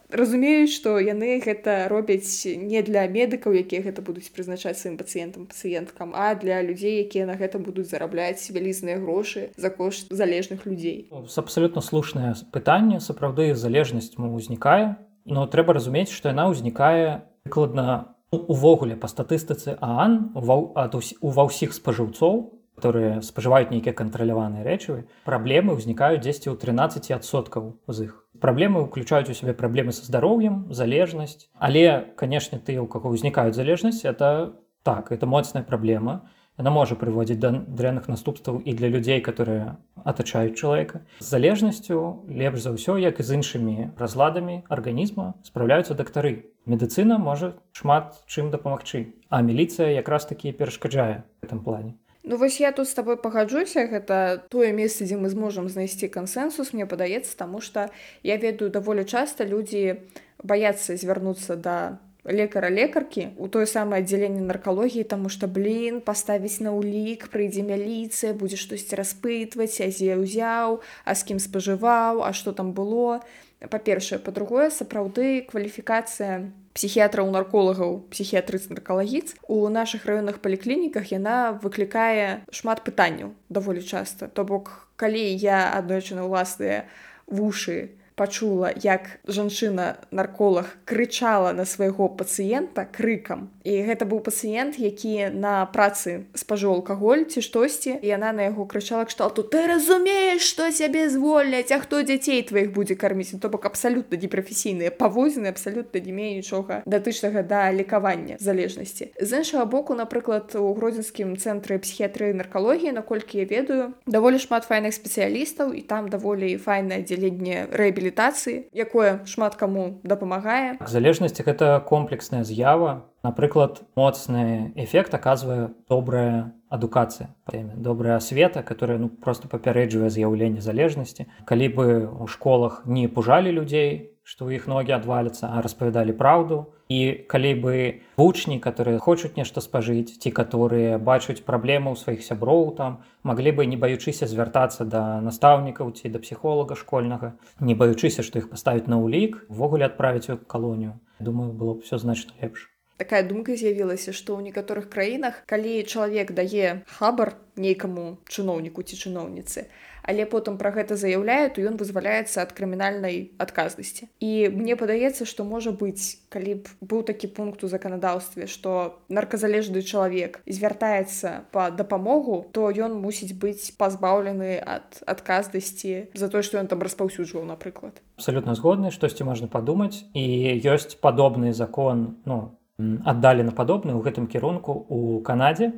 разумеюць 0.09 0.73
што 0.73 0.97
яны 0.99 1.37
гэта 1.43 1.87
робяць 1.89 2.45
не 2.45 2.81
для 2.81 3.05
медыкаў 3.07 3.53
якія 3.61 3.85
гэта 3.85 4.01
будуць 4.01 4.29
прызначаць 4.33 4.77
сваім 4.81 4.97
пацыентам 4.97 5.45
пацыенткам 5.45 6.13
а 6.17 6.33
для 6.35 6.61
людзей 6.65 7.05
якія 7.05 7.29
на 7.29 7.37
гэта 7.37 7.61
будуць 7.61 7.89
зарабляць 7.89 8.41
вялізныя 8.49 8.97
грошы 8.97 9.49
за 9.55 9.69
кошт 9.69 10.09
залежных 10.09 10.65
людзей. 10.65 11.09
З 11.09 11.37
абсалютна 11.37 11.81
слушнае 11.81 12.33
пытанне 12.51 12.99
сапраўды 12.99 13.53
залежнасць 13.53 14.17
ўзнікае 14.17 14.97
но 15.25 15.45
трэба 15.45 15.77
разумець 15.77 16.09
што 16.09 16.33
яна 16.33 16.49
ўзнікае 16.49 17.21
прыкладна 17.45 18.15
увогуле 18.31 18.97
па 18.97 19.09
статыстыцы 19.09 19.77
аан 19.77 20.33
ва 20.33 21.43
ўсіх 21.45 21.73
спажыўцоў 21.73 22.59
которые 22.79 23.21
спажываюць 23.21 23.69
нейкія 23.75 23.91
кантраляваныя 23.91 24.63
рэчывы 24.63 25.03
праблемы 25.27 25.75
ўзнікаюць 25.75 26.23
дзесьці 26.23 26.49
ў 26.49 26.55
13соткаў 26.55 27.75
з 27.91 28.07
іх 28.07 28.13
праблемы 28.41 28.87
ўключаюць 28.87 29.29
у 29.29 29.37
сябе 29.37 29.53
праблемы 29.53 29.91
са 29.95 30.07
здароўем 30.07 30.65
залежнасць 30.73 31.47
але 31.59 32.13
канешне 32.15 32.59
ты 32.59 32.79
у 32.79 32.87
каго 32.87 33.13
ўзнікаюць 33.13 33.55
залежнасць 33.55 34.03
это 34.05 34.55
так 34.83 35.11
это 35.11 35.25
моцная 35.25 35.63
праблема 35.63 36.27
она 36.59 36.71
можа 36.75 36.95
прыводзіць 36.99 37.39
да 37.39 37.51
дрэнных 37.55 38.11
наступстваў 38.11 38.59
і 38.59 38.75
для 38.75 38.91
людзей 38.91 39.21
которые 39.23 39.79
атачаюць 40.03 40.59
чалавека 40.59 41.05
з 41.19 41.27
залежнасцю 41.31 42.27
лепш 42.27 42.67
за 42.67 42.75
ўсё 42.75 42.99
як 42.99 43.19
і 43.19 43.23
з 43.23 43.39
іншымі 43.39 43.75
разладамі 43.95 44.67
арганізма 44.67 45.39
спраўляюцца 45.47 45.95
дактары 45.95 46.51
медыцына 46.67 47.15
можа 47.15 47.55
шмат 47.71 48.19
чым 48.27 48.51
дапамагчы 48.51 49.15
а 49.29 49.39
міліцыя 49.39 49.95
якраз 49.95 50.27
такі 50.27 50.51
перашкаджае 50.51 51.23
в 51.39 51.47
этом 51.47 51.63
плане 51.63 51.95
Ну 52.23 52.37
вось 52.37 52.59
я 52.59 52.71
тут 52.71 52.89
з 52.89 52.93
табой 52.93 53.15
пагаджуся 53.17 53.87
гэта 53.87 54.43
тое 54.51 54.73
месца 54.75 55.07
дзе 55.07 55.15
мы 55.15 55.29
зможам 55.31 55.69
знайсці 55.69 56.11
кансенсус 56.11 56.73
мне 56.73 56.85
падаецца 56.85 57.31
таму 57.39 57.61
што 57.63 57.87
я 58.23 58.35
ведаю 58.35 58.69
даволі 58.69 59.07
часта 59.07 59.47
людзі 59.47 60.03
баяцца 60.43 60.99
звярнуцца 60.99 61.55
да 61.55 61.99
лекара 62.25 62.69
лекаркі 62.69 63.31
у 63.37 63.47
тое 63.47 63.65
самае 63.65 64.03
аддзяленне 64.03 64.43
наркалогіі 64.43 65.07
таму 65.07 65.31
што 65.31 65.47
блин 65.47 66.01
паставіць 66.03 66.59
на 66.59 66.75
ўлік 66.75 67.31
прыйдзе 67.31 67.63
мяліцыя 67.63 68.35
будзе 68.35 68.59
штосьці 68.59 68.99
распытваць 68.99 69.79
азе 69.79 70.19
ўзяў 70.19 70.83
а 70.83 71.11
з 71.15 71.21
кім 71.23 71.39
спажываў 71.39 72.23
а 72.27 72.33
што 72.33 72.51
там 72.51 72.73
было. 72.73 73.23
Па-першае. 73.59 74.19
Па-другое 74.23 74.69
сапраўды 74.71 75.43
кваліфікацыя 75.43 76.47
псіхіятраў 76.79 77.27
нарколагаў 77.27 78.07
псіхіятрыц 78.07 78.71
наркалагіц. 78.71 79.35
У 79.51 79.67
нашых 79.67 80.07
раённых 80.07 80.39
паліклініках 80.39 81.11
яна 81.11 81.59
выклікае 81.59 82.47
шмат 82.55 82.87
пытанняў 82.87 83.35
даволі 83.51 83.83
часта. 83.83 84.31
То 84.31 84.47
бок 84.47 84.87
калі 84.95 85.19
я 85.19 85.75
аднойчы 85.75 86.15
на 86.15 86.23
ўласныя 86.23 86.87
вушы 87.27 87.99
пачула 88.15 88.71
як 88.83 89.19
жанчына 89.27 89.99
нарколог 90.11 90.71
крычала 90.87 91.51
на 91.51 91.67
свайго 91.67 92.07
пацыента 92.07 92.87
крыкам 92.87 93.51
і 93.69 93.85
гэта 93.85 94.09
быў 94.09 94.25
пацыент 94.25 94.81
які 94.81 95.29
на 95.29 95.65
працы 95.69 96.25
спажу 96.33 96.73
алкаголь 96.73 97.29
ці 97.29 97.45
штосьці 97.45 97.99
яна 98.01 98.33
на 98.33 98.49
яго 98.49 98.65
крычала 98.65 99.05
кшталту 99.05 99.45
ты 99.45 99.67
разумееш 99.69 100.41
што 100.41 100.71
цябе 100.73 101.05
звольняць 101.13 101.69
а 101.69 101.77
хто 101.83 102.01
дзяцей 102.01 102.41
тваіх 102.41 102.73
будзе 102.73 102.97
карміць? 102.97 103.37
То 103.39 103.49
бок 103.49 103.69
абсалютна 103.69 104.17
непрафесійныя 104.17 104.89
павозіны 104.89 105.53
абсалютна 105.53 106.01
не 106.01 106.11
мее 106.11 106.33
нічога 106.41 106.81
датычнага 106.89 107.43
да 107.45 107.69
лекавання 107.69 108.37
залежнасці. 108.39 109.13
З 109.21 109.43
іншага 109.43 109.65
боку 109.65 109.93
напрыклад 109.93 110.55
у 110.57 110.73
гродзенскім 110.73 111.37
цэнтры 111.37 111.77
псіхіятрыі 111.77 112.33
наркалогіі 112.33 112.97
наколькі 112.97 113.37
я 113.37 113.45
ведаю 113.45 113.93
даволі 114.07 114.41
шмат 114.41 114.65
файных 114.65 114.97
спецыялістаў 114.97 115.77
і 115.77 115.81
там 115.85 116.09
даволі 116.09 116.57
файнае 116.57 117.05
рэабілі 117.05 117.69
рэабілітацыі 117.69 118.71
якое 118.73 119.21
шмат 119.25 119.55
каму 119.55 119.99
дапамагае. 120.03 120.81
Залежнасці 120.81 121.43
гэта 121.43 121.79
комплексная 121.85 122.43
з'ява 122.43 123.05
напрыклад 123.23 123.83
моцны 123.95 124.71
эфект 124.75 125.13
аказвае 125.13 125.71
добрая 125.89 126.53
адукацыя 126.69 127.35
добрая 127.75 128.15
асвета 128.15 128.63
которая 128.63 128.97
ну 128.97 129.09
просто 129.09 129.47
папярэджвае 129.47 130.09
з'яўленне 130.09 130.61
залежнасці 130.61 131.27
калі 131.45 131.67
бы 131.75 131.85
у 132.07 132.27
школах 132.27 132.83
не 132.85 133.07
пужалі 133.07 133.51
людзей 133.51 134.15
што 134.23 134.45
ў 134.45 134.61
іх 134.61 134.69
ногі 134.69 134.93
адваляцца 134.93 135.49
а 135.49 135.61
распавядалі 135.65 136.13
праўду 136.13 136.69
і 136.93 137.25
калі 137.27 137.51
бы 137.65 137.73
вучні 138.21 138.57
которые 138.63 138.97
хочуць 139.03 139.35
нешта 139.35 139.61
спажыць 139.65 140.15
ці 140.21 140.29
которые 140.31 140.97
бачуць 140.97 141.41
праблемы 141.43 141.91
ў 141.91 141.97
сваіх 141.97 142.23
сяброў 142.23 142.65
там 142.79 142.97
маглі 143.27 143.57
бы 143.59 143.65
не 143.65 143.75
баючыся 143.75 144.31
звяртацца 144.31 144.85
да 144.85 145.19
настаўнікаў 145.27 145.91
ці 145.97 146.13
да 146.15 146.23
псіхолага 146.23 146.79
школьнага 146.79 147.35
не 147.59 147.75
баючыся 147.75 148.23
што 148.23 148.39
іх 148.39 148.49
паставіць 148.53 148.87
на 148.87 149.03
ўлік 149.03 149.43
ввогуле 149.49 149.89
адправіць 149.91 150.29
у 150.29 150.37
калонію 150.37 150.99
думаю 151.19 151.51
было 151.51 151.75
б 151.75 151.89
все 151.89 151.97
значна 151.97 152.37
лепш 152.41 152.69
такая 152.99 153.23
думка 153.23 153.55
з'явілася 153.55 154.11
што 154.11 154.35
ў 154.35 154.51
некаторых 154.51 154.91
краінах 154.93 155.43
калі 155.49 155.83
чалавек 155.87 156.35
дае 156.35 156.83
хабар 156.99 157.35
нейкаму 157.55 158.19
чыноўніку 158.27 158.83
ці 158.83 158.99
чыноўніцы 158.99 159.67
але 160.09 160.25
потым 160.25 160.57
пра 160.57 160.71
гэта 160.73 160.97
заяўляе 160.97 161.53
то 161.53 161.61
ён 161.61 161.77
вызваляецца 161.77 162.41
ад 162.41 162.53
крымінальнай 162.57 163.29
адказнасці. 163.37 164.09
І 164.17 164.49
мне 164.49 164.73
падаецца 164.79 165.27
што 165.29 165.45
можа 165.45 165.69
быць 165.69 166.17
калі 166.33 166.65
б 166.65 166.73
быў 166.81 167.05
такі 167.05 167.29
пункт 167.29 167.61
у 167.61 167.69
заканадаўстве 167.69 168.49
што 168.49 168.97
нарказалежны 169.09 169.85
чалавек 169.85 170.41
звяртаецца 170.49 171.51
па 171.53 171.69
дапамогу 171.69 172.49
то 172.51 172.73
ён 172.73 172.97
мусіць 172.97 173.37
быць 173.37 173.77
пазбаўлены 173.77 174.57
ад 174.57 174.97
адказнасці 175.05 176.09
за 176.17 176.27
тое 176.33 176.41
што 176.41 176.57
ён 176.57 176.65
там 176.65 176.81
распаўсюджваў 176.81 177.45
напрыклад. 177.45 178.01
Абсалютна 178.17 178.57
згодны 178.57 178.89
штосьці 178.89 179.29
можна 179.29 179.47
падумаць. 179.47 180.09
І 180.17 180.57
ёсць 180.65 180.97
падобны 180.97 181.53
закон 181.53 182.17
ну 182.25 182.58
аддалена 182.79 183.51
падобны 183.51 183.93
ў 183.93 184.01
гэтым 184.07 184.27
кірунку 184.31 184.73
у 184.87 185.19
канадзе. 185.21 185.75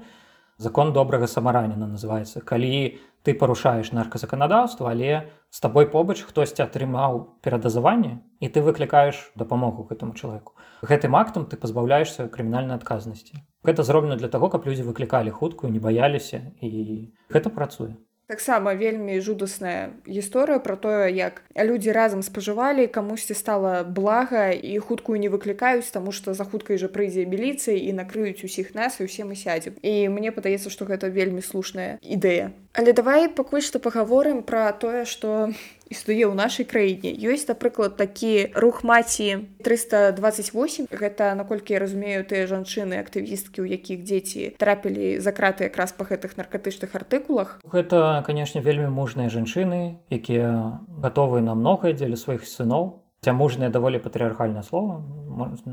Закон 0.61 0.93
добрага 0.93 1.25
самараніна 1.25 1.89
называется 1.89 2.41
калі 2.45 3.01
ты 3.25 3.33
парушаеш 3.33 3.91
нарказаканадаўства 3.97 4.91
але 4.93 5.33
з 5.49 5.57
табой 5.59 5.89
побач 5.89 6.21
хтосьці 6.21 6.61
атрымаў 6.61 7.41
перадазаванне 7.41 8.21
і 8.39 8.47
ты 8.47 8.61
выклікаеш 8.61 9.33
дапамогу 9.35 9.89
гэтаму 9.89 10.13
чалавеку. 10.13 10.53
Гэтым 10.85 11.17
актам 11.17 11.49
ты 11.49 11.57
пазбаўляешься 11.57 12.29
крымінальнай 12.29 12.77
адказнасці. 12.77 13.41
Гэта 13.65 13.81
зроблена 13.81 14.21
для 14.21 14.29
таго 14.29 14.53
каб 14.53 14.69
людзі 14.69 14.85
выклікалі 14.85 15.33
хуткую 15.33 15.73
не 15.73 15.81
баяліся 15.81 16.53
і 16.61 17.09
гэта 17.33 17.49
працуе 17.49 17.97
таксама 18.31 18.71
вельмі 18.79 19.19
жудасная 19.19 19.91
гісторыя 20.07 20.63
про 20.63 20.79
тое 20.79 21.11
як 21.11 21.43
людзі 21.51 21.91
разам 21.91 22.23
спажывалі 22.23 22.87
камусьці 22.87 23.35
стала 23.35 23.83
блага 23.83 24.55
і 24.55 24.79
хуткую 24.79 25.19
не 25.19 25.27
выклікаюць 25.27 25.91
таму 25.91 26.15
што 26.15 26.31
за 26.31 26.47
хуткай 26.47 26.79
жа 26.79 26.87
прыйдзе 26.87 27.27
міліцыі 27.27 27.75
і 27.75 27.91
накрыюць 27.99 28.47
усіх 28.47 28.71
нас 28.71 29.03
і 29.03 29.11
ўсе 29.11 29.27
мы 29.27 29.35
сядзем 29.35 29.75
і 29.83 30.07
мне 30.07 30.31
падаецца 30.31 30.71
што 30.71 30.87
гэта 30.87 31.11
вельмі 31.11 31.43
слушная 31.43 31.99
ідэя. 31.99 32.55
Але 32.71 32.95
давай 32.95 33.27
пакуль 33.27 33.59
што 33.59 33.83
пагаворым 33.83 34.47
пра 34.47 34.71
тое 34.71 35.03
што 35.03 35.51
існуе 35.91 36.23
ў 36.25 36.33
нашай 36.33 36.63
краіне. 36.63 37.11
Ёсць 37.11 37.45
напрыклад 37.51 37.99
такі 37.99 38.55
рух 38.55 38.87
маці 38.87 39.51
328 39.59 40.87
гэта 40.87 41.35
наколькі 41.35 41.75
я 41.75 41.83
разумею 41.83 42.23
тыя 42.23 42.47
жанчыны 42.47 42.95
актывісткі 43.03 43.61
у 43.61 43.67
якіх 43.67 44.07
дзеці 44.07 44.55
трапілі 44.55 45.19
за 45.19 45.35
краты 45.35 45.67
якраз 45.67 45.91
па 45.91 46.07
гэтых 46.07 46.39
наркатычных 46.39 46.95
артыкулах. 46.95 47.59
Гэта 47.67 48.23
канешне 48.23 48.63
вельмі 48.63 48.87
мужныя 48.87 49.27
жанчыны 49.27 49.99
якія 50.07 50.79
гатовыя 50.87 51.43
на 51.43 51.53
многае 51.53 51.91
дзеля 51.93 52.15
сваіх 52.15 52.47
сыноў. 52.47 53.03
Мужныя 53.21 53.69
даволі 53.69 54.01
патрыархальнае 54.01 54.63
слово 54.65 55.05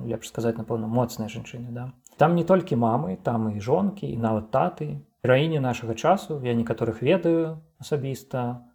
лепш 0.04 0.28
сказаць 0.28 0.58
напэўна 0.58 0.90
моцныя 0.90 1.32
жанчыны 1.32 1.72
да. 1.72 1.94
Там 2.18 2.34
не 2.34 2.44
толькі 2.44 2.76
мамы 2.76 3.16
там 3.22 3.48
і 3.54 3.60
жонкі 3.62 4.10
і 4.10 4.18
нават 4.18 4.50
таты. 4.50 5.00
Раіне 5.22 5.60
нашага 5.60 5.94
часу 5.94 6.42
я 6.44 6.54
некаторых 6.54 7.00
ведаю 7.02 7.62
асабіста 7.78 8.68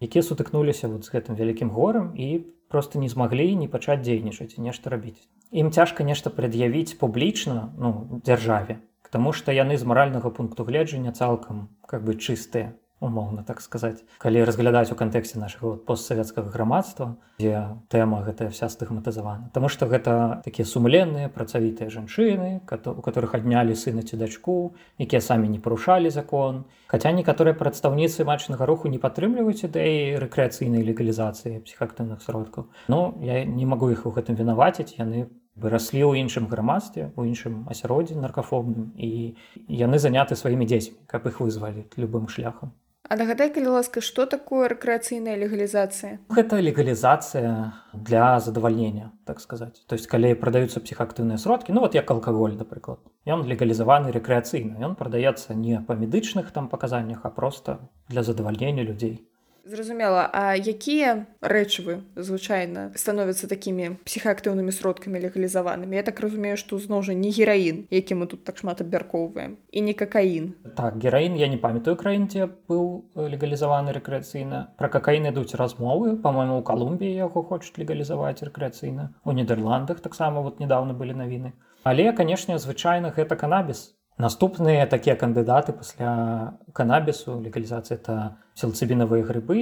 якія 0.00 0.22
сутыкнуліся 0.22 0.88
вот 0.88 1.04
з 1.04 1.12
гэтым 1.14 1.38
вялікім 1.38 1.70
горам 1.70 2.12
і 2.16 2.44
просто 2.68 2.98
не 2.98 3.08
змаглі 3.08 3.54
не 3.56 3.68
пачаць 3.68 4.02
дзейнічаць 4.02 4.58
нешта 4.58 4.90
рабіць. 4.90 5.28
Ім 5.52 5.72
цяжка 5.72 6.04
нешта 6.04 6.30
прад'явіць 6.30 6.98
публічна 7.00 7.72
ну 7.78 8.20
дзяржаве 8.24 8.84
Таму 9.10 9.32
што 9.32 9.52
яны 9.56 9.76
з 9.80 9.88
маральнага 9.88 10.28
пункту 10.28 10.64
гледжання 10.68 11.12
цалкам 11.16 11.68
как 11.88 12.04
бы 12.04 12.12
чыстыя 12.12 12.76
умоўна 13.00 13.42
так 13.42 13.60
сказаць. 13.60 14.02
Калі 14.18 14.44
разглядаць 14.44 14.90
у 14.92 14.96
кантэксце 14.98 15.38
нашага 15.38 15.76
постсавецкага 15.86 16.50
грамадства 16.50 17.16
дзе 17.38 17.78
тэма 17.88 18.22
гэтая 18.26 18.50
вся 18.50 18.68
стыгматызавана. 18.68 19.50
Таму 19.54 19.68
што 19.68 19.86
гэта 19.86 20.42
такія 20.44 20.66
сумленныя 20.66 21.30
працавітыя 21.30 21.90
жанчыны 21.90 22.60
у 22.62 23.02
которых 23.02 23.34
аднялі 23.38 23.74
сына 23.78 24.02
ці 24.02 24.18
дачку 24.18 24.74
якія 24.98 25.20
самі 25.20 25.48
не 25.48 25.58
парушалі 25.58 26.10
закон. 26.10 26.64
Хаця 26.86 27.12
некаторыя 27.12 27.54
прадстаўніцы 27.54 28.24
матчнага 28.24 28.66
руху 28.66 28.88
не 28.88 28.98
падтрымліваюць 28.98 29.68
ідэі 29.70 30.18
рэкрэацыйнай 30.18 30.82
легалізацыі 30.82 31.62
псіхактыўных 31.62 32.22
сродкаў. 32.22 32.66
Ну 32.88 33.14
я 33.22 33.44
не 33.44 33.66
магу 33.66 33.90
іх 33.94 34.06
у 34.06 34.10
гэтым 34.10 34.34
вінаваціць. 34.34 34.98
Яны 34.98 35.28
выраслі 35.58 36.02
ў 36.06 36.22
іншым 36.22 36.46
грамадстве 36.46 37.10
у 37.18 37.26
іншым 37.26 37.66
асяроддзі 37.70 38.18
наркафобным 38.22 38.94
і 38.94 39.34
яны 39.66 39.98
заняты 39.98 40.38
сваімі 40.38 40.66
дзецьмі 40.70 41.02
каб 41.10 41.26
іх 41.26 41.42
вызвалі 41.42 41.86
любым 41.98 42.30
шляхам 42.30 42.74
А 43.08 43.16
нагадай 43.16 43.48
калі 43.48 43.72
ласка 43.72 44.02
што 44.04 44.26
такое 44.28 44.68
рэкрэацыйная 44.68 45.36
легалізацыя 45.40 46.18
гэта 46.28 46.60
легалізацыя 46.60 47.52
для 47.92 48.26
задавальнення 48.46 49.12
так 49.24 49.40
сказаць 49.40 49.80
то 49.88 49.96
есть 49.96 50.06
калі 50.12 50.34
прадаюцца 50.42 50.84
псіхактыўныя 50.84 51.40
сродкі 51.40 51.72
ну 51.72 51.80
вот 51.80 51.96
як 51.96 52.10
алкаголь 52.12 52.58
напрыклад 52.60 53.00
ён 53.24 53.48
легалізаваны 53.48 54.12
рэкрэацыйна 54.12 54.84
ён 54.84 54.92
прадаецца 55.00 55.56
не 55.56 55.80
па 55.88 55.96
медычных 55.96 56.52
там 56.52 56.68
паказаннях 56.68 57.24
а 57.24 57.30
просто 57.30 57.78
для 58.12 58.22
задавальнення 58.22 58.84
людзей 58.84 59.24
Зразумела, 59.68 60.30
А 60.32 60.56
якія 60.56 61.28
рэчывы 61.44 62.00
звычайна 62.16 62.88
становяцца 62.96 63.44
такімі 63.52 64.00
псіхаактыўнымі 64.08 64.72
сродкамі 64.72 65.20
легалізаванымі. 65.20 65.92
Я 65.92 66.04
так 66.08 66.24
разумею, 66.24 66.56
што 66.56 66.80
зноў 66.80 67.04
жа 67.04 67.12
не 67.12 67.28
гераін, 67.28 67.84
які 67.92 68.16
мы 68.16 68.24
тут 68.32 68.48
так 68.48 68.56
шмат 68.56 68.80
абмяркоўваем 68.80 69.60
і 69.68 69.80
не 69.84 69.92
какаін. 69.92 70.56
Так 70.72 70.96
гераін 70.96 71.36
я 71.36 71.52
не 71.52 71.60
памятаю 71.60 72.00
краін, 72.00 72.32
дзе 72.32 72.48
быў 72.48 73.12
э, 73.12 73.28
легалізаваны 73.28 73.92
рэкрэацыйна. 73.92 74.72
Пра 74.80 74.88
какаін 74.88 75.28
ідуць 75.36 75.52
размовы, 75.52 76.16
па-мойму, 76.16 76.60
у 76.60 76.64
Калумбіі 76.64 77.12
яго 77.28 77.44
хочуць 77.44 77.76
легалізаваць 77.76 78.40
рэкрэацыйна. 78.40 79.12
У 79.28 79.36
Нідерландах 79.36 80.00
таксама 80.00 80.40
вот 80.40 80.64
недавно 80.64 80.96
былі 80.96 81.12
навіны. 81.12 81.52
Але, 81.84 82.12
канешне, 82.16 82.56
звычайна 82.56 83.12
гэта 83.12 83.36
канабіс 83.36 83.97
наступныя 84.18 84.86
такія 84.86 85.14
кандыдаты 85.16 85.72
пасля 85.72 86.58
канабісу 86.74 87.38
легалізацыі 87.40 87.98
это 87.98 88.38
селцыбінавыя 88.58 89.22
грыбы 89.22 89.58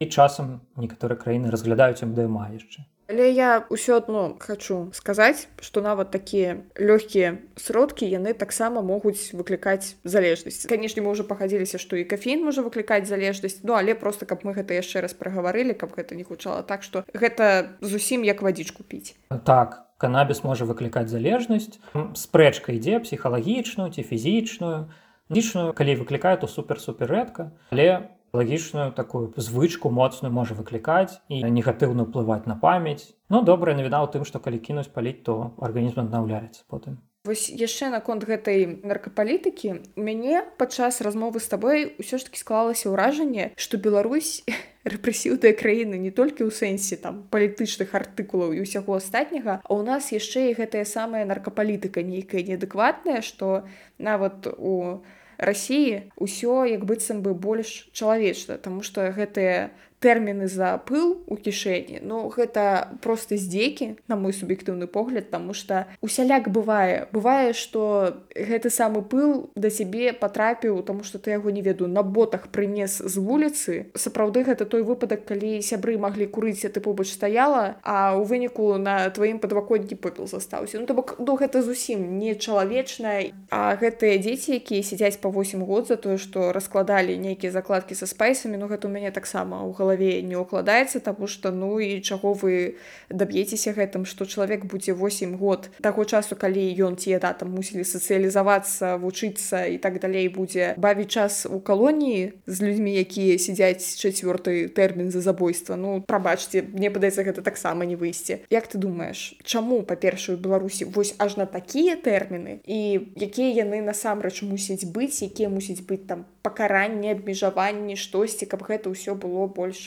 і 0.00 0.04
часам 0.08 0.60
некаторыя 0.76 1.20
краіны 1.20 1.52
разглядаюць 1.52 2.02
мдма 2.02 2.48
яшчэ 2.56 2.88
Але 3.08 3.32
я 3.32 3.64
ўсё 3.72 3.96
адно 3.98 4.36
хочу 4.36 4.92
сказаць 4.92 5.48
што 5.64 5.80
нават 5.80 6.12
такія 6.12 6.60
лёгкія 6.76 7.40
сродкі 7.56 8.04
яны 8.04 8.36
таксама 8.36 8.84
могуць 8.84 9.32
выклікаць 9.32 9.96
залежнасць 10.04 10.68
канешне 10.68 11.00
мы 11.02 11.16
уже 11.16 11.24
пахадзіліся 11.24 11.80
што 11.80 11.96
і 11.96 12.04
кафеін 12.04 12.44
можа 12.44 12.62
выклікаць 12.62 13.08
залежнасць 13.08 13.64
Ну 13.64 13.74
але 13.74 13.94
просто 13.94 14.26
каб 14.26 14.44
мы 14.44 14.52
гэта 14.52 14.76
яшчэ 14.76 15.00
раз 15.00 15.14
прагаварылі 15.16 15.74
каб 15.74 15.96
гэта 15.96 16.14
не 16.14 16.24
гучала 16.24 16.62
так 16.62 16.82
што 16.82 17.04
гэта 17.14 17.76
зусім 17.80 18.24
як 18.24 18.42
вадзічку 18.42 18.84
піць. 18.84 19.16
Так 19.44 19.88
канабіс 19.98 20.44
можа 20.44 20.64
выклікаць 20.64 21.08
залежнасць. 21.08 21.80
Спрэчка 22.14 22.72
ідзе 22.72 23.00
псіхалагічную 23.02 23.90
ці 23.90 24.02
фізічную. 24.02 24.88
Лічную 25.28 25.72
калі 25.76 25.96
выклікае 26.00 26.36
то 26.40 26.46
супер 26.46 26.80
супер 26.80 27.10
рэдка. 27.12 27.50
Але 27.72 28.08
лагічную 28.32 28.92
такую 28.92 29.32
звычку 29.36 29.90
моцную 29.90 30.32
можа 30.32 30.54
выклікаць 30.54 31.20
і 31.28 31.42
негатыўна 31.44 32.08
ўплываць 32.08 32.46
на 32.46 32.56
памяць 32.60 33.14
но 33.28 33.42
добрая 33.42 33.76
навіна 33.76 34.04
ў 34.04 34.12
тым 34.12 34.24
што 34.28 34.40
калі 34.40 34.60
кінуць 34.60 34.92
паліць 34.92 35.20
то 35.24 35.54
арганізм 35.58 36.04
аднаўляецца 36.06 36.64
потым 36.68 36.98
Вось 37.28 37.50
яшчэ 37.50 37.90
наконт 37.92 38.24
гэтай 38.24 38.80
наркапалітыкі 38.88 40.00
мяне 40.00 40.40
падчас 40.56 41.02
размовы 41.04 41.42
з 41.44 41.50
табой 41.52 41.78
ўсё 42.00 42.16
ж 42.16 42.28
таки 42.28 42.40
склалася 42.40 42.88
ўражанне 42.88 43.52
што 43.58 43.76
Беларусь 43.76 44.46
рэпрэсіўныя 44.92 45.52
краіны 45.52 46.00
не 46.00 46.12
толькі 46.14 46.48
ў 46.48 46.54
сэнсе 46.54 46.96
там 47.02 47.26
палітычных 47.28 47.92
артыкулаў 47.92 48.56
і 48.56 48.64
ўсяго 48.64 48.96
астатняга 48.96 49.60
а 49.60 49.70
у 49.76 49.84
нас 49.84 50.08
яшчэ 50.14 50.48
і 50.48 50.56
гэтая 50.62 50.86
самая 50.88 51.28
наркапалітыка 51.28 52.00
нейкая 52.00 52.46
неадэкватная 52.48 53.20
што 53.20 53.68
нават 53.98 54.48
у 54.56 55.04
рассіі 55.38 56.10
ўсё 56.18 56.66
як 56.66 56.84
быццам 56.84 57.22
бы 57.22 57.34
больш 57.34 57.88
чалавечна 57.94 58.58
Таму 58.58 58.82
што 58.82 59.06
гэтыя 59.14 59.70
тэрміны 60.00 60.46
за 60.46 60.78
пыл 60.78 61.18
у 61.26 61.36
кішэні 61.36 62.00
Ну 62.02 62.30
гэта 62.30 62.94
просто 63.02 63.36
здзекі 63.36 63.98
на 64.08 64.16
мой 64.16 64.32
суб'ектыўны 64.32 64.86
погляд 64.86 65.30
тому 65.30 65.54
что 65.54 65.86
усяляк 66.00 66.48
бывае. 66.48 67.08
Бывае 67.12 67.52
что 67.52 68.22
гэты 68.34 68.70
самы 68.70 69.02
пыл 69.02 69.50
да 69.54 69.70
сябе 69.70 70.12
потрапіў 70.12 70.82
тому 70.82 71.02
что 71.02 71.18
ты 71.18 71.30
яго 71.30 71.50
не 71.50 71.62
ведаю 71.62 71.90
на 71.90 72.02
ботах 72.02 72.48
прынес 72.48 72.98
з 72.98 73.18
вуліцы. 73.18 73.90
Сапраўды 73.94 74.44
гэта 74.44 74.64
той 74.64 74.82
выпадак 74.82 75.26
калі 75.26 75.60
сябры 75.62 75.98
маглі 75.98 76.26
курыць 76.26 76.62
ты 76.62 76.80
побач 76.80 77.10
стаяла 77.10 77.76
а 77.82 78.16
у 78.16 78.24
выніку 78.24 78.78
на 78.78 79.10
тваім 79.10 79.38
падваконні 79.38 79.98
попел 79.98 80.26
застаўся. 80.26 80.78
Ну 80.78 80.86
то 80.86 80.94
бок 80.94 81.16
ну 81.18 81.36
гэта 81.36 81.62
зусім 81.62 82.18
не 82.18 82.34
чалавечная 82.34 83.34
а 83.50 83.74
гэтыя 83.74 84.18
дзеці 84.22 84.62
якія 84.62 84.82
сядзяць 84.82 85.18
по 85.18 85.30
8 85.30 85.64
год 85.64 85.88
за 85.88 85.96
тое 85.96 86.18
что 86.18 86.52
раскладалі 86.52 87.18
нейкія 87.18 87.52
закладкі 87.52 87.94
са 87.94 88.06
спайсамі 88.06 88.56
Ну 88.56 88.66
гэта 88.66 88.86
у 88.86 88.90
мяне 88.90 89.10
таксама 89.10 89.66
ў 89.66 89.74
галаве 89.74 89.87
галаве 89.88 90.20
не 90.22 90.36
ўкладаецца 90.36 91.00
таму 91.00 91.26
што 91.26 91.50
ну 91.50 91.80
і 91.80 92.00
чаго 92.04 92.36
вы 92.36 92.76
даб'ецеся 93.08 93.72
гэтым 93.72 94.04
што 94.04 94.28
чалавек 94.28 94.68
будзе 94.68 94.92
8 94.92 95.36
год. 95.40 95.70
Таго 95.80 96.04
часу 96.04 96.36
калі 96.36 96.60
ён 96.84 97.00
ці 97.00 97.16
да 97.18 97.32
там 97.32 97.56
мусілі 97.56 97.88
сацыялізавацца 97.88 99.00
вучыцца 99.00 99.64
і 99.64 99.78
так 99.80 100.00
далей 100.00 100.28
будзе 100.28 100.76
бавіць 100.76 101.08
час 101.08 101.46
у 101.48 101.60
калоніі 101.60 102.36
з 102.44 102.56
людзьмі 102.60 102.92
якія 103.00 103.38
сядзяць 103.40 103.96
чацвёрты 103.96 104.68
тэрмін 104.68 105.10
за 105.10 105.24
забойства. 105.24 105.76
Ну 105.76 106.04
прабачце 106.04 106.62
мне 106.68 106.92
падаецца 106.92 107.24
гэта 107.24 107.40
таксама 107.40 107.88
не 107.88 107.96
выйсці 107.96 108.44
Як 108.50 108.68
ты 108.68 108.76
думаеш 108.76 109.40
чаму 109.44 109.82
па-першую 109.82 110.36
беларусі 110.36 110.84
вось 110.84 111.14
аж 111.18 111.40
на 111.40 111.46
такія 111.46 111.96
тэрміны? 111.96 112.60
І 112.68 113.08
якія 113.16 113.64
яны 113.64 113.80
насамрэч 113.80 114.44
мусяць 114.44 114.84
быць 114.84 115.24
якія 115.24 115.48
мусіць 115.48 115.80
быць 115.80 116.04
там 116.04 116.28
пакаранне 116.42 117.16
абмежаванні 117.16 117.96
штосьці 117.96 118.46
каб 118.50 118.64
гэта 118.68 118.92
ўсё 118.92 119.14
было 119.14 119.46
больш 119.46 119.77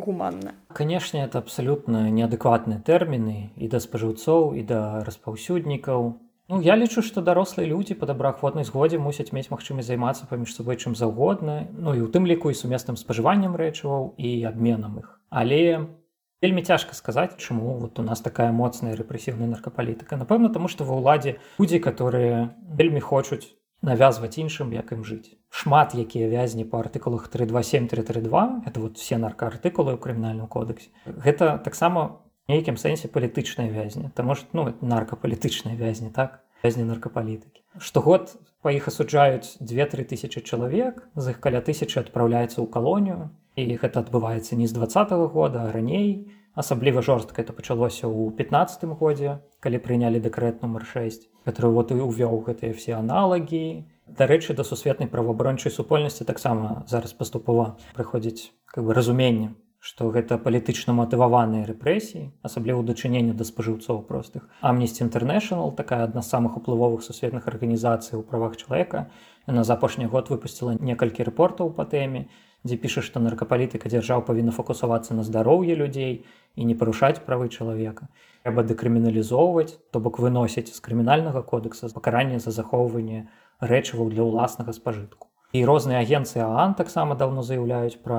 гуманна. 0.00 0.54
Канешне, 0.72 1.24
это 1.24 1.38
абсалютна 1.38 2.10
неадэкватныя 2.10 2.80
тэрміны 2.80 3.56
і 3.56 3.66
да 3.68 3.80
спажыўцоў 3.80 4.54
і 4.54 4.62
да 4.62 5.02
распаўсюднікаў. 5.04 6.20
Ну, 6.48 6.60
я 6.62 6.76
лічу, 6.78 7.02
што 7.02 7.22
дарослыя 7.26 7.66
людзі 7.66 7.98
па 7.98 8.06
добраахвотнай 8.06 8.62
згодзе 8.62 9.02
мусяць 9.02 9.32
мець 9.34 9.50
магчымасць 9.50 9.90
займацца 9.90 10.30
паміж 10.30 10.54
сабой 10.54 10.78
чым 10.78 10.94
заўгодна, 10.94 11.66
Ну 11.74 11.94
і 11.94 12.06
у 12.06 12.08
тым 12.08 12.26
ліку 12.26 12.50
і 12.50 12.58
сумесным 12.58 12.94
спажываннем 12.94 13.58
рэчываў 13.58 14.14
і 14.14 14.30
абменам 14.46 15.02
іх. 15.02 15.20
Але 15.30 15.90
вельмі 16.42 16.62
цяжка 16.62 16.94
сказаць, 16.94 17.36
чаму 17.36 17.78
вот 17.82 17.98
у 17.98 18.02
нас 18.02 18.20
такая 18.20 18.52
моцная 18.52 18.94
рэпрэсіўная 18.94 19.50
наркапалітыка. 19.58 20.14
Напэўна, 20.14 20.54
таму 20.54 20.68
што 20.68 20.84
ва 20.84 20.94
ўладзе 20.94 21.42
людзі, 21.58 21.82
которые 21.82 22.54
вельмі 22.78 23.00
хочуць 23.00 23.56
навязваць 23.82 24.38
іншым 24.38 24.72
як 24.72 24.92
ім 24.92 25.02
жыць 25.04 25.34
шмат 25.56 25.94
якія 25.94 26.28
вязні 26.28 26.64
по 26.64 26.76
артыкулах 26.78 27.28
327332 27.32 28.62
это 28.66 28.80
вот 28.80 28.98
все 29.00 29.16
наркаартыкулы 29.16 29.96
ў 29.96 29.98
крымінальным 29.98 30.48
кодексе 30.52 30.92
гэта 31.06 31.56
таксама 31.64 32.20
нейкім 32.52 32.76
сэнсе 32.76 33.08
палітычнай 33.08 33.72
вязні 33.72 34.12
там 34.12 34.28
может 34.28 34.52
ну 34.52 34.68
наркапалітычнай 34.80 35.76
вязні 35.80 36.12
так? 36.12 36.44
Вязні 36.60 36.84
наркапалітыкі 36.84 37.64
штогод 37.80 38.36
па 38.60 38.72
іх 38.76 38.88
асуджаюць 38.92 39.56
2-3 39.64 40.04
тысячи 40.12 40.44
чалавек 40.44 41.08
з 41.16 41.32
іх 41.32 41.40
каля 41.40 41.64
тысячи 41.64 41.96
адпраўляецца 42.04 42.60
ў 42.60 42.68
калонію 42.68 43.32
і 43.56 43.80
гэта 43.80 44.04
адбываецца 44.04 44.60
не 44.60 44.68
з 44.68 44.76
два 44.76 44.84
-го 44.84 45.28
года 45.32 45.72
раней 45.72 46.28
асабліва 46.56 47.04
жорстка 47.04 47.44
это 47.44 47.52
пачалося 47.52 48.08
ў 48.08 48.32
15 48.34 48.98
годзе 48.98 49.38
калі 49.60 49.78
прынялі 49.84 50.18
дэкрэт 50.24 50.64
нумар 50.64 50.88
6 50.88 51.28
который 51.46 51.70
вот 51.70 51.92
і 51.94 52.02
увёў 52.02 52.42
гэтыя 52.42 52.74
все 52.74 52.98
аналагі. 52.98 53.86
Дарэчы 54.06 54.54
да 54.58 54.64
сусветнай 54.66 55.06
праваабарончай 55.06 55.70
супольнасці 55.70 56.26
таксама 56.26 56.82
зараз 56.90 57.14
паступова 57.14 57.78
прыходзіць 57.94 58.50
как 58.66 58.82
бы 58.82 58.94
разуменне 58.94 59.54
што 59.86 60.08
гэта 60.10 60.34
палітычна 60.42 60.90
матываваныя 60.98 61.62
рэпрэсіі 61.68 62.32
асабліва 62.42 62.82
дачынення 62.82 63.36
да 63.38 63.46
спажыўцоў 63.46 64.02
простых. 64.08 64.48
Амнісці 64.58 65.06
інтэрнэшнл 65.06 65.70
такая 65.78 66.02
адна 66.08 66.26
з 66.26 66.32
самых 66.34 66.56
уплывовых 66.58 67.06
сусветных 67.06 67.46
арганізацый 67.46 68.18
у 68.18 68.26
правах 68.26 68.56
чалавека 68.56 69.06
на 69.46 69.62
за 69.62 69.78
апошні 69.78 70.10
год 70.10 70.32
выпусціла 70.34 70.74
некалькі 70.80 71.22
рэпортаў 71.30 71.70
па 71.78 71.86
тэме 71.86 72.26
дзе 72.66 72.76
піша 72.82 73.02
што 73.06 73.22
наркапалітыка 73.24 73.90
дзяржаў 73.92 74.24
павінна 74.30 74.54
фокусавацца 74.56 75.14
на 75.18 75.26
здароўе 75.28 75.76
людзей 75.82 76.24
і 76.56 76.66
не 76.70 76.74
парушаць 76.80 77.22
правы 77.28 77.48
чалавека 77.48 78.08
трэба 78.42 78.66
дэкрыміналізоўваць 78.72 79.78
то 79.94 80.02
бок 80.02 80.18
выносіць 80.24 80.68
з 80.72 80.82
крымінальнага 80.88 81.42
кодекса 81.52 81.92
пакаранне 81.94 82.42
за 82.42 82.54
захоўванне 82.58 83.26
рэчываў 83.72 84.12
для 84.12 84.26
ўласнага 84.26 84.74
спажытку 84.76 85.30
і 85.52 85.62
розныя 85.64 86.02
агенцыі 86.02 86.42
аан 86.44 86.74
таксама 86.74 87.14
даўно 87.14 87.42
заяўляюць 87.46 88.02
пра 88.02 88.18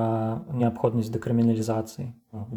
неабходнасць 0.62 1.12
дэкрыміналізацыі 1.14 2.08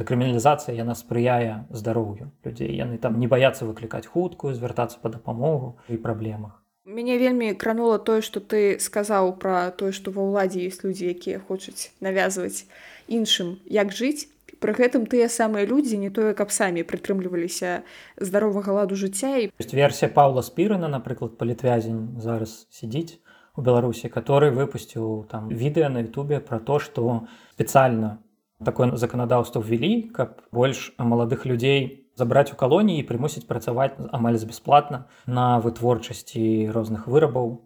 дэкрыміналізацыя 0.02 0.76
яна 0.78 0.96
спрыяе 0.96 1.68
здароўю 1.70 2.32
людзей 2.46 2.72
яны 2.80 2.98
там 2.98 3.20
не 3.20 3.28
баяцца 3.28 3.68
выклікаць 3.68 4.08
хуткую 4.08 4.56
звяртацца 4.56 5.04
па 5.04 5.14
дапамогу 5.18 5.76
і 5.90 6.00
праблемах 6.08 6.61
мяне 6.92 7.18
вельмі 7.18 7.54
кранула 7.56 7.98
тое 7.98 8.22
што 8.22 8.44
ты 8.44 8.78
сказаў 8.84 9.34
пра 9.40 9.72
тое 9.72 9.92
што 9.96 10.12
ва 10.12 10.28
ўладзе 10.28 10.68
ёсць 10.68 10.84
людзі 10.84 11.08
якія 11.12 11.40
хочуць 11.40 11.90
навязваць 12.04 12.68
іншым 13.08 13.58
як 13.66 13.96
жыць. 13.96 14.28
Пры 14.62 14.78
гэтым 14.78 15.08
тыя 15.10 15.26
самыя 15.26 15.66
людзі 15.66 15.98
не 15.98 16.12
тое 16.14 16.36
каб 16.38 16.54
самі 16.54 16.86
прытрымліваліся 16.86 17.82
здаровага 18.22 18.78
ладу 18.78 18.94
жыцця 18.94 19.32
і 19.42 19.50
версія 19.58 20.12
паўла 20.14 20.46
спірына 20.46 20.92
напрыклад 20.92 21.40
палітвязень 21.40 22.22
зараз 22.22 22.68
сядзіць 22.70 23.18
у 23.58 23.66
беларусі 23.66 24.14
который 24.14 24.54
выпусціў 24.54 25.26
там 25.32 25.50
відэа 25.50 25.90
на 25.90 26.06
Ютубе 26.06 26.40
про 26.40 26.60
то 26.60 26.78
что 26.78 27.26
спецыяльна 27.58 28.22
такое 28.64 28.96
заканадаўства 28.96 29.66
ввялі 29.66 30.14
каб 30.14 30.46
больш 30.52 30.94
маладых 30.98 31.46
людзей 31.50 32.01
забраць 32.22 32.54
у 32.54 32.60
калоніі 32.62 33.08
прымусіць 33.10 33.48
працаваць 33.50 33.98
амаль 34.14 34.38
бясплатна 34.38 35.06
на 35.26 35.58
вытворчасці 35.66 36.70
розных 36.78 37.10
вырабаў 37.10 37.60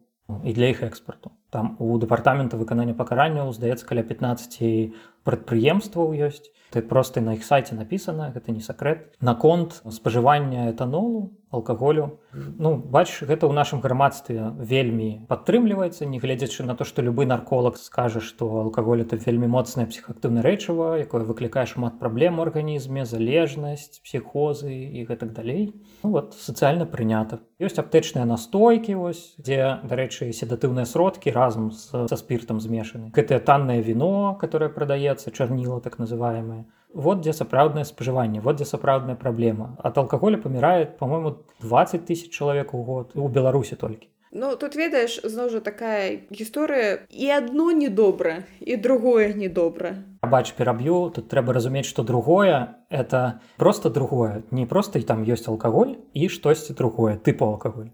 і 0.43 0.53
для 0.57 0.71
іх 0.73 0.81
экспарту 0.87 1.35
там 1.55 1.75
у 1.79 1.95
дэпартамента 2.01 2.57
выканання 2.57 2.95
пакаранняў 2.97 3.51
здаецца 3.55 3.85
каля 3.85 4.03
15 4.03 4.95
прадпрыемстваў 5.27 6.15
ёсць 6.27 6.49
ты 6.73 6.81
просто 6.81 7.21
на 7.21 7.35
іх 7.37 7.45
сайце 7.45 7.75
напісана 7.75 8.31
гэта 8.33 8.55
не 8.55 8.63
сакрэт 8.65 9.15
наконт 9.21 9.77
спажывання 9.99 10.71
этанолу 10.71 11.31
алкаголю. 11.55 12.19
Ну 12.35 12.75
бач 12.75 13.23
гэта 13.23 13.47
ў 13.47 13.53
нашым 13.55 13.79
грамадстве 13.79 14.51
вельмі 14.59 15.23
падтрымліваецца 15.31 16.05
нягледзячы 16.05 16.67
на 16.67 16.75
то 16.75 16.83
што 16.83 17.01
любы 17.01 17.25
нарколог 17.25 17.79
скажа 17.79 18.19
што 18.19 18.67
алкаголь 18.67 19.01
это 19.05 19.15
вельмі 19.15 19.47
моцная 19.47 19.87
псіхактыўна 19.87 20.43
рэчыва 20.43 20.99
якое 20.99 21.23
выклікае 21.23 21.65
шмат 21.71 21.99
праблем 21.99 22.39
у 22.39 22.45
арганізме 22.45 23.05
залежнасць 23.07 24.03
псіхозы 24.03 24.75
і 24.75 25.07
гэтак 25.07 25.31
далей. 25.31 25.73
Ну, 26.03 26.11
вот 26.11 26.35
сацыяльна 26.35 26.85
прынята. 26.85 27.39
Ёсць 27.59 27.79
аптэчныя 27.79 28.27
настойкі 28.27 28.99
вось 28.99 29.35
дзе 29.39 29.79
дарэчы 29.87 30.31
седатыўныя 30.35 30.85
сродкі 30.85 31.31
разам 31.31 31.71
са 31.71 32.05
спіртам 32.19 32.59
змешаны. 32.59 33.15
Гэтае 33.15 33.39
таннае 33.39 33.79
віно 33.81 34.37
которое 34.39 34.69
прадаецца 34.69 35.31
чарніла 35.31 35.79
так 35.79 35.99
называемое 35.99 36.65
вот 36.95 37.21
дзе 37.21 37.33
сапраўднае 37.33 37.85
спажыванне 37.85 38.41
вот 38.41 38.55
дзе 38.55 38.65
сапраўдная 38.65 39.15
праблема. 39.15 39.75
От 39.83 39.97
алкаголя 39.97 40.37
памірает 40.37 40.97
по-моему 40.97 41.37
20 41.61 42.05
тысяч 42.05 42.31
чалавек 42.31 42.73
у 42.73 42.83
год 42.83 43.11
у 43.13 43.27
беларусі 43.27 43.75
толькі. 43.75 44.07
Ну 44.31 44.55
тут 44.55 44.75
ведаеш 44.75 45.19
зноў 45.23 45.49
жа 45.51 45.59
такая 45.59 46.27
гісторыя. 46.31 47.07
І 47.11 47.29
адно 47.29 47.71
недобра 47.71 48.43
і 48.59 48.75
другое 48.75 49.33
недобра. 49.35 50.03
Бач 50.23 50.51
пераб'ю 50.55 51.11
тут 51.11 51.27
трэба 51.27 51.53
разумець 51.53 51.85
что 51.85 52.03
другое 52.03 52.75
это 52.89 53.39
просто 53.57 53.89
другое. 53.89 54.43
Не 54.51 54.65
просто 54.65 54.99
і 54.99 55.03
там 55.03 55.23
ёсць 55.23 55.47
алкаголь 55.47 55.99
і 56.13 56.29
штосьці 56.29 56.73
другое 56.73 57.19
тыпу 57.19 57.45
алкаголь 57.45 57.91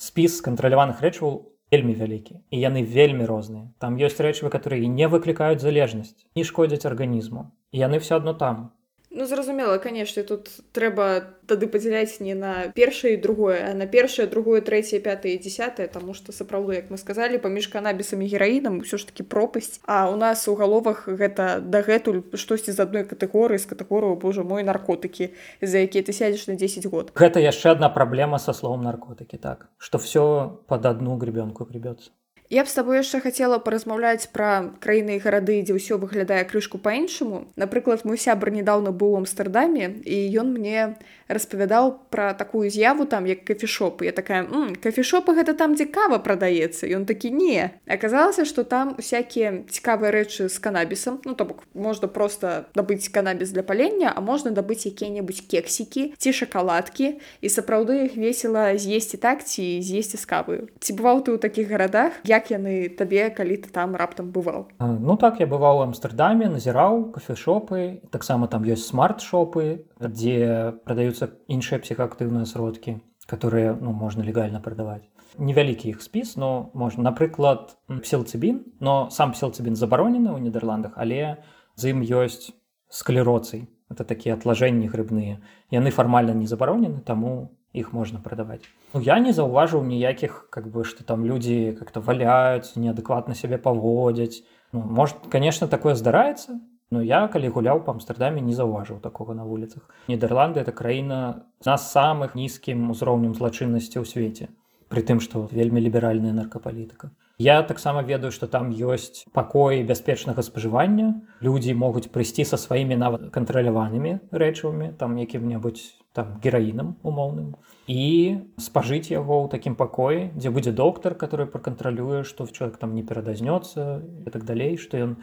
спіс 0.00 0.40
кантраляваных 0.40 1.04
рэчываў 1.04 1.44
вельмі 1.70 1.94
вялікі 1.94 2.40
і 2.50 2.60
яны 2.60 2.82
вельмі 2.82 3.24
розныя. 3.30 3.70
Там 3.78 3.96
ёсць 3.96 4.20
рэчывы 4.20 4.50
которые 4.50 4.86
не 4.86 5.06
выклікаюць 5.08 5.62
залежнасць 5.62 6.26
не 6.34 6.44
шкодзяць 6.44 6.86
арганізму. 6.86 7.50
Яны 7.72 7.98
все 8.02 8.16
адно 8.16 8.34
там 8.34 8.72
ну 9.10 9.26
зразумела 9.26 9.78
канешне 9.78 10.22
тут 10.22 10.48
трэба 10.72 11.34
тады 11.50 11.66
падзяляць 11.66 12.22
не 12.22 12.34
на 12.34 12.70
першае 12.74 13.14
і 13.14 13.20
другое 13.20 13.58
а 13.66 13.74
на 13.74 13.86
першае 13.90 14.26
другое 14.30 14.60
трэцяе 14.62 15.00
пятое 15.00 15.36
десятое 15.36 15.88
тому 15.88 16.14
что 16.14 16.32
сапраўды 16.32 16.78
як 16.78 16.90
мы 16.90 16.96
сказали 16.96 17.38
паміж 17.38 17.66
канабісам 17.66 18.22
і 18.22 18.30
гераінам 18.30 18.78
ўсё 18.86 19.02
ж 19.02 19.10
таки 19.10 19.26
пропасць 19.26 19.82
а 19.86 20.06
у 20.10 20.16
нас 20.16 20.46
у 20.46 20.54
галовах 20.54 21.08
гэта 21.08 21.58
дагэтуль 21.58 22.22
штосьці 22.38 22.70
з 22.70 22.80
адной 22.80 23.04
катэгорыі 23.04 23.58
з 23.58 23.66
катэгорыю 23.66 24.14
Божа 24.14 24.46
мой 24.46 24.62
наркотыкі 24.62 25.34
за 25.60 25.82
якія 25.82 26.06
ты 26.06 26.14
сядзеш 26.14 26.46
на 26.46 26.54
10 26.54 26.86
год. 26.86 27.10
Гэта 27.18 27.42
яшчэ 27.42 27.74
одна 27.74 27.90
праблема 27.90 28.38
са 28.38 28.54
словом 28.54 28.86
наркотыкі 28.86 29.42
так 29.42 29.68
что 29.78 29.98
все 29.98 30.60
под 30.70 30.86
одну 30.86 31.18
гребёнку 31.18 31.66
гребется 31.66 32.14
Я 32.50 32.64
б 32.66 32.68
з 32.68 32.74
табой 32.74 32.98
яшчэ 32.98 33.22
хацела 33.22 33.62
паразмаўляць 33.62 34.26
пра 34.34 34.74
краіны 34.82 35.14
і 35.14 35.22
гарады, 35.22 35.62
дзе 35.62 35.78
ўсё 35.78 36.02
выглядае 36.02 36.42
крышку 36.50 36.82
па-іншаму. 36.82 37.46
Напрыклад, 37.54 38.02
мой 38.02 38.18
сябр 38.18 38.50
нядаўна 38.50 38.90
быў 38.90 39.14
у 39.14 39.20
Амстэрдаме 39.22 40.02
і 40.02 40.18
ён 40.34 40.50
мне 40.58 40.98
распавядаў 41.30 42.10
пра 42.10 42.34
такую 42.34 42.70
з'яву 42.70 43.06
там 43.06 43.26
як 43.26 43.44
кафешопы. 43.46 44.10
Я 44.10 44.12
такая 44.12 44.46
кафешопы 44.82 45.34
гэта 45.38 45.54
там 45.54 45.78
дзе 45.78 45.86
кава 45.86 46.18
прадаецца. 46.18 46.90
Ён 46.90 47.06
такі 47.06 47.30
не. 47.30 47.70
Аказалася, 47.86 48.44
што 48.44 48.64
там 48.66 48.94
усякія 48.98 49.64
цікавыя 49.70 50.10
рэчы 50.10 50.50
з 50.50 50.58
канабісам. 50.58 51.20
Ну 51.24 51.34
то 51.34 51.44
бок 51.44 51.64
можна 51.74 52.08
проста 52.08 52.66
дабыць 52.74 53.08
канабіс 53.08 53.50
для 53.54 53.62
палення, 53.62 54.12
а 54.14 54.20
можна 54.20 54.50
дабыць 54.50 54.86
якія-небудзь 54.90 55.46
кексікі 55.46 56.14
ці 56.18 56.30
шакаладкі 56.32 57.22
і 57.40 57.48
сапраўды 57.48 58.10
іх 58.10 58.18
весела 58.18 58.74
з'есці 58.76 59.16
так 59.16 59.46
ці 59.46 59.80
з'есці 59.80 60.18
з 60.18 60.24
каваю. 60.26 60.68
Ці 60.80 60.98
бываў 60.98 61.22
ты 61.22 61.34
ў 61.34 61.38
такіх 61.38 61.70
гарадах, 61.70 62.18
як 62.26 62.50
яны 62.50 62.90
табе 62.90 63.30
калі 63.30 63.56
ты 63.56 63.70
там 63.70 63.94
раптам 63.96 64.30
бываў 64.34 64.66
ну 64.78 65.16
так 65.16 65.40
я 65.40 65.46
бываў 65.46 65.80
у 65.80 65.84
амстердаме 65.86 66.48
назіраў 66.48 67.10
кафешопы 67.14 68.00
таксама 68.10 68.48
там 68.48 68.64
ёсць 68.64 68.88
смарт-шопы 68.90 69.84
дзе 70.00 70.76
прадаюцца 70.84 71.19
іншыя 71.28 71.80
псіхаактыўныя 71.82 72.46
сродкі 72.46 73.00
которые 73.30 73.76
ну 73.78 73.92
можна 73.92 74.24
легальна 74.26 74.60
прадаваць 74.60 75.06
невялікі 75.38 75.90
іх 75.94 76.02
спіс 76.02 76.36
но 76.36 76.70
можна 76.74 77.10
напрыклад 77.10 77.76
псілцыбін 77.88 78.64
но 78.80 79.10
сам 79.10 79.32
псілцыбін 79.36 79.76
забаронены 79.78 80.34
ў 80.34 80.42
нідерландах 80.42 80.96
але 80.96 81.42
з 81.76 81.94
ім 81.94 82.02
ёсць 82.02 82.50
склероцый 82.90 83.70
это 83.90 84.04
такія 84.04 84.34
атлажэнні 84.34 84.90
грыбныя 84.90 85.38
яны 85.70 85.90
фармальна 85.94 86.34
не 86.34 86.50
забаронены 86.50 87.00
таму 87.06 87.54
іх 87.72 87.92
можна 87.92 88.18
прадаваць 88.18 88.66
ну, 88.94 89.00
я 89.00 89.18
не 89.22 89.32
заўважыў 89.32 89.86
ніякіх 89.86 90.50
как 90.50 90.66
бы 90.66 90.84
что 90.84 91.04
там 91.04 91.24
людзі 91.24 91.76
как-то 91.78 92.00
валяюць 92.00 92.74
неадэкватна 92.74 93.34
сябе 93.34 93.58
паводзяць 93.58 94.42
ну, 94.72 94.80
может 94.80 95.30
конечно 95.30 95.68
такое 95.68 95.94
здараецца 95.94 96.58
но 96.90 97.02
я 97.02 97.26
калі 97.28 97.48
гуляў 97.54 97.82
па 97.86 97.94
амстердаме 97.94 98.42
не 98.42 98.54
заўважыў 98.54 99.00
такого 99.00 99.34
на 99.34 99.44
вуліцах 99.44 99.86
нідерланды 100.08 100.60
это 100.60 100.72
краіна 100.72 101.46
нас 101.64 101.90
самых 101.94 102.34
нізкім 102.34 102.90
узроўнем 102.90 103.34
злачыннасці 103.34 104.02
ў 104.02 104.04
свеце 104.04 104.50
при 104.90 105.02
тым 105.06 105.20
что 105.22 105.46
вельмі 105.52 105.80
ліберальная 105.80 106.34
наркапалітыка 106.34 107.10
я 107.38 107.62
таксама 107.62 108.02
ведаю 108.02 108.32
что 108.32 108.46
там 108.46 108.74
ёсць 108.74 109.24
пакоі 109.32 109.86
бяспечнага 109.86 110.42
спажывання 110.42 111.14
людзі 111.40 111.74
могуць 111.78 112.10
прыйсці 112.10 112.44
са 112.44 112.58
сваімі 112.58 112.98
нават 112.98 113.30
кантраляванымі 113.30 114.18
рэчывамі 114.34 114.92
там 114.98 115.14
якім-небудзь 115.16 115.86
там 116.12 116.42
гераінам 116.42 116.96
умоўным 117.06 117.54
і 117.86 118.42
спажыць 118.58 119.14
яго 119.14 119.46
ў 119.46 119.48
такім 119.54 119.78
пакоі 119.78 120.34
дзе 120.34 120.50
будзе 120.50 120.74
доктар 120.74 121.14
который 121.14 121.46
пракантралюе 121.46 122.24
што 122.26 122.50
чалавек 122.50 122.82
там 122.82 122.98
не 122.98 123.06
перадазнецца 123.06 124.02
і 124.26 124.34
так 124.34 124.42
далей 124.42 124.74
што 124.74 124.98
ён 124.98 125.14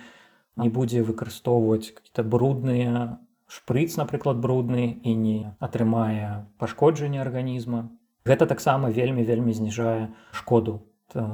не 0.57 0.69
будзе 0.69 1.03
выкарыстоўваць 1.03 1.93
какие-то 1.93 2.23
брудныя 2.23 3.19
шпрыц 3.47 3.95
напрыклад 3.95 4.41
брудны 4.43 4.99
і 5.03 5.13
не 5.15 5.39
атрымае 5.59 6.49
пашкоджанне 6.57 7.21
арганізма. 7.23 7.87
Гэта 8.27 8.45
таксама 8.45 8.91
вельмі 8.91 9.23
вельмі 9.23 9.53
зніжае 9.53 10.11
шкоду 10.31 10.81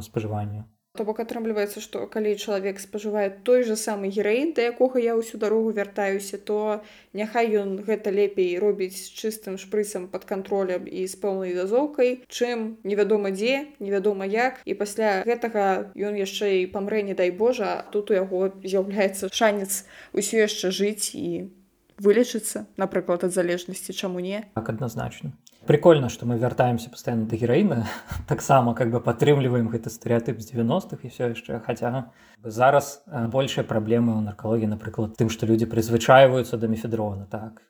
спажывання 0.06 0.68
То 0.94 1.06
бок 1.06 1.24
атрымліваецца, 1.24 1.82
што 1.82 2.06
калі 2.06 2.32
чалавек 2.38 2.78
спажывае 2.78 3.30
той 3.48 3.64
жа 3.66 3.74
самы 3.84 4.12
гераін, 4.14 4.52
да 4.54 4.68
якога 4.70 5.02
я 5.02 5.16
ўсю 5.18 5.40
дарогу 5.42 5.72
вяртаюся, 5.74 6.38
то 6.38 6.86
няхай 7.18 7.50
ён 7.58 7.82
гэта 7.88 8.14
лепей 8.14 8.62
робіць 8.62 8.94
з 9.00 9.10
чыстым 9.10 9.58
шпрыцам 9.58 10.06
пад 10.14 10.30
кантролем 10.30 10.86
і 10.86 11.08
з 11.10 11.18
пэўнай 11.18 11.58
дазоўкай, 11.58 12.22
чым 12.30 12.78
невядома 12.86 13.34
дзе, 13.34 13.74
невядома 13.82 14.30
як. 14.30 14.62
І 14.70 14.78
пасля 14.78 15.26
гэтага 15.26 15.90
ён 15.98 16.14
яшчэ 16.14 16.62
і 16.62 16.70
памрэ, 16.70 17.02
не 17.10 17.18
дай 17.18 17.34
Божа, 17.34 17.90
тут 17.90 18.14
у 18.14 18.20
яго 18.20 18.54
з'яўляецца 18.62 19.34
шанец 19.34 19.90
усё 20.14 20.46
яшчэ 20.46 20.70
жыць 20.70 21.18
і 21.18 21.50
вылечыцца 21.98 22.66
напрыклад 22.78 23.26
ад 23.26 23.34
залежнасці 23.34 23.94
чаму 23.94 24.22
не 24.22 24.46
так 24.54 24.70
адназначна 24.70 25.34
прикольно 25.66 26.10
что 26.10 26.26
мы 26.26 26.38
вяртаемся 26.38 26.90
постоянно 26.90 27.26
да 27.26 27.36
гераіна 27.36 27.88
таксама 28.28 28.74
как 28.74 28.92
бы 28.92 29.00
падтрымліваем 29.00 29.70
гэты 29.70 29.90
стэеотып 29.90 30.42
з 30.42 30.54
90-х 30.54 31.04
і 31.04 31.08
все 31.08 31.34
яшчэ 31.34 31.60
хаця 31.66 32.12
зараз 32.44 33.04
большая 33.32 33.66
праблема 33.66 34.20
ў 34.20 34.28
наркалогіі 34.28 34.72
напрыклад 34.76 35.18
тым 35.18 35.30
што 35.30 35.46
людзі 35.46 35.66
прызвычайваюцца 35.66 36.58
да 36.58 36.68
мефедрона 36.68 37.26
так 37.32 37.62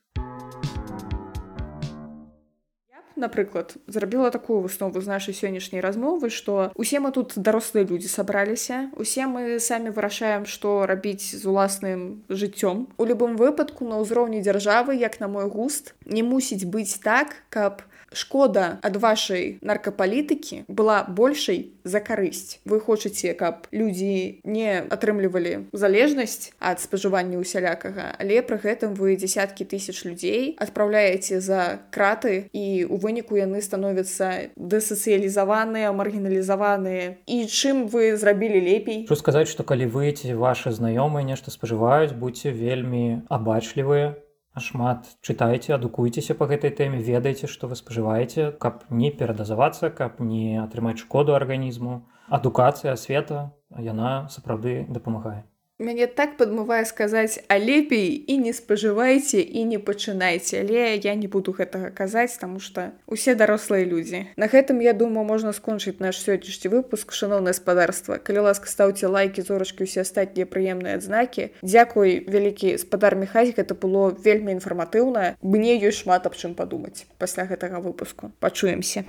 напрыклад 3.15 3.75
зрабіла 3.87 4.29
такую 4.29 4.59
выснову 4.61 5.01
з 5.01 5.07
нашай 5.07 5.33
сённяшняй 5.33 5.81
размовы 5.81 6.29
што 6.29 6.71
усе 6.75 6.99
мы 6.99 7.11
тут 7.11 7.33
дарослыя 7.37 7.85
людзі 7.85 8.09
сабраліся 8.09 8.89
усе 8.97 9.27
мы 9.27 9.59
самі 9.59 9.93
вырашаем 9.93 10.45
што 10.45 10.85
рабіць 10.85 11.23
з 11.23 11.43
уласным 11.45 12.23
жыццём 12.29 12.87
у 12.97 13.03
любым 13.05 13.37
выпадку 13.37 13.85
на 13.85 14.01
ўзроўні 14.01 14.41
дзяржавы 14.41 14.97
як 14.97 15.19
на 15.19 15.27
мой 15.27 15.47
густ 15.47 15.93
не 16.05 16.23
мусіць 16.23 16.65
быць 16.65 16.99
так 16.99 17.35
каб 17.49 17.85
шкода 18.13 18.79
ад 18.81 18.95
вашай 18.97 19.57
наркапалітыкі 19.61 20.65
была 20.67 21.03
большай 21.03 21.73
за 21.83 21.99
карысць. 21.99 22.59
Вы 22.65 22.79
хочаце 22.79 23.33
каб 23.33 23.67
людзі 23.71 24.39
не 24.43 24.83
атрымлівалі 24.87 25.69
залежнасць 25.73 26.53
ад 26.59 26.79
спажывання 26.79 27.37
усялякага 27.37 28.15
але 28.19 28.41
пры 28.41 28.57
гэтым 28.63 28.93
вы 28.95 29.15
десяткі 29.19 29.65
тысяч 29.67 30.05
людзей 30.07 30.55
адпраўляеце 30.59 31.39
за 31.43 31.83
краты 31.91 32.47
і 32.53 32.85
у 32.89 32.97
выніку 32.97 33.35
яны 33.35 33.61
становяцца 33.61 34.53
дэсацыялізаваныя 34.55 35.91
маргіналізаваныя. 35.91 37.19
І 37.27 37.37
чым 37.47 37.87
вы 37.91 38.15
зрабілі 38.17 38.59
лепей? 38.63 39.05
Хочу 39.07 39.19
сказаць 39.19 39.49
што 39.51 39.63
калі 39.67 39.89
вы 39.91 40.11
ці 40.15 40.33
ваши 40.39 40.71
знаёмыя 40.71 41.27
нешта 41.27 41.51
спажываюць 41.51 42.15
будьце 42.15 42.51
вельмі 42.51 43.23
абачлівыя 43.29 44.15
шмат 44.61 45.07
чытайце 45.21 45.73
адукуйцеся 45.73 46.35
по 46.35 46.45
гэтай 46.45 46.71
тэме 46.71 47.01
ведаеце 47.01 47.47
што 47.47 47.67
вы 47.67 47.75
спажываеце 47.79 48.51
каб 48.65 48.83
не 48.89 49.09
перадазавацца 49.11 49.89
каб 49.89 50.19
не 50.19 50.57
атрымаць 50.61 50.99
шкоду 51.01 51.33
арганізму 51.35 52.03
адукацыя 52.29 52.93
асвета 52.93 53.53
яна 53.79 54.29
сапраўды 54.29 54.85
дапамагае 54.89 55.41
мяне 55.79 56.07
так 56.07 56.37
падмывае 56.37 56.85
сказаць 56.85 57.41
а 57.47 57.57
лепей 57.57 58.13
і 58.27 58.37
не 58.37 58.53
спажывайце 58.53 59.41
і 59.41 59.63
не 59.65 59.79
пачынайце 59.79 60.61
але 60.61 60.95
я 61.01 61.15
не 61.15 61.27
буду 61.27 61.53
гэтага 61.57 61.89
казаць 61.89 62.37
таму 62.37 62.59
што 62.59 62.91
усе 63.07 63.35
дарослыя 63.35 63.85
людзі 63.85 64.27
на 64.37 64.47
гэтым 64.47 64.81
я 64.85 64.93
думаю 64.93 65.25
можна 65.25 65.53
скончыць 65.53 65.99
наш 65.99 66.21
сённяшні 66.21 66.69
выпуск. 66.69 67.11
Шаноўна 67.11 67.53
гаспадарства 67.53 68.17
калі 68.17 68.45
ласка 68.49 68.69
стаўце 68.69 69.07
лайки 69.07 69.41
зорачкі 69.41 69.83
усе 69.89 70.01
астатнія 70.05 70.45
прыемныя 70.45 71.01
адзнакі 71.01 71.49
дзякуй 71.61 72.25
вялікі 72.29 72.77
спадар 72.77 73.15
мехазік 73.15 73.59
это 73.59 73.73
было 73.73 74.13
вельмі 74.13 74.53
інфарматыўна. 74.53 75.35
Мне 75.41 75.77
ёсць 75.81 76.05
шмат 76.05 76.25
аб 76.29 76.37
чым 76.37 76.53
падумаць 76.55 77.05
пасля 77.17 77.45
гэтага 77.49 77.81
выпуску. 77.81 78.31
Пачуемся. 78.39 79.05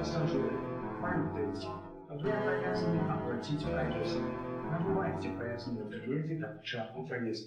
Пассажиры, 0.00 0.56
памятайте, 1.02 1.68
вы 2.08 2.30
обязаны 2.30 3.00
оплатить 3.04 3.62
проезд. 3.68 3.99
Security, 6.10 6.34
that 6.40 6.50
the 6.56 6.60
SharePoint, 6.62 7.24
yes, 7.24 7.42